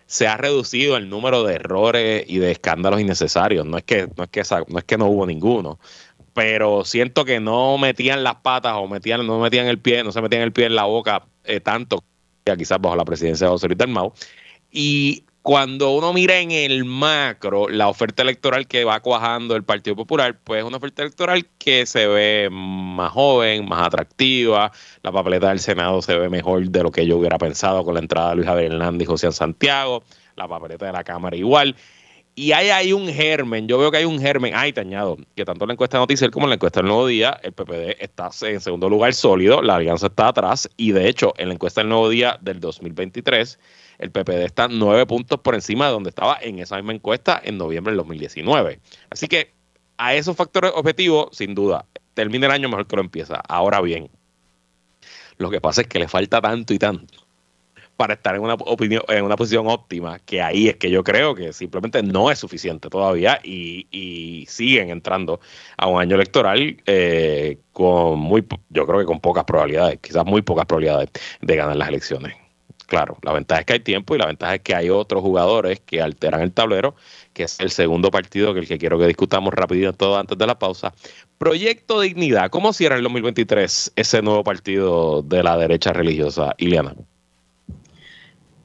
se 0.07 0.27
ha 0.29 0.37
reducido 0.37 0.97
el 0.97 1.09
número 1.09 1.43
de 1.43 1.55
errores 1.55 2.25
y 2.29 2.39
de 2.39 2.53
escándalos 2.53 3.01
innecesarios. 3.01 3.67
No 3.67 3.77
es 3.77 3.85
que 3.85 4.09
no, 4.17 4.25
es 4.25 4.85
que, 4.85 4.99
no, 4.99 5.07
hubo 5.07 5.27
ninguno, 5.27 5.79
pero 6.33 6.85
siento 6.85 7.25
que 7.25 7.41
no 7.41 7.77
metían 7.79 8.25
las 8.25 8.37
patas 8.37 8.75
o 8.77 8.87
metían, 8.87 9.27
no 9.27 9.41
metían 9.41 9.67
el 9.67 9.79
pie, 9.79 10.05
no 10.05 10.13
se 10.13 10.23
metían 10.23 10.43
el 10.43 10.53
pie 10.53 10.67
en 10.67 10.77
la 10.77 10.85
boca 10.85 11.27
eh, 11.45 11.61
tanto, 11.61 12.05
quizás 12.57 12.81
bajo 12.81 12.97
la 12.97 13.05
presidencia 13.05 13.47
de 13.47 13.51
José 13.51 13.67
Luis 13.67 13.79
Dalmau. 13.79 14.13
Y 14.71 15.25
cuando 15.47 15.93
uno 15.93 16.13
mira 16.13 16.41
en 16.41 16.51
el 16.51 16.85
macro 16.85 17.69
la 17.69 17.87
oferta 17.87 18.25
electoral 18.25 18.67
que 18.67 18.83
va 18.83 18.99
cuajando 18.99 19.55
el 19.55 19.63
Partido 19.63 19.95
Popular, 19.95 20.37
pues 20.43 20.59
es 20.59 20.65
una 20.65 20.79
oferta 20.79 21.03
electoral 21.03 21.47
que 21.57 21.87
se 21.87 22.09
ve 22.09 22.49
más 22.51 23.13
joven, 23.13 23.65
más 23.69 23.87
atractiva. 23.87 24.73
La 25.05 25.13
papeleta 25.13 25.51
del 25.51 25.61
Senado 25.61 26.03
se 26.03 26.19
ve 26.19 26.29
mejor 26.29 26.69
de 26.69 26.83
lo 26.83 26.91
que 26.91 27.07
yo 27.07 27.17
hubiera 27.17 27.39
pensado 27.39 27.85
con 27.85 27.95
la 27.95 28.01
entrada 28.01 28.31
de 28.31 28.35
Luis 28.35 28.49
Javier 28.49 28.73
Hernández 28.73 29.05
y 29.05 29.07
José 29.07 29.31
Santiago. 29.31 30.03
La 30.35 30.49
papeleta 30.49 30.87
de 30.87 30.93
la 30.93 31.05
Cámara 31.05 31.37
igual. 31.37 31.77
Y 32.39 32.53
ahí 32.53 32.69
hay 32.69 32.93
un 32.93 33.09
germen, 33.09 33.67
yo 33.67 33.79
veo 33.79 33.91
que 33.91 33.97
hay 33.97 34.05
un 34.05 34.21
germen, 34.21 34.53
ay, 34.55 34.71
te 34.71 34.83
añado, 34.83 35.17
que 35.35 35.47
tanto 35.47 35.65
la 35.65 35.73
encuesta 35.73 35.97
de 35.97 36.03
Noticiel 36.03 36.31
como 36.31 36.47
la 36.47 36.57
encuesta 36.57 36.81
del 36.81 36.89
Nuevo 36.89 37.07
Día, 37.07 37.41
el 37.43 37.53
PPD 37.53 37.97
está 37.99 38.29
en 38.43 38.61
segundo 38.61 38.91
lugar 38.91 39.15
sólido, 39.15 39.63
la 39.63 39.77
alianza 39.77 40.09
está 40.09 40.29
atrás, 40.29 40.69
y 40.77 40.93
de 40.93 41.09
hecho, 41.09 41.33
en 41.39 41.49
la 41.49 41.55
encuesta 41.55 41.81
del 41.81 41.89
Nuevo 41.89 42.11
Día 42.11 42.39
del 42.43 42.61
2023, 42.61 43.59
el 44.01 44.11
PPD 44.11 44.45
está 44.45 44.69
nueve 44.69 45.07
puntos 45.07 45.41
por 45.41 45.55
encima 45.55 45.87
de 45.87 45.93
donde 45.93 46.11
estaba 46.11 46.39
en 46.43 46.59
esa 46.59 46.77
misma 46.77 46.93
encuesta 46.93 47.41
en 47.43 47.57
noviembre 47.57 47.93
del 47.93 47.99
2019. 48.01 48.81
Así 49.09 49.29
que 49.29 49.55
a 49.97 50.15
esos 50.15 50.37
factores 50.37 50.73
objetivos, 50.75 51.35
sin 51.35 51.55
duda, 51.55 51.87
termina 52.13 52.49
el 52.49 52.53
año 52.53 52.69
mejor 52.69 52.87
que 52.87 52.97
lo 52.97 53.03
empieza. 53.03 53.37
Ahora 53.49 53.81
bien, 53.81 54.11
lo 55.39 55.49
que 55.49 55.63
pasa 55.63 55.81
es 55.81 55.87
que 55.87 56.01
le 56.01 56.07
falta 56.07 56.43
tanto 56.43 56.75
y 56.75 56.79
tanto 56.79 57.26
para 57.97 58.15
estar 58.15 58.35
en 58.35 58.43
una 58.43 58.55
opinión, 58.55 59.03
en 59.09 59.25
una 59.25 59.37
posición 59.37 59.67
óptima, 59.69 60.19
que 60.21 60.43
ahí 60.43 60.69
es 60.69 60.77
que 60.77 60.91
yo 60.91 61.03
creo 61.03 61.35
que 61.35 61.53
simplemente 61.53 62.03
no 62.03 62.31
es 62.31 62.39
suficiente 62.39 62.89
todavía 62.89 63.41
y, 63.43 64.45
siguen 64.49 64.91
entrando 64.91 65.41
a 65.77 65.89
un 65.89 66.01
año 66.01 66.15
electoral 66.15 66.77
eh, 66.87 67.59
con 67.73 68.19
muy, 68.19 68.47
yo 68.71 68.87
creo 68.87 69.01
que 69.01 69.07
con 69.07 69.21
pocas 69.21 69.45
probabilidades, 69.45 69.99
quizás 70.01 70.25
muy 70.25 70.43
pocas 70.43 70.67
probabilidades 70.67 71.11
de 71.41 71.57
ganar 71.57 71.77
las 71.77 71.89
elecciones. 71.89 72.37
Claro, 72.87 73.19
la 73.23 73.33
ventaja 73.33 73.61
es 73.61 73.67
que 73.67 73.73
hay 73.75 73.81
tiempo 73.81 74.15
y 74.15 74.19
la 74.19 74.27
ventaja 74.27 74.55
es 74.55 74.61
que 74.61 74.75
hay 74.75 74.91
otros 74.91 75.21
jugadores 75.21 75.81
que 75.81 76.01
alteran 76.01 76.41
el 76.43 76.53
tablero, 76.53 76.95
que 77.33 77.43
es 77.43 77.59
el 77.59 77.71
segundo 77.71 78.13
partido 78.13 78.55
que 78.55 78.61
el 78.61 78.69
que 78.69 78.79
quiero 78.79 78.99
que 78.99 79.07
discutamos 79.07 79.53
rápido 79.53 79.93
todo 79.93 80.17
antes 80.19 80.39
de 80.39 80.47
la 80.47 80.59
pausa. 80.59 80.95
Proyecto 81.37 82.01
Dignidad, 82.01 82.49
¿cómo 82.51 82.73
cierra 82.73 82.97
el 82.97 83.03
2023 83.03 83.93
ese 83.97 84.23
nuevo 84.23 84.45
partido 84.45 85.23
de 85.23 85.43
la 85.43 85.57
derecha 85.57 85.93
religiosa, 85.93 86.55
Ileana? 86.59 86.95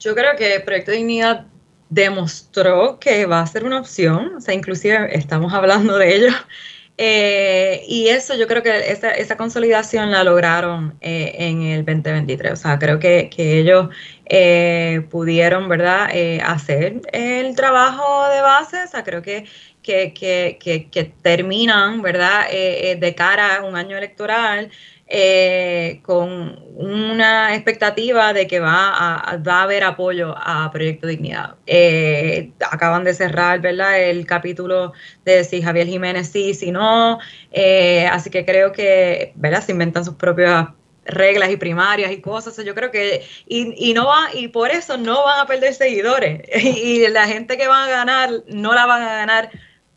Yo 0.02 0.16
creo 0.16 0.34
que 0.36 0.58
Proyecto 0.58 0.90
Dignidad 0.90 1.46
demostró 1.88 2.98
que 2.98 3.24
va 3.26 3.40
a 3.40 3.46
ser 3.46 3.62
una 3.64 3.78
opción, 3.78 4.34
o 4.36 4.40
sea, 4.40 4.52
inclusive 4.52 5.16
estamos 5.16 5.52
hablando 5.52 5.96
de 5.96 6.16
ello 6.16 6.32
eh, 6.98 7.84
y 7.86 8.08
eso 8.08 8.34
yo 8.34 8.48
creo 8.48 8.64
que 8.64 8.90
esa, 8.90 9.12
esa 9.12 9.36
consolidación 9.36 10.10
la 10.10 10.24
lograron 10.24 10.96
eh, 11.02 11.36
en 11.38 11.62
el 11.62 11.84
2023. 11.84 12.52
O 12.52 12.56
sea, 12.56 12.80
creo 12.80 12.98
que, 12.98 13.30
ellos 13.36 13.90
eh, 14.26 15.06
pudieron, 15.08 15.68
¿verdad?, 15.68 16.08
hacer 16.46 17.02
el 17.12 17.54
trabajo 17.54 18.28
de 18.28 18.40
base. 18.40 18.82
O 18.82 18.88
sea, 18.88 19.04
creo 19.04 19.22
que, 19.22 19.44
que, 19.84 20.12
que, 20.12 20.88
que 20.90 21.04
terminan, 21.22 22.02
¿verdad?, 22.02 22.50
de 22.50 23.14
cara 23.16 23.56
a 23.56 23.62
un 23.62 23.76
año 23.76 23.96
electoral 23.96 24.70
eh, 25.14 26.00
con 26.02 26.58
una 26.74 27.54
expectativa 27.54 28.32
de 28.32 28.46
que 28.46 28.60
va 28.60 28.94
a, 28.94 29.36
va 29.36 29.60
a 29.60 29.62
haber 29.64 29.84
apoyo 29.84 30.34
a 30.38 30.70
Proyecto 30.70 31.06
Dignidad. 31.06 31.56
Eh, 31.66 32.50
acaban 32.70 33.04
de 33.04 33.12
cerrar 33.12 33.60
¿verdad? 33.60 34.00
el 34.00 34.24
capítulo 34.24 34.94
de 35.26 35.44
si 35.44 35.60
Javier 35.60 35.86
Jiménez 35.86 36.30
sí, 36.30 36.54
si 36.54 36.72
no, 36.72 37.18
eh, 37.50 38.06
así 38.06 38.30
que 38.30 38.46
creo 38.46 38.72
que 38.72 39.34
¿verdad? 39.34 39.62
se 39.62 39.72
inventan 39.72 40.02
sus 40.02 40.14
propias 40.14 40.68
reglas 41.04 41.50
y 41.50 41.58
primarias 41.58 42.10
y 42.10 42.22
cosas. 42.22 42.56
Yo 42.64 42.74
creo 42.74 42.90
que, 42.90 43.22
y, 43.46 43.90
y, 43.90 43.92
no 43.92 44.06
va, 44.06 44.28
y 44.32 44.48
por 44.48 44.70
eso 44.70 44.96
no 44.96 45.24
van 45.24 45.40
a 45.40 45.46
perder 45.46 45.74
seguidores. 45.74 46.40
Y 46.54 47.06
la 47.08 47.26
gente 47.26 47.58
que 47.58 47.68
van 47.68 47.86
a 47.86 47.92
ganar, 47.92 48.30
no 48.46 48.72
la 48.72 48.86
van 48.86 49.02
a 49.02 49.14
ganar 49.14 49.50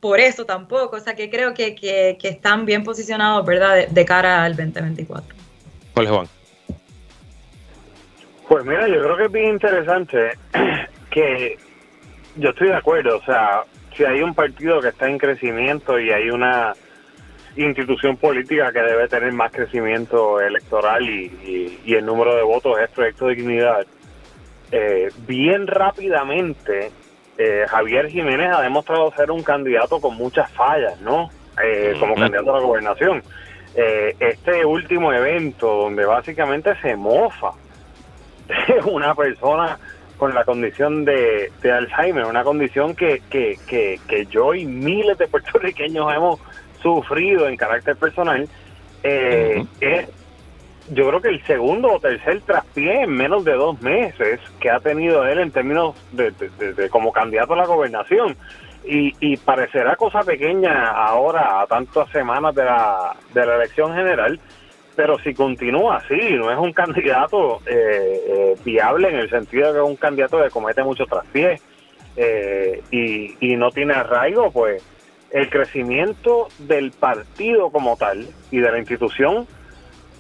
por 0.05 0.19
eso 0.19 0.45
tampoco. 0.45 0.97
O 0.97 0.99
sea 0.99 1.15
que 1.15 1.31
creo 1.31 1.55
que, 1.55 2.15
están 2.21 2.63
bien 2.67 2.83
posicionados, 2.83 3.43
¿verdad?, 3.43 3.87
de, 3.87 4.05
cara 4.05 4.43
al 4.43 4.55
2024. 4.55 5.35
Jorge 5.95 6.11
Juan. 6.11 6.27
Pues 8.47 8.65
mira, 8.65 8.87
yo 8.87 9.01
creo 9.01 9.17
que 9.17 9.23
es 9.23 9.31
bien 9.31 9.49
interesante 9.55 10.33
que 11.09 11.57
yo 12.35 12.49
estoy 12.51 12.67
de 12.67 12.75
acuerdo. 12.75 13.17
O 13.17 13.23
sea, 13.23 13.63
si 13.97 14.05
hay 14.05 14.21
un 14.21 14.35
partido 14.35 14.79
que 14.79 14.89
está 14.89 15.09
en 15.09 15.17
crecimiento 15.17 15.99
y 15.99 16.11
hay 16.11 16.29
una 16.29 16.73
institución 17.55 18.15
política 18.15 18.71
que 18.71 18.81
debe 18.81 19.07
tener 19.07 19.33
más 19.33 19.51
crecimiento 19.51 20.39
electoral 20.39 21.01
y, 21.01 21.81
el 21.87 22.05
número 22.05 22.35
de 22.35 22.43
votos 22.43 22.77
es 22.79 22.91
Proyecto 22.91 23.25
de 23.25 23.35
Dignidad, 23.35 23.87
eh, 24.71 25.09
bien 25.25 25.65
rápidamente 25.65 26.91
eh, 27.37 27.65
Javier 27.67 28.09
Jiménez 28.09 28.51
ha 28.55 28.61
demostrado 28.61 29.11
ser 29.11 29.31
un 29.31 29.43
candidato 29.43 29.99
con 29.99 30.15
muchas 30.15 30.49
fallas, 30.51 30.99
¿no? 31.01 31.29
Eh, 31.61 31.95
como 31.99 32.15
candidato 32.15 32.55
a 32.55 32.59
la 32.59 32.65
gobernación. 32.65 33.23
Eh, 33.75 34.15
este 34.19 34.65
último 34.65 35.11
evento 35.11 35.67
donde 35.67 36.05
básicamente 36.05 36.75
se 36.81 36.95
mofa 36.95 37.51
de 38.47 38.79
una 38.89 39.13
persona 39.13 39.77
con 40.17 40.33
la 40.33 40.45
condición 40.45 41.03
de, 41.03 41.51
Alzheimer, 41.63 42.25
una 42.25 42.43
condición 42.45 42.95
que, 42.95 43.21
que, 43.29 43.57
que, 43.67 43.99
que, 44.07 44.25
yo 44.27 44.53
y 44.53 44.65
miles 44.65 45.17
de 45.17 45.27
puertorriqueños 45.27 46.13
hemos 46.13 46.39
sufrido 46.81 47.49
en 47.49 47.57
carácter 47.57 47.97
personal, 47.97 48.47
es 49.03 50.07
yo 50.91 51.07
creo 51.07 51.21
que 51.21 51.29
el 51.29 51.43
segundo 51.45 51.93
o 51.93 51.99
tercer 51.99 52.41
traspié 52.41 53.03
en 53.03 53.11
menos 53.11 53.43
de 53.43 53.53
dos 53.53 53.81
meses 53.81 54.39
que 54.59 54.69
ha 54.69 54.79
tenido 54.79 55.25
él 55.25 55.39
en 55.39 55.51
términos 55.51 55.95
de, 56.11 56.31
como 56.89 57.11
candidato 57.11 57.53
a 57.53 57.57
la 57.57 57.65
gobernación. 57.65 58.35
Y, 58.87 59.13
y, 59.19 59.35
parecerá 59.37 59.95
cosa 59.95 60.21
pequeña 60.21 60.91
ahora, 60.91 61.59
a 61.61 61.65
tantas 61.65 62.07
semanas 62.11 62.53
de 62.53 62.65
la, 62.65 63.15
de 63.33 63.43
la 63.43 63.55
elección 63.55 63.95
general, 63.95 64.39
pero 64.95 65.17
si 65.19 65.33
continúa 65.33 65.97
así, 65.97 66.35
no 66.35 66.51
es 66.51 66.57
un 66.59 66.71
candidato 66.71 67.61
eh, 67.65 68.21
eh, 68.27 68.55
viable 68.63 69.09
en 69.09 69.15
el 69.15 69.29
sentido 69.31 69.69
de 69.69 69.73
que 69.73 69.83
es 69.83 69.89
un 69.89 69.95
candidato 69.95 70.43
que 70.43 70.51
comete 70.51 70.83
mucho 70.83 71.07
traspiés 71.07 71.63
eh, 72.15 72.83
y, 72.91 73.35
y 73.39 73.55
no 73.55 73.71
tiene 73.71 73.95
arraigo, 73.95 74.51
pues 74.51 74.83
el 75.31 75.49
crecimiento 75.49 76.47
del 76.59 76.91
partido 76.91 77.71
como 77.71 77.97
tal 77.97 78.27
y 78.51 78.59
de 78.59 78.71
la 78.71 78.77
institución 78.77 79.47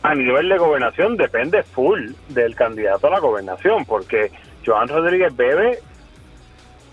a 0.05 0.13
nivel 0.13 0.49
de 0.49 0.57
gobernación 0.57 1.17
depende 1.17 1.63
full 1.63 2.11
del 2.29 2.55
candidato 2.55 3.07
a 3.07 3.11
la 3.11 3.19
gobernación, 3.19 3.85
porque 3.85 4.31
Joan 4.63 4.87
Rodríguez 4.87 5.35
Bebe 5.35 5.79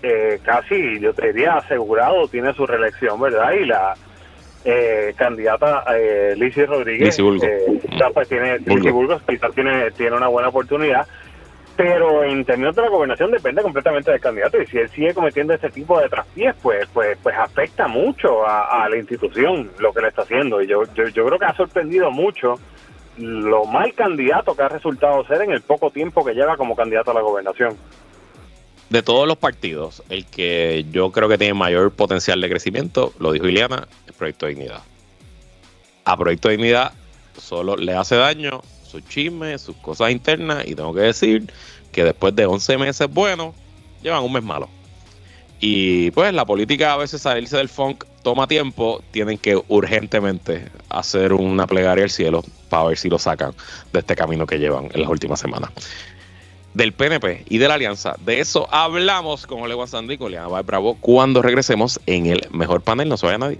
eh, 0.01 0.39
casi, 0.43 0.99
yo 0.99 1.13
te 1.13 1.27
diría, 1.27 1.57
asegurado 1.57 2.27
tiene 2.27 2.53
su 2.53 2.65
reelección, 2.65 3.21
¿verdad? 3.21 3.51
Y 3.53 3.65
la 3.65 3.93
eh, 4.65 5.13
candidata 5.15 5.83
eh, 5.95 6.35
Rodríguez 6.67 7.19
eh, 7.19 7.81
pues 8.13 8.27
tiene, 8.27 8.59
tiene, 8.59 9.91
tiene 9.91 10.15
una 10.15 10.27
buena 10.27 10.49
oportunidad, 10.49 11.05
pero 11.77 12.23
en 12.23 12.43
términos 12.45 12.75
de 12.75 12.81
la 12.81 12.89
gobernación 12.89 13.29
depende 13.29 13.61
completamente 13.61 14.09
del 14.09 14.19
candidato 14.19 14.59
y 14.59 14.65
si 14.65 14.77
él 14.77 14.89
sigue 14.89 15.13
cometiendo 15.13 15.53
este 15.53 15.69
tipo 15.69 15.99
de 15.99 16.09
traspiés, 16.09 16.55
pues, 16.63 16.87
pues, 16.93 17.17
pues 17.21 17.35
afecta 17.37 17.87
mucho 17.87 18.47
a, 18.47 18.87
la 18.89 18.97
institución 18.97 19.69
lo 19.79 19.93
que 19.93 20.01
le 20.01 20.07
está 20.07 20.23
haciendo 20.23 20.61
y 20.61 20.67
yo, 20.67 20.83
yo, 20.95 21.07
yo 21.09 21.25
creo 21.25 21.37
que 21.37 21.45
ha 21.45 21.55
sorprendido 21.55 22.09
mucho 22.09 22.55
lo 23.17 23.65
mal 23.65 23.93
candidato 23.93 24.55
que 24.55 24.63
ha 24.63 24.69
resultado 24.69 25.25
ser 25.25 25.41
en 25.41 25.51
el 25.51 25.61
poco 25.61 25.91
tiempo 25.91 26.25
que 26.25 26.33
lleva 26.33 26.57
como 26.57 26.75
candidato 26.75 27.11
a 27.11 27.13
la 27.13 27.21
gobernación. 27.21 27.77
De 28.89 29.01
todos 29.01 29.27
los 29.27 29.37
partidos, 29.37 30.03
el 30.09 30.25
que 30.25 30.85
yo 30.91 31.11
creo 31.11 31.27
que 31.27 31.37
tiene 31.37 31.53
mayor 31.53 31.91
potencial 31.91 32.41
de 32.41 32.49
crecimiento, 32.49 33.13
lo 33.19 33.31
dijo 33.31 33.47
Iliana, 33.47 33.87
el 34.07 34.13
Proyecto 34.13 34.47
Dignidad. 34.47 34.81
A 36.05 36.17
Proyecto 36.17 36.49
Dignidad 36.49 36.93
solo 37.37 37.75
le 37.75 37.95
hace 37.95 38.15
daño 38.15 38.61
sus 38.83 39.07
chismes, 39.07 39.61
sus 39.61 39.75
cosas 39.77 40.11
internas, 40.11 40.67
y 40.67 40.75
tengo 40.75 40.93
que 40.93 41.01
decir 41.01 41.51
que 41.91 42.03
después 42.03 42.35
de 42.35 42.45
11 42.45 42.77
meses 42.77 43.09
buenos, 43.09 43.55
llevan 44.03 44.23
un 44.23 44.33
mes 44.33 44.43
malo. 44.43 44.69
Y 45.59 46.11
pues 46.11 46.33
la 46.33 46.45
política 46.45 46.93
a 46.93 46.97
veces 46.97 47.21
salirse 47.21 47.57
del 47.57 47.69
funk 47.69 48.03
toma 48.21 48.47
tiempo, 48.47 49.01
tienen 49.11 49.37
que 49.37 49.61
urgentemente 49.67 50.67
hacer 50.89 51.33
una 51.33 51.67
plegaria 51.67 52.03
al 52.03 52.09
cielo 52.09 52.43
para 52.73 52.85
ver 52.85 52.97
si 52.97 53.07
lo 53.07 53.19
sacan 53.19 53.53
de 53.91 53.99
este 53.99 54.15
camino 54.15 54.47
que 54.47 54.57
llevan 54.57 54.89
en 54.91 55.01
las 55.01 55.09
últimas 55.11 55.39
semanas. 55.39 55.69
Del 56.73 56.91
PNP 56.91 57.45
y 57.47 57.59
de 57.59 57.67
la 57.67 57.75
alianza, 57.75 58.15
de 58.25 58.39
eso 58.39 58.67
hablamos 58.73 59.45
con 59.45 59.61
Ole 59.61 59.75
Sandy 59.85 60.15
y 60.15 60.17
con 60.17 60.31
Liana 60.31 60.59
Bravo 60.63 60.95
cuando 60.95 61.43
regresemos 61.43 62.01
en 62.07 62.25
el 62.25 62.47
mejor 62.49 62.81
panel. 62.81 63.09
No 63.09 63.17
se 63.17 63.27
vaya 63.27 63.37
nadie. 63.37 63.59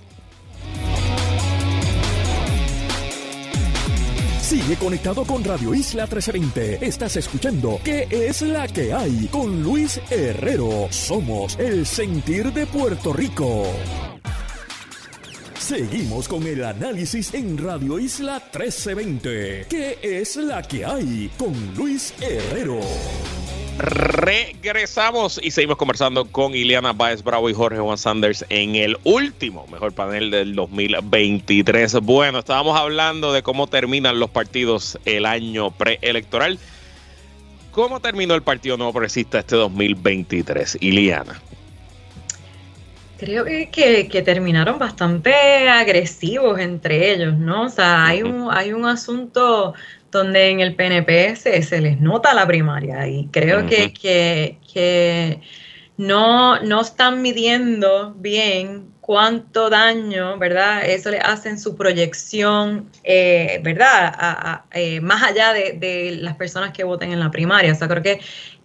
Sigue 4.42 4.78
conectado 4.78 5.26
con 5.26 5.44
Radio 5.44 5.76
Isla 5.76 6.08
1320. 6.08 6.84
Estás 6.84 7.16
escuchando 7.16 7.80
¿Qué 7.84 8.08
es 8.10 8.42
la 8.42 8.68
que 8.68 8.94
hay? 8.94 9.28
Con 9.28 9.62
Luis 9.62 10.02
Herrero. 10.10 10.88
Somos 10.90 11.60
el 11.60 11.86
sentir 11.86 12.52
de 12.52 12.66
Puerto 12.66 13.14
Rico. 13.14 13.68
Seguimos 15.64 16.28
con 16.28 16.46
el 16.46 16.62
análisis 16.62 17.34
en 17.34 17.58
Radio 17.58 17.98
Isla 17.98 18.34
1320. 18.52 19.68
¿Qué 19.70 19.98
es 20.02 20.36
la 20.36 20.62
que 20.62 20.84
hay 20.84 21.32
con 21.38 21.54
Luis 21.78 22.14
Herrero? 22.20 22.82
Regresamos 23.78 25.40
y 25.42 25.52
seguimos 25.52 25.78
conversando 25.78 26.26
con 26.26 26.54
Ileana 26.54 26.92
Baez 26.92 27.24
Bravo 27.24 27.50
y 27.50 27.54
Jorge 27.54 27.80
Juan 27.80 27.98
Sanders 27.98 28.44
en 28.50 28.76
el 28.76 28.98
último 29.06 29.66
mejor 29.68 29.94
panel 29.94 30.32
del 30.32 30.54
2023. 30.54 31.94
Bueno, 32.02 32.40
estábamos 32.40 32.78
hablando 32.78 33.32
de 33.32 33.42
cómo 33.42 33.68
terminan 33.68 34.20
los 34.20 34.32
partidos 34.32 35.00
el 35.06 35.26
año 35.26 35.72
preelectoral. 35.72 36.60
¿Cómo 37.72 38.02
terminó 38.02 38.36
el 38.36 38.44
Partido 38.44 38.76
Nuevo 38.76 38.92
Progresista 38.92 39.40
este 39.40 39.56
2023, 39.56 40.80
Ileana? 40.82 41.42
Creo 43.18 43.46
que, 43.46 44.10
que, 44.12 44.22
terminaron 44.22 44.80
bastante 44.80 45.34
agresivos 45.70 46.60
entre 46.60 47.14
ellos, 47.14 47.38
¿no? 47.38 47.64
O 47.64 47.70
sea, 47.70 48.06
hay 48.06 48.24
un, 48.24 48.50
hay 48.52 48.74
un 48.74 48.86
asunto 48.86 49.74
donde 50.12 50.50
en 50.50 50.60
el 50.60 50.76
PNP 50.76 51.36
se, 51.36 51.82
les 51.82 52.00
nota 52.00 52.34
la 52.34 52.48
primaria 52.48 53.08
y 53.08 53.28
creo 53.28 53.66
que, 53.66 53.94
que, 53.94 55.42
no, 55.98 56.60
no 56.62 56.82
están 56.82 57.22
midiendo 57.22 58.14
bien 58.18 58.94
cuánto 59.00 59.70
daño, 59.70 60.38
¿verdad? 60.38 60.86
Eso 60.86 61.12
le 61.12 61.20
hace 61.20 61.50
en 61.50 61.60
su 61.60 61.76
proyección, 61.76 62.90
eh, 63.04 63.60
¿verdad? 63.62 64.64
Eh, 64.72 65.02
más 65.02 65.22
allá 65.24 65.52
de, 65.54 66.18
las 66.22 66.36
personas 66.38 66.72
que 66.72 66.84
voten 66.84 67.12
en 67.12 67.20
la 67.20 67.30
primaria. 67.30 67.74
O 67.74 67.76
sea, 67.76 67.88
creo 67.88 68.02
que, 68.02 68.22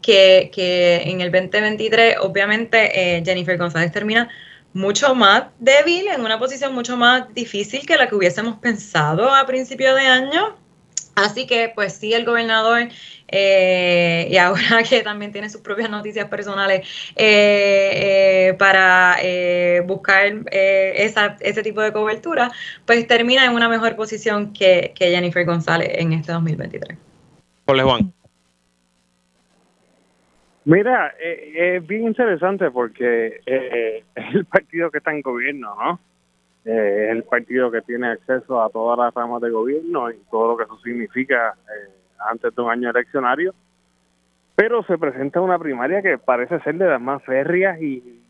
que, 0.09 1.03
en 1.05 1.21
el 1.21 1.31
2023, 1.31 2.17
obviamente, 2.21 3.17
eh, 3.19 3.23
Jennifer 3.25 3.59
González 3.59 3.93
termina 3.93 4.29
mucho 4.73 5.15
más 5.15 5.45
débil, 5.59 6.09
en 6.09 6.23
una 6.23 6.39
posición 6.39 6.75
mucho 6.75 6.97
más 6.97 7.33
difícil 7.35 7.85
que 7.87 7.97
la 7.97 8.09
que 8.09 8.15
hubiésemos 8.15 8.59
pensado 8.59 9.35
a 9.35 9.45
principio 9.47 9.95
de 9.95 10.07
año. 10.07 10.57
Así 11.15 11.47
que, 11.47 11.73
pues 11.75 11.95
sí, 11.95 12.15
el 12.15 12.25
gobernador, 12.25 12.89
eh, 13.27 14.29
y 14.31 14.37
ahora 14.37 14.83
que 14.89 15.03
también 15.03 15.33
tiene 15.33 15.51
sus 15.51 15.61
propias 15.61 15.91
noticias 15.91 16.29
personales 16.29 16.89
eh, 17.17 18.55
para 18.59 19.17
buscar 19.85 20.33
ese 20.51 21.63
tipo 21.63 21.83
de 21.83 21.93
cobertura, 21.93 22.51
pues 22.87 23.07
termina 23.07 23.45
en 23.45 23.53
una 23.53 23.69
mejor 23.69 23.97
posición 23.97 24.53
que, 24.53 24.93
que 24.95 25.11
Jennifer 25.11 25.45
González 25.45 25.91
en 25.95 26.13
este 26.13 26.33
2023. 26.33 26.97
Hola, 27.67 27.85
Juan. 27.85 28.18
Mira, 30.69 31.15
es 31.19 31.87
bien 31.87 32.03
interesante 32.03 32.71
porque 32.71 33.41
es 33.47 34.05
el 34.35 34.45
partido 34.45 34.91
que 34.91 34.99
está 34.99 35.13
en 35.13 35.23
gobierno, 35.23 35.75
¿no? 35.75 35.99
Eh, 36.67 37.07
es 37.07 37.11
el 37.13 37.23
partido 37.23 37.71
que 37.71 37.81
tiene 37.81 38.09
acceso 38.09 38.61
a 38.61 38.69
todas 38.69 38.99
las 38.99 39.15
ramas 39.15 39.41
de 39.41 39.49
gobierno 39.49 40.11
y 40.11 40.19
todo 40.31 40.49
lo 40.49 40.57
que 40.59 40.65
eso 40.65 40.79
significa 40.81 41.55
eh, 41.55 41.91
antes 42.19 42.55
de 42.55 42.61
un 42.61 42.71
año 42.71 42.91
eleccionario. 42.91 43.55
Pero 44.57 44.83
se 44.83 44.99
presenta 44.99 45.41
una 45.41 45.59
primaria 45.59 46.03
que 46.03 46.19
parece 46.19 46.61
ser 46.61 46.77
de 46.77 46.87
las 46.87 47.01
más 47.01 47.23
férreas 47.23 47.81
y, 47.81 48.21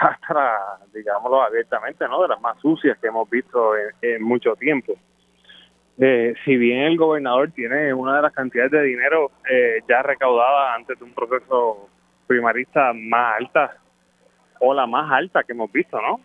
hasta, 0.00 0.78
digámoslo 0.94 1.42
abiertamente, 1.42 2.06
¿no? 2.06 2.22
de 2.22 2.28
las 2.28 2.40
más 2.40 2.56
sucias 2.60 2.96
que 2.98 3.08
hemos 3.08 3.28
visto 3.28 3.72
en, 4.00 4.22
mucho 4.22 4.54
tiempo. 4.54 4.92
Eh, 6.00 6.34
si 6.44 6.56
bien 6.56 6.80
el 6.80 6.96
gobernador 6.96 7.50
tiene 7.50 7.92
una 7.92 8.16
de 8.16 8.22
las 8.22 8.32
cantidades 8.32 8.70
de 8.70 8.82
dinero 8.82 9.30
ya 9.88 10.02
recaudada 10.02 10.74
antes 10.74 10.98
de 10.98 11.04
un 11.04 11.12
proceso 11.12 11.88
primarista 12.26 12.92
más 12.94 13.36
alta 13.38 13.76
o 14.60 14.72
la 14.72 14.86
más 14.86 15.10
alta 15.12 15.42
que 15.42 15.52
hemos 15.52 15.70
visto, 15.70 16.00
¿no? 16.00 16.20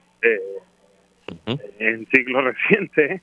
en 1.80 2.08
ciclo 2.08 2.42
reciente, 2.52 3.22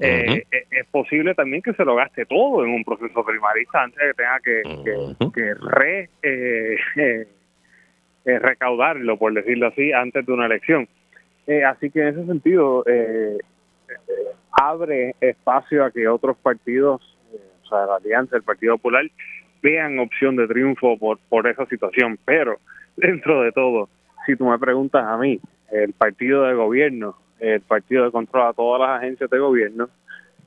eh, 0.00 0.44
eh, 0.50 0.66
es 0.70 0.86
posible 0.88 1.34
también 1.34 1.62
que 1.62 1.72
se 1.72 1.84
lo 1.84 1.96
gaste 1.96 2.26
todo 2.26 2.62
en 2.64 2.70
un 2.70 2.84
proceso 2.84 3.24
primarista 3.24 3.82
antes 3.82 3.98
de 3.98 4.08
que 4.08 4.14
tenga 4.14 4.40
que, 4.40 5.30
que, 5.34 5.54
re, 5.54 6.10
eh, 8.26 8.38
recaudarlo, 8.38 9.16
por 9.16 9.32
decirlo 9.32 9.68
así, 9.68 9.92
antes 9.92 10.26
de 10.26 10.32
una 10.32 10.46
elección. 10.46 10.86
así 11.66 11.90
que 11.90 12.00
en 12.02 12.08
ese 12.08 12.26
sentido, 12.26 12.84
abre 14.60 15.14
espacio 15.20 15.84
a 15.84 15.90
que 15.90 16.08
otros 16.08 16.36
partidos, 16.38 17.00
o 17.64 17.68
sea, 17.68 17.86
la 17.86 17.96
Alianza, 17.96 18.36
el 18.36 18.42
Partido 18.42 18.76
Popular, 18.76 19.04
vean 19.62 19.98
opción 19.98 20.36
de 20.36 20.46
triunfo 20.46 20.98
por, 20.98 21.18
por 21.28 21.46
esa 21.46 21.66
situación. 21.66 22.18
Pero, 22.24 22.58
dentro 22.96 23.42
de 23.42 23.52
todo, 23.52 23.88
si 24.24 24.36
tú 24.36 24.46
me 24.46 24.58
preguntas 24.58 25.04
a 25.04 25.16
mí, 25.16 25.40
el 25.70 25.92
partido 25.92 26.44
de 26.44 26.54
gobierno 26.54 27.16
el 27.38 27.60
partido 27.62 28.06
que 28.06 28.12
controla 28.12 28.52
todas 28.52 28.80
las 28.80 28.98
agencias 28.98 29.30
de 29.30 29.38
gobierno, 29.38 29.88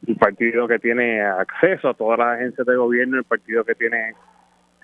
el 0.08 0.16
partido 0.16 0.68
que 0.68 0.80
tiene 0.80 1.22
acceso 1.22 1.90
a 1.90 1.94
todas 1.94 2.20
las 2.20 2.38
agencias 2.38 2.66
de 2.66 2.76
gobierno, 2.76 3.18
el 3.18 3.26
partido 3.26 3.64
que 3.64 3.76
tiene 3.76 4.16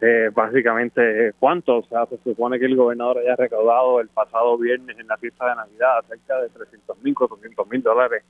eh, 0.01 0.29
básicamente 0.33 1.33
cuánto, 1.39 1.77
o 1.77 1.83
sea, 1.83 2.05
se 2.07 2.17
supone 2.17 2.59
que 2.59 2.65
el 2.65 2.75
gobernador 2.75 3.19
haya 3.19 3.35
recaudado 3.35 4.01
el 4.01 4.09
pasado 4.09 4.57
viernes 4.57 4.97
en 4.99 5.07
la 5.07 5.17
fiesta 5.17 5.49
de 5.49 5.55
Navidad 5.55 6.03
cerca 6.07 6.41
de 6.41 6.49
300 6.49 7.01
mil, 7.01 7.15
400 7.15 7.67
mil 7.69 7.81
dólares. 7.81 8.23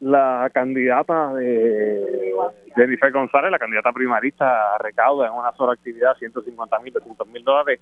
La 0.00 0.50
candidata 0.54 1.34
de 1.34 2.32
Jennifer 2.76 3.10
González, 3.10 3.50
la 3.50 3.58
candidata 3.58 3.92
primarista, 3.92 4.78
recauda 4.78 5.26
en 5.26 5.32
una 5.32 5.52
sola 5.52 5.72
actividad 5.72 6.16
150 6.16 6.78
mil, 6.80 6.92
200 6.92 7.26
mil 7.28 7.44
dólares 7.44 7.80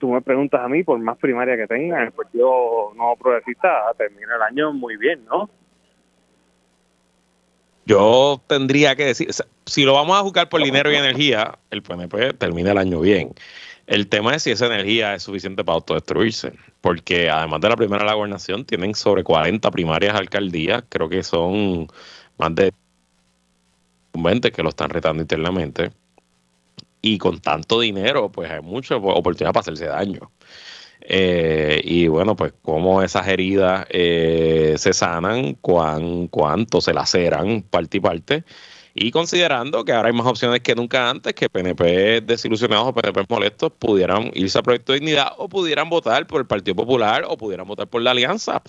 tú 0.00 0.08
me 0.08 0.22
preguntas 0.22 0.60
a 0.60 0.68
mí, 0.68 0.82
por 0.82 0.98
más 0.98 1.16
primaria 1.18 1.56
que 1.56 1.68
tenga, 1.68 2.02
el 2.02 2.10
Partido 2.10 2.92
No 2.96 3.14
Progresista 3.20 3.68
termina 3.96 4.34
el 4.34 4.42
año 4.42 4.72
muy 4.72 4.96
bien, 4.96 5.24
¿no? 5.26 5.48
Yo 7.84 8.40
tendría 8.46 8.96
que 8.96 9.04
decir, 9.04 9.28
si 9.66 9.84
lo 9.84 9.94
vamos 9.94 10.18
a 10.18 10.22
jugar 10.22 10.48
por 10.48 10.62
dinero 10.62 10.90
y 10.90 10.96
energía, 10.96 11.58
el 11.70 11.82
PNP 11.82 12.34
termina 12.34 12.72
el 12.72 12.78
año 12.78 13.00
bien. 13.00 13.32
El 13.90 14.08
tema 14.08 14.36
es 14.36 14.44
si 14.44 14.52
esa 14.52 14.66
energía 14.66 15.16
es 15.16 15.24
suficiente 15.24 15.64
para 15.64 15.74
autodestruirse, 15.74 16.52
porque 16.80 17.28
además 17.28 17.60
de 17.60 17.70
la 17.70 17.76
primera 17.76 18.04
la 18.04 18.14
gobernación, 18.14 18.64
tienen 18.64 18.94
sobre 18.94 19.24
40 19.24 19.68
primarias 19.72 20.14
alcaldías, 20.14 20.84
creo 20.88 21.08
que 21.08 21.24
son 21.24 21.88
más 22.38 22.54
de 22.54 22.72
20 24.12 24.52
que 24.52 24.62
lo 24.62 24.68
están 24.68 24.90
retando 24.90 25.22
internamente 25.22 25.90
y 27.02 27.18
con 27.18 27.40
tanto 27.40 27.80
dinero, 27.80 28.30
pues 28.30 28.48
hay 28.48 28.60
mucha 28.60 28.94
oportunidad 28.94 29.52
para 29.52 29.62
hacerse 29.62 29.86
daño. 29.86 30.30
Eh, 31.00 31.80
y 31.82 32.06
bueno, 32.06 32.36
pues 32.36 32.52
cómo 32.62 33.02
esas 33.02 33.26
heridas 33.26 33.86
eh, 33.90 34.76
se 34.78 34.92
sanan, 34.92 35.54
cuán, 35.54 36.28
cuánto 36.28 36.80
se 36.80 36.94
laceran 36.94 37.62
parte 37.62 37.96
y 37.96 38.00
parte. 38.00 38.44
Y 39.02 39.10
considerando 39.12 39.82
que 39.82 39.92
ahora 39.92 40.08
hay 40.08 40.14
más 40.14 40.26
opciones 40.26 40.60
que 40.60 40.74
nunca 40.74 41.08
antes, 41.08 41.32
que 41.32 41.48
PNP 41.48 42.20
desilusionados 42.20 42.88
o 42.88 42.92
PNP 42.92 43.24
molestos 43.30 43.72
pudieran 43.72 44.30
irse 44.34 44.58
a 44.58 44.62
Proyecto 44.62 44.92
de 44.92 44.98
Dignidad 45.00 45.32
o 45.38 45.48
pudieran 45.48 45.88
votar 45.88 46.26
por 46.26 46.42
el 46.42 46.46
Partido 46.46 46.76
Popular 46.76 47.24
o 47.26 47.38
pudieran 47.38 47.66
votar 47.66 47.86
por 47.86 48.02
la 48.02 48.10
Alianza 48.10 48.62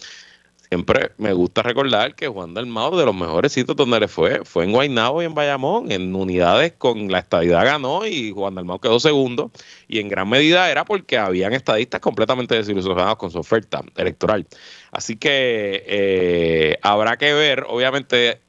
siempre 0.72 1.12
me 1.18 1.34
gusta 1.34 1.64
recordar 1.64 2.16
que 2.16 2.30
Juan 2.30 2.54
Dalmao, 2.54 2.98
de 2.98 3.06
los 3.06 3.14
mejores 3.14 3.52
sitios 3.52 3.76
donde 3.76 4.00
le 4.00 4.08
fue, 4.08 4.46
fue 4.46 4.64
en 4.64 4.72
Guaynabo 4.72 5.22
y 5.22 5.26
en 5.26 5.34
Bayamón, 5.34 5.92
en 5.92 6.16
unidades 6.16 6.72
con 6.78 7.12
la 7.12 7.20
estadidad 7.20 7.66
ganó 7.66 8.06
y 8.06 8.32
Juan 8.32 8.56
Dalmao 8.56 8.80
quedó 8.80 8.98
segundo. 9.02 9.52
Y 9.90 10.00
en 10.00 10.08
gran 10.08 10.30
medida 10.30 10.72
era 10.72 10.86
porque 10.86 11.18
habían 11.18 11.52
estadistas 11.52 12.00
completamente 12.00 12.56
desilusionados 12.56 13.18
con 13.18 13.32
su 13.32 13.40
oferta 13.40 13.84
electoral. 13.98 14.48
Así 14.92 15.18
que 15.18 15.84
eh, 15.86 16.78
habrá 16.82 17.18
que 17.18 17.34
ver, 17.34 17.66
obviamente 17.68 18.40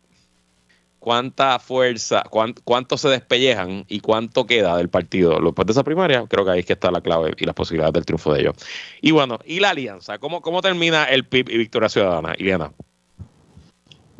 cuánta 1.03 1.59
fuerza, 1.59 2.23
cuánto 2.31 2.97
se 2.97 3.09
despellejan 3.09 3.85
y 3.89 3.99
cuánto 3.99 4.47
queda 4.47 4.77
del 4.77 4.89
partido 4.89 5.41
después 5.41 5.67
de 5.67 5.73
esa 5.73 5.83
primaria, 5.83 6.25
creo 6.29 6.45
que 6.45 6.53
ahí 6.53 6.61
es 6.61 6.67
que 6.67 6.75
está 6.75 6.93
la 6.93 7.01
clave 7.01 7.35
y 7.37 7.45
las 7.45 7.57
posibilidades 7.57 7.93
del 7.95 8.05
triunfo 8.05 8.33
de 8.33 8.43
ellos. 8.43 8.55
Y 9.01 9.11
bueno, 9.11 9.41
¿y 9.45 9.59
la 9.59 9.71
alianza? 9.71 10.19
¿Cómo, 10.19 10.43
cómo 10.43 10.63
termina 10.63 11.03
el 11.07 11.25
PIB 11.25 11.51
y 11.51 11.59
Victoria 11.59 11.89
Ciudadana? 11.89 12.35
Iliana. 12.39 12.73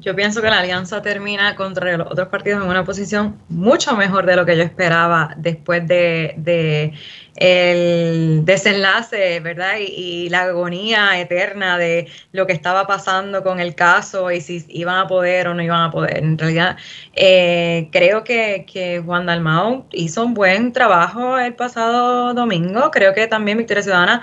Yo 0.03 0.17
pienso 0.17 0.43
que 0.43 0.51
la 0.51 0.59
alianza 0.59 1.01
termina 1.01 1.55
contra 1.55 1.97
los 1.97 2.11
otros 2.11 2.27
partidos 2.27 2.61
en 2.65 2.69
una 2.69 2.85
posición 2.85 3.39
mucho 3.49 3.97
mejor 3.97 4.27
de 4.27 4.35
lo 4.35 4.45
que 4.45 4.57
yo 4.57 4.65
esperaba 4.65 5.33
después 5.37 5.87
de, 5.87 6.93
el 7.37 8.45
desenlace, 8.45 9.39
¿verdad? 9.39 9.75
Y, 9.79 10.29
la 10.29 10.43
agonía 10.43 11.21
eterna 11.21 11.79
de 11.79 12.09
lo 12.33 12.49
que 12.49 12.53
estaba 12.53 12.87
pasando 12.87 13.45
con 13.45 13.61
el 13.61 13.77
caso 13.77 14.31
y 14.33 14.41
si 14.41 14.65
iban 14.71 14.97
a 14.97 15.07
poder 15.07 15.47
o 15.47 15.55
no 15.55 15.63
iban 15.63 15.83
a 15.83 15.91
poder. 15.93 16.19
En 16.19 16.37
realidad, 16.37 16.77
eh, 17.15 17.89
creo 17.93 18.25
que, 18.25 18.67
que, 18.71 19.01
Juan 19.05 19.27
Dalmao 19.27 19.87
hizo 19.93 20.25
un 20.25 20.35
buen 20.35 20.73
trabajo 20.73 21.39
el 21.39 21.55
pasado 21.55 22.35
domingo. 22.35 22.91
Creo 22.91 23.15
que 23.15 23.29
también 23.29 23.59
Victoria 23.59 23.83
Ciudadana 23.85 24.23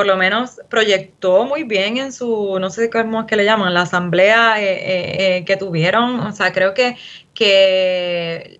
por 0.00 0.06
lo 0.06 0.16
menos 0.16 0.62
proyectó 0.70 1.44
muy 1.44 1.64
bien 1.64 1.98
en 1.98 2.10
su, 2.10 2.56
no 2.58 2.70
sé 2.70 2.88
cómo 2.88 3.20
es 3.20 3.26
que 3.26 3.36
le 3.36 3.44
llaman, 3.44 3.74
la 3.74 3.82
asamblea 3.82 4.58
eh, 4.58 5.36
eh, 5.36 5.44
que 5.44 5.58
tuvieron. 5.58 6.20
O 6.20 6.32
sea, 6.32 6.54
creo 6.54 6.72
que, 6.72 6.96
que 7.34 8.59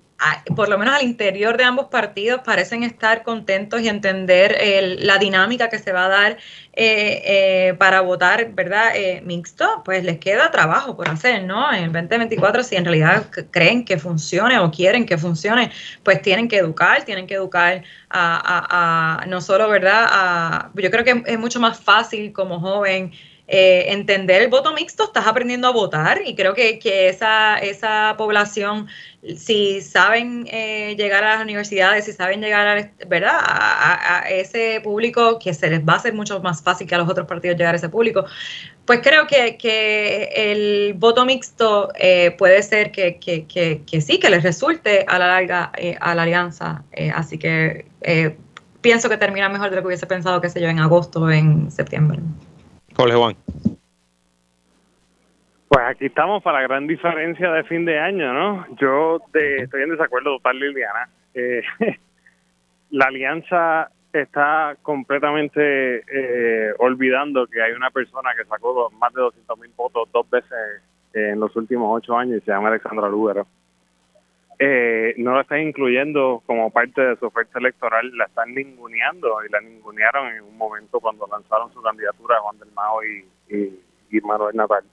por 0.54 0.68
lo 0.68 0.78
menos 0.78 0.94
al 0.94 1.02
interior 1.02 1.56
de 1.56 1.64
ambos 1.64 1.86
partidos 1.86 2.40
parecen 2.44 2.82
estar 2.82 3.22
contentos 3.22 3.80
y 3.80 3.88
entender 3.88 4.56
la 5.00 5.18
dinámica 5.18 5.68
que 5.68 5.78
se 5.78 5.92
va 5.92 6.06
a 6.06 6.08
dar 6.08 6.38
eh, 6.72 7.22
eh, 7.24 7.74
para 7.74 8.00
votar, 8.00 8.52
¿verdad? 8.52 8.92
Eh, 8.94 9.22
mixto, 9.24 9.82
pues 9.84 10.04
les 10.04 10.18
queda 10.18 10.50
trabajo 10.52 10.96
por 10.96 11.08
hacer, 11.08 11.42
¿no? 11.42 11.72
En 11.72 11.84
el 11.84 11.92
2024, 11.92 12.62
si 12.62 12.76
en 12.76 12.84
realidad 12.84 13.26
creen 13.50 13.84
que 13.84 13.98
funcione 13.98 14.58
o 14.58 14.70
quieren 14.70 15.04
que 15.04 15.18
funcione, 15.18 15.72
pues 16.04 16.22
tienen 16.22 16.48
que 16.48 16.58
educar, 16.58 17.04
tienen 17.04 17.26
que 17.26 17.34
educar 17.34 17.82
a, 18.08 19.20
a 19.20 19.26
no 19.26 19.40
solo, 19.40 19.68
¿verdad? 19.68 20.06
A, 20.10 20.70
yo 20.74 20.90
creo 20.90 21.04
que 21.04 21.22
es 21.26 21.38
mucho 21.38 21.58
más 21.58 21.80
fácil 21.80 22.32
como 22.32 22.60
joven 22.60 23.12
eh, 23.52 23.92
entender 23.92 24.42
el 24.42 24.48
voto 24.48 24.72
mixto, 24.72 25.02
estás 25.02 25.26
aprendiendo 25.26 25.66
a 25.66 25.72
votar 25.72 26.20
y 26.24 26.36
creo 26.36 26.54
que, 26.54 26.78
esa, 27.08 27.58
esa 27.58 28.14
población, 28.16 28.86
si 29.36 29.80
saben 29.80 30.46
eh, 30.52 30.94
llegar 30.96 31.24
a 31.24 31.34
las 31.34 31.42
universidades, 31.42 32.04
si 32.04 32.12
saben 32.12 32.40
llegar 32.40 32.78
a, 32.78 32.90
¿verdad? 33.08 33.40
A, 33.40 34.24
ese 34.30 34.80
público, 34.84 35.40
que 35.40 35.52
se 35.52 35.68
les 35.68 35.80
va 35.80 35.94
a 35.94 35.96
hacer 35.96 36.14
mucho 36.14 36.38
más 36.38 36.62
fácil 36.62 36.86
que 36.86 36.94
a 36.94 36.98
los 36.98 37.08
otros 37.08 37.26
partidos 37.26 37.56
llegar 37.58 37.74
a 37.74 37.78
ese 37.78 37.88
público, 37.88 38.24
pues 38.84 39.00
creo 39.02 39.26
que, 39.26 40.30
el 40.36 40.94
voto 40.94 41.24
mixto 41.24 41.88
eh, 41.96 42.30
puede 42.38 42.62
ser 42.62 42.92
que, 42.92 43.18
sí, 44.00 44.20
que 44.20 44.30
les 44.30 44.44
resulte 44.44 45.04
a 45.08 45.18
la 45.18 45.26
larga 45.26 45.72
a 46.00 46.14
la 46.14 46.22
alianza. 46.22 46.84
así 47.16 47.36
que 47.36 47.86
pienso 48.80 49.08
que 49.08 49.16
termina 49.16 49.48
mejor 49.48 49.70
de 49.70 49.76
lo 49.76 49.82
que 49.82 49.88
hubiese 49.88 50.06
pensado, 50.06 50.40
que 50.40 50.50
se 50.50 50.60
yo, 50.60 50.68
en 50.68 50.78
agosto 50.78 51.22
o 51.22 51.30
en 51.30 51.68
septiembre. 51.72 52.20
Jorge 53.00 53.16
Juan. 53.16 53.34
Pues 55.68 55.84
aquí 55.86 56.06
estamos 56.06 56.42
para 56.42 56.60
la 56.60 56.68
gran 56.68 56.86
diferencia 56.86 57.50
de 57.50 57.64
fin 57.64 57.86
de 57.86 57.98
año, 57.98 58.34
¿no? 58.34 58.66
Yo 58.76 59.20
estoy 59.32 59.82
en 59.82 59.90
desacuerdo 59.90 60.36
total, 60.36 60.58
Liliana. 60.58 61.08
Eh, 61.32 61.62
la 62.90 63.06
alianza 63.06 63.90
está 64.12 64.76
completamente 64.82 66.02
eh, 66.12 66.74
olvidando 66.78 67.46
que 67.46 67.62
hay 67.62 67.72
una 67.72 67.90
persona 67.90 68.32
que 68.36 68.44
sacó 68.44 68.90
más 68.90 69.14
de 69.14 69.22
200 69.22 69.58
mil 69.58 69.70
votos 69.74 70.08
dos 70.12 70.28
veces 70.28 70.82
en 71.14 71.40
los 71.40 71.56
últimos 71.56 71.88
ocho 71.96 72.18
años 72.18 72.42
y 72.42 72.44
se 72.44 72.50
llama 72.50 72.68
Alexandra 72.68 73.08
Lúgaro. 73.08 73.46
Eh, 74.62 75.14
no 75.16 75.34
la 75.34 75.40
están 75.40 75.62
incluyendo 75.62 76.42
como 76.44 76.70
parte 76.70 77.00
de 77.00 77.16
su 77.16 77.24
oferta 77.24 77.58
electoral, 77.58 78.14
la 78.14 78.26
están 78.26 78.54
ninguneando 78.54 79.42
y 79.42 79.50
la 79.50 79.58
ningunearon 79.62 80.34
en 80.34 80.42
un 80.42 80.58
momento 80.58 81.00
cuando 81.00 81.26
lanzaron 81.26 81.72
su 81.72 81.80
candidatura 81.80 82.40
Juan 82.40 82.58
del 82.58 82.70
Mao 82.72 83.02
y, 83.02 83.24
y, 84.10 84.20
Manuel 84.20 84.54
Natal. 84.54 84.84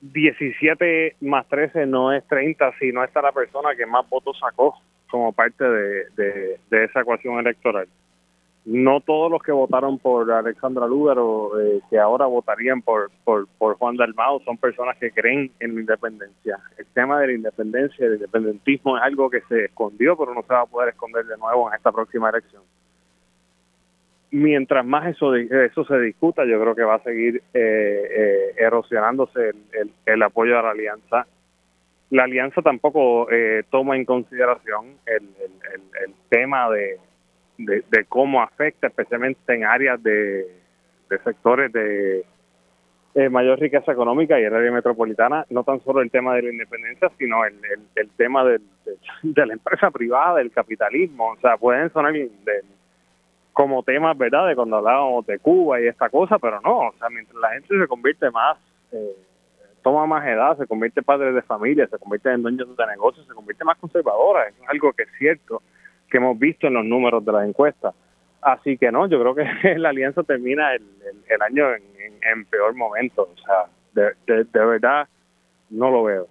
17 0.00 1.16
más 1.20 1.46
13 1.48 1.84
no 1.84 2.10
es 2.10 2.26
30 2.28 2.72
si 2.78 2.90
no 2.90 3.04
está 3.04 3.20
la 3.20 3.32
persona 3.32 3.76
que 3.76 3.84
más 3.84 4.08
votos 4.08 4.38
sacó 4.38 4.80
como 5.10 5.34
parte 5.34 5.62
de 5.62 6.58
esa 6.70 7.00
ecuación 7.00 7.38
electoral 7.38 7.86
no 8.68 9.00
todos 9.00 9.30
los 9.30 9.42
que 9.42 9.50
votaron 9.50 9.98
por 9.98 10.30
Alexandra 10.30 10.86
Lúgaro, 10.86 11.58
eh, 11.58 11.80
que 11.88 11.98
ahora 11.98 12.26
votarían 12.26 12.82
por, 12.82 13.10
por, 13.24 13.46
Juan 13.78 13.96
Dalmao, 13.96 14.40
son 14.44 14.58
personas 14.58 14.98
que 14.98 15.10
creen 15.10 15.50
en 15.58 15.74
la 15.74 15.80
independencia. 15.80 16.58
El 16.76 16.84
tema 16.92 17.18
de 17.18 17.28
la 17.28 17.32
independencia 17.32 18.06
el 18.06 18.16
independentismo 18.16 18.98
es 18.98 19.02
algo 19.02 19.30
que 19.30 19.40
se 19.48 19.64
escondió, 19.64 20.18
pero 20.18 20.34
no 20.34 20.42
se 20.42 20.52
va 20.52 20.60
a 20.60 20.66
poder 20.66 20.90
esconder 20.90 21.24
de 21.24 21.38
nuevo 21.38 21.70
en 21.70 21.76
esta 21.76 21.90
próxima 21.90 22.28
elección. 22.28 22.62
Mientras 24.32 24.84
más 24.84 25.06
eso, 25.06 25.34
eso 25.34 25.84
se 25.86 25.98
discuta, 26.00 26.44
yo 26.44 26.60
creo 26.60 26.74
que 26.74 26.82
va 26.82 26.96
a 26.96 27.02
seguir 27.02 27.36
eh, 27.54 28.08
eh, 28.10 28.54
erosionándose 28.58 29.52
el, 30.04 30.22
apoyo 30.22 30.58
a 30.58 30.62
la 30.62 30.70
alianza. 30.72 31.26
La 32.10 32.24
alianza 32.24 32.60
tampoco 32.60 33.28
toma 33.70 33.96
en 33.96 34.04
consideración 34.04 34.96
el 35.06 36.14
tema 36.28 36.70
de 36.70 36.98
de, 37.58 38.04
cómo 38.08 38.42
afecta, 38.42 38.86
especialmente 38.86 39.54
en 39.54 39.64
áreas 39.64 40.02
de, 40.02 40.46
sectores 41.24 41.72
de 41.72 42.24
mayor 43.30 43.58
riqueza 43.58 43.90
económica 43.90 44.38
y 44.38 44.44
el 44.44 44.54
área 44.54 44.70
metropolitana, 44.70 45.44
no 45.50 45.64
tan 45.64 45.80
solo 45.80 46.02
el 46.02 46.10
tema 46.10 46.34
de 46.34 46.42
la 46.42 46.50
independencia, 46.50 47.10
sino 47.18 47.44
el, 47.44 47.54
el, 47.96 48.10
tema 48.10 48.44
de, 48.44 48.60
la 49.22 49.52
empresa 49.52 49.90
privada, 49.90 50.36
del 50.36 50.52
capitalismo. 50.52 51.32
O 51.32 51.36
sea, 51.40 51.56
pueden 51.56 51.92
sonar 51.92 52.14
como 53.52 53.82
temas, 53.82 54.16
¿verdad?, 54.16 54.46
de 54.46 54.54
cuando 54.54 54.76
hablábamos 54.76 55.26
de 55.26 55.40
Cuba 55.40 55.80
y 55.80 55.88
esta 55.88 56.08
cosa, 56.08 56.38
pero 56.38 56.60
no, 56.60 56.78
o 56.78 56.94
sea, 56.96 57.08
mientras 57.08 57.36
la 57.40 57.50
gente 57.50 57.76
se 57.76 57.88
convierte 57.88 58.30
más, 58.30 58.56
eh, 58.92 59.16
toma 59.82 60.06
más 60.06 60.24
edad, 60.24 60.56
se 60.56 60.66
convierte 60.68 61.02
padre 61.02 61.32
de 61.32 61.42
familia, 61.42 61.88
se 61.88 61.98
convierte 61.98 62.30
en 62.30 62.42
dueños 62.42 62.76
de 62.76 62.86
negocios, 62.86 63.26
se 63.26 63.34
convierte 63.34 63.64
más 63.64 63.76
conservadora, 63.78 64.46
es 64.46 64.54
algo 64.68 64.92
que 64.92 65.02
es 65.02 65.08
cierto 65.18 65.60
que 66.10 66.18
hemos 66.18 66.38
visto 66.38 66.66
en 66.66 66.74
los 66.74 66.84
números 66.84 67.24
de 67.24 67.32
las 67.32 67.48
encuestas. 67.48 67.94
Así 68.40 68.78
que 68.78 68.90
no, 68.92 69.08
yo 69.08 69.20
creo 69.20 69.34
que 69.34 69.78
la 69.78 69.90
alianza 69.90 70.22
termina 70.22 70.74
el, 70.74 71.42
año 71.42 71.66
en, 71.74 72.44
peor 72.46 72.74
momento. 72.74 73.28
O 73.32 73.42
sea, 73.44 73.66
de, 74.26 74.44
de, 74.44 74.64
verdad 74.64 75.08
no 75.70 75.90
lo 75.90 76.04
veo. 76.04 76.28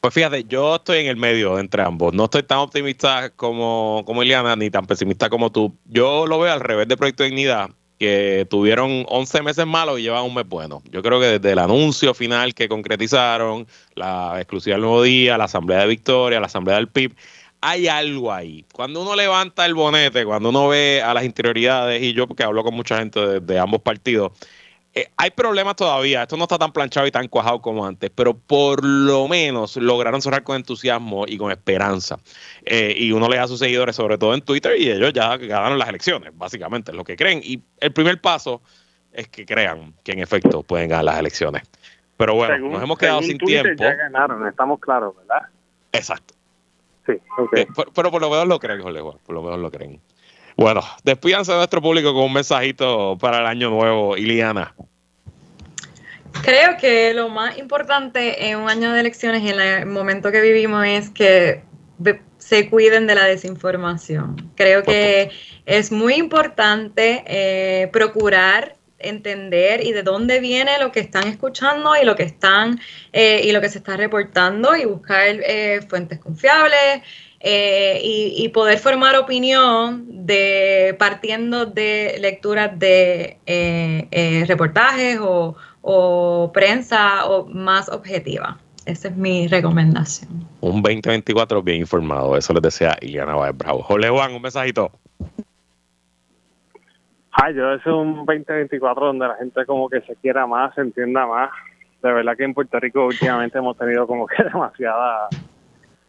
Pues 0.00 0.12
fíjate, 0.12 0.44
yo 0.44 0.76
estoy 0.76 0.98
en 0.98 1.06
el 1.06 1.16
medio 1.16 1.58
entre 1.58 1.82
ambos. 1.82 2.12
No 2.12 2.24
estoy 2.24 2.42
tan 2.42 2.58
optimista 2.58 3.30
como, 3.30 4.02
como 4.04 4.22
Eliana, 4.22 4.54
ni 4.54 4.70
tan 4.70 4.86
pesimista 4.86 5.30
como 5.30 5.50
tú. 5.50 5.74
Yo 5.86 6.26
lo 6.26 6.38
veo 6.38 6.52
al 6.52 6.60
revés 6.60 6.86
de 6.88 6.96
Proyecto 6.96 7.22
Dignidad, 7.22 7.70
que 7.98 8.46
tuvieron 8.50 9.06
11 9.08 9.42
meses 9.42 9.66
malos 9.66 9.98
y 9.98 10.02
llevan 10.02 10.24
un 10.24 10.34
mes 10.34 10.46
bueno. 10.46 10.82
Yo 10.90 11.02
creo 11.02 11.20
que 11.20 11.38
desde 11.38 11.52
el 11.52 11.58
anuncio 11.58 12.12
final 12.12 12.52
que 12.54 12.68
concretizaron, 12.68 13.66
la 13.94 14.34
exclusiva 14.36 14.74
del 14.74 14.82
Nuevo 14.82 15.02
Día, 15.02 15.38
la 15.38 15.44
Asamblea 15.44 15.80
de 15.80 15.86
Victoria, 15.86 16.40
la 16.40 16.46
Asamblea 16.46 16.76
del 16.76 16.88
PIB, 16.88 17.14
hay 17.64 17.88
algo 17.88 18.30
ahí. 18.30 18.66
Cuando 18.74 19.00
uno 19.00 19.16
levanta 19.16 19.64
el 19.64 19.72
bonete, 19.74 20.26
cuando 20.26 20.50
uno 20.50 20.68
ve 20.68 21.00
a 21.02 21.14
las 21.14 21.24
interioridades, 21.24 22.02
y 22.02 22.12
yo 22.12 22.28
porque 22.28 22.44
hablo 22.44 22.62
con 22.62 22.74
mucha 22.74 22.98
gente 22.98 23.40
de, 23.40 23.58
ambos 23.58 23.80
partidos, 23.80 24.32
eh, 24.92 25.08
hay 25.16 25.30
problemas 25.30 25.74
todavía. 25.74 26.22
Esto 26.22 26.36
no 26.36 26.42
está 26.44 26.58
tan 26.58 26.72
planchado 26.72 27.06
y 27.06 27.10
tan 27.10 27.26
cuajado 27.26 27.62
como 27.62 27.86
antes, 27.86 28.10
pero 28.14 28.34
por 28.36 28.84
lo 28.84 29.28
menos 29.28 29.76
lograron 29.78 30.20
cerrar 30.20 30.44
con 30.44 30.56
entusiasmo 30.56 31.24
y 31.26 31.38
con 31.38 31.50
esperanza. 31.50 32.18
Eh, 32.66 32.94
y 32.98 33.12
uno 33.12 33.30
le 33.30 33.38
da 33.38 33.44
a 33.44 33.48
sus 33.48 33.60
seguidores, 33.60 33.96
sobre 33.96 34.18
todo 34.18 34.34
en 34.34 34.42
Twitter, 34.42 34.78
y 34.78 34.90
ellos 34.90 35.14
ya 35.14 35.34
ganaron 35.38 35.78
las 35.78 35.88
elecciones, 35.88 36.36
básicamente, 36.36 36.90
es 36.90 36.96
lo 36.98 37.04
que 37.04 37.16
creen. 37.16 37.40
Y 37.42 37.62
el 37.80 37.92
primer 37.94 38.20
paso 38.20 38.60
es 39.10 39.28
que 39.28 39.46
crean 39.46 39.94
que 40.04 40.12
en 40.12 40.18
efecto 40.18 40.62
pueden 40.62 40.90
ganar 40.90 41.06
las 41.06 41.18
elecciones. 41.18 41.62
Pero 42.18 42.34
bueno, 42.34 42.58
nos 42.58 42.82
hemos 42.82 42.98
quedado 42.98 43.22
sin 43.22 43.38
tiempo. 43.38 43.82
Ya 43.82 43.94
ganaron, 43.94 44.46
estamos 44.46 44.78
claros, 44.80 45.16
¿verdad? 45.16 45.48
Exacto. 45.92 46.33
Sí, 47.06 47.12
eh, 47.56 47.66
pero, 47.94 48.10
por 48.10 48.20
lo 48.20 48.30
menos 48.30 48.48
lo 48.48 48.58
creen, 48.58 48.80
Jorge, 48.80 49.00
por 49.00 49.34
lo 49.34 49.42
menos 49.42 49.58
lo 49.58 49.70
creen. 49.70 50.00
Bueno, 50.56 50.82
despídanse 51.02 51.52
de 51.52 51.58
nuestro 51.58 51.82
público 51.82 52.14
con 52.14 52.24
un 52.24 52.32
mensajito 52.32 53.18
para 53.18 53.40
el 53.40 53.46
año 53.46 53.70
nuevo. 53.70 54.16
Iliana. 54.16 54.74
Creo 56.42 56.76
que 56.78 57.14
lo 57.14 57.28
más 57.28 57.58
importante 57.58 58.48
en 58.48 58.58
un 58.58 58.68
año 58.68 58.92
de 58.92 59.00
elecciones 59.00 59.42
y 59.42 59.50
en 59.50 59.60
el 59.60 59.86
momento 59.86 60.30
que 60.32 60.40
vivimos 60.40 60.84
es 60.86 61.10
que 61.10 61.62
se 62.38 62.68
cuiden 62.68 63.06
de 63.06 63.14
la 63.14 63.24
desinformación. 63.24 64.50
Creo 64.54 64.82
que 64.82 65.30
es 65.64 65.90
muy 65.90 66.14
importante 66.14 67.24
eh, 67.26 67.88
procurar 67.88 68.76
entender 69.04 69.84
y 69.84 69.92
de 69.92 70.02
dónde 70.02 70.40
viene 70.40 70.72
lo 70.80 70.92
que 70.92 71.00
están 71.00 71.28
escuchando 71.28 71.92
y 72.00 72.04
lo 72.04 72.16
que 72.16 72.24
están 72.24 72.80
eh, 73.12 73.42
y 73.44 73.52
lo 73.52 73.60
que 73.60 73.68
se 73.68 73.78
está 73.78 73.96
reportando 73.96 74.76
y 74.76 74.84
buscar 74.84 75.26
eh, 75.28 75.80
fuentes 75.88 76.18
confiables 76.18 77.02
eh, 77.40 78.00
y, 78.02 78.48
poder 78.48 78.78
formar 78.78 79.16
opinión 79.16 80.26
de 80.26 80.96
partiendo 80.98 81.66
de 81.66 82.16
lecturas 82.18 82.78
de 82.78 83.36
reportajes 84.48 85.18
o, 85.20 86.50
prensa 86.54 87.26
o 87.26 87.46
más 87.46 87.90
objetiva. 87.90 88.58
Esa 88.86 89.08
es 89.08 89.16
mi 89.16 89.46
recomendación. 89.46 90.46
Un 90.62 90.82
2024 90.82 91.62
bien 91.62 91.80
informado, 91.80 92.34
eso 92.36 92.54
les 92.54 92.62
desea 92.62 92.96
Iliana 93.02 93.34
Baez 93.34 93.56
Bravo. 93.56 93.82
Jorge 93.82 94.08
Juan, 94.08 94.34
un 94.34 94.40
mensajito. 94.40 94.90
Ay, 97.36 97.54
yo 97.54 97.68
deseo 97.70 97.98
un 97.98 98.24
2024 98.24 99.06
donde 99.06 99.26
la 99.26 99.34
gente 99.34 99.66
como 99.66 99.88
que 99.88 100.00
se 100.02 100.14
quiera 100.16 100.46
más, 100.46 100.72
se 100.74 100.82
entienda 100.82 101.26
más. 101.26 101.50
De 102.00 102.12
verdad 102.12 102.36
que 102.36 102.44
en 102.44 102.54
Puerto 102.54 102.78
Rico 102.78 103.06
últimamente 103.06 103.58
hemos 103.58 103.76
tenido 103.76 104.06
como 104.06 104.26
que 104.26 104.42
demasiada 104.44 105.28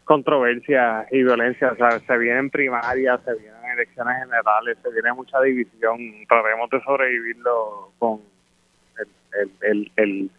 controversia 0.04 1.04
y 1.10 1.24
violencia. 1.24 1.72
O 1.72 1.76
sea, 1.76 1.98
se 1.98 2.18
vienen 2.18 2.48
primarias, 2.48 3.20
se 3.24 3.34
vienen 3.34 3.70
elecciones 3.72 4.18
generales, 4.20 4.78
se 4.80 4.90
viene 4.92 5.12
mucha 5.14 5.40
división. 5.40 5.98
Trataremos 6.28 6.70
de 6.70 6.80
sobrevivirlo 6.82 7.92
con 7.98 8.20
el, 9.40 9.50
el, 9.62 9.92
el, 9.96 10.30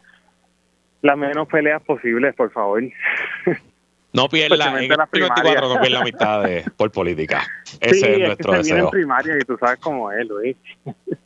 las 1.02 1.18
menos 1.18 1.50
peleas 1.50 1.84
posibles, 1.84 2.34
por 2.34 2.50
favor. 2.52 2.82
No 4.14 4.30
pierda, 4.30 4.70
en 4.70 4.92
el 4.92 4.98
24 4.98 5.68
no 5.68 5.80
pierda 5.82 6.00
la 6.00 6.04
mitad 6.04 6.44
de, 6.44 6.66
por 6.76 6.92
política. 6.92 7.46
Ese 7.80 8.14
es 8.14 8.20
nuestro 8.20 8.54
que 8.54 8.64
se 8.64 8.74
deseo. 8.74 8.86
en 8.86 8.92
primaria 8.92 9.36
y 9.38 9.46
tú 9.46 9.58
sabes 9.60 9.80
cómo 9.80 10.12
es, 10.12 10.26
Luis. 10.28 10.56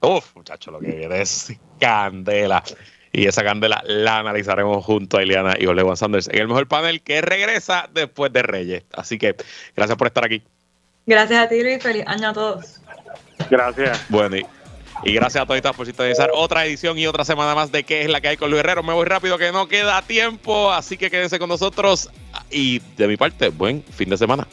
Uf, 0.02 0.36
muchacho, 0.36 0.72
lo 0.72 0.80
que 0.80 0.92
viene 0.92 1.22
es 1.22 1.54
candela. 1.80 2.64
Y 3.14 3.28
esa 3.28 3.44
candela 3.44 3.84
la 3.86 4.20
analizaremos 4.20 4.84
junto 4.84 5.18
a 5.18 5.24
Ileana 5.24 5.56
y 5.60 5.66
Olewan 5.68 5.98
Sanders 5.98 6.28
en 6.30 6.40
el 6.40 6.48
mejor 6.48 6.68
panel 6.68 7.02
que 7.02 7.22
regresa 7.22 7.90
después 7.94 8.32
de 8.34 8.42
Reyes. 8.42 8.84
Así 8.94 9.18
que 9.18 9.36
gracias 9.76 9.98
por 9.98 10.08
estar 10.08 10.26
aquí. 10.26 10.44
Gracias 11.06 11.46
a 11.46 11.50
ti, 11.50 11.62
Luis. 11.62 11.84
Feliz 11.84 12.04
año 12.08 12.30
a 12.30 12.34
todos. 12.34 12.82
Gracias. 13.50 14.06
Bueno, 14.10 14.38
y, 14.38 14.46
gracias 15.04 15.44
a 15.44 15.46
todos 15.46 15.76
por 15.76 15.86
sintonizar 15.86 16.30
otra 16.34 16.66
edición 16.66 16.98
y 16.98 17.08
otra 17.08 17.26
semana 17.26 17.56
más 17.56 17.72
de 17.72 17.84
qué 17.84 18.02
es 18.02 18.10
la 18.10 18.22
que 18.22 18.30
hay 18.30 18.38
con 18.38 18.50
Luis 18.50 18.60
Herrero. 18.60 18.84
Me 18.84 18.94
voy 18.94 19.06
rápido 19.06 19.38
que 19.38 19.52
no 19.52 19.68
queda 19.68 20.02
tiempo, 20.02 20.72
así 20.72 20.98
que 20.98 21.10
quédense 21.10 21.40
con 21.40 21.50
nosotros. 21.50 22.10
Y 22.50 22.80
de 22.98 23.08
mi 23.08 23.18
parte, 23.18 23.50
buen 23.50 23.84
fin 23.84 24.10
de 24.10 24.18
semana. 24.18 24.48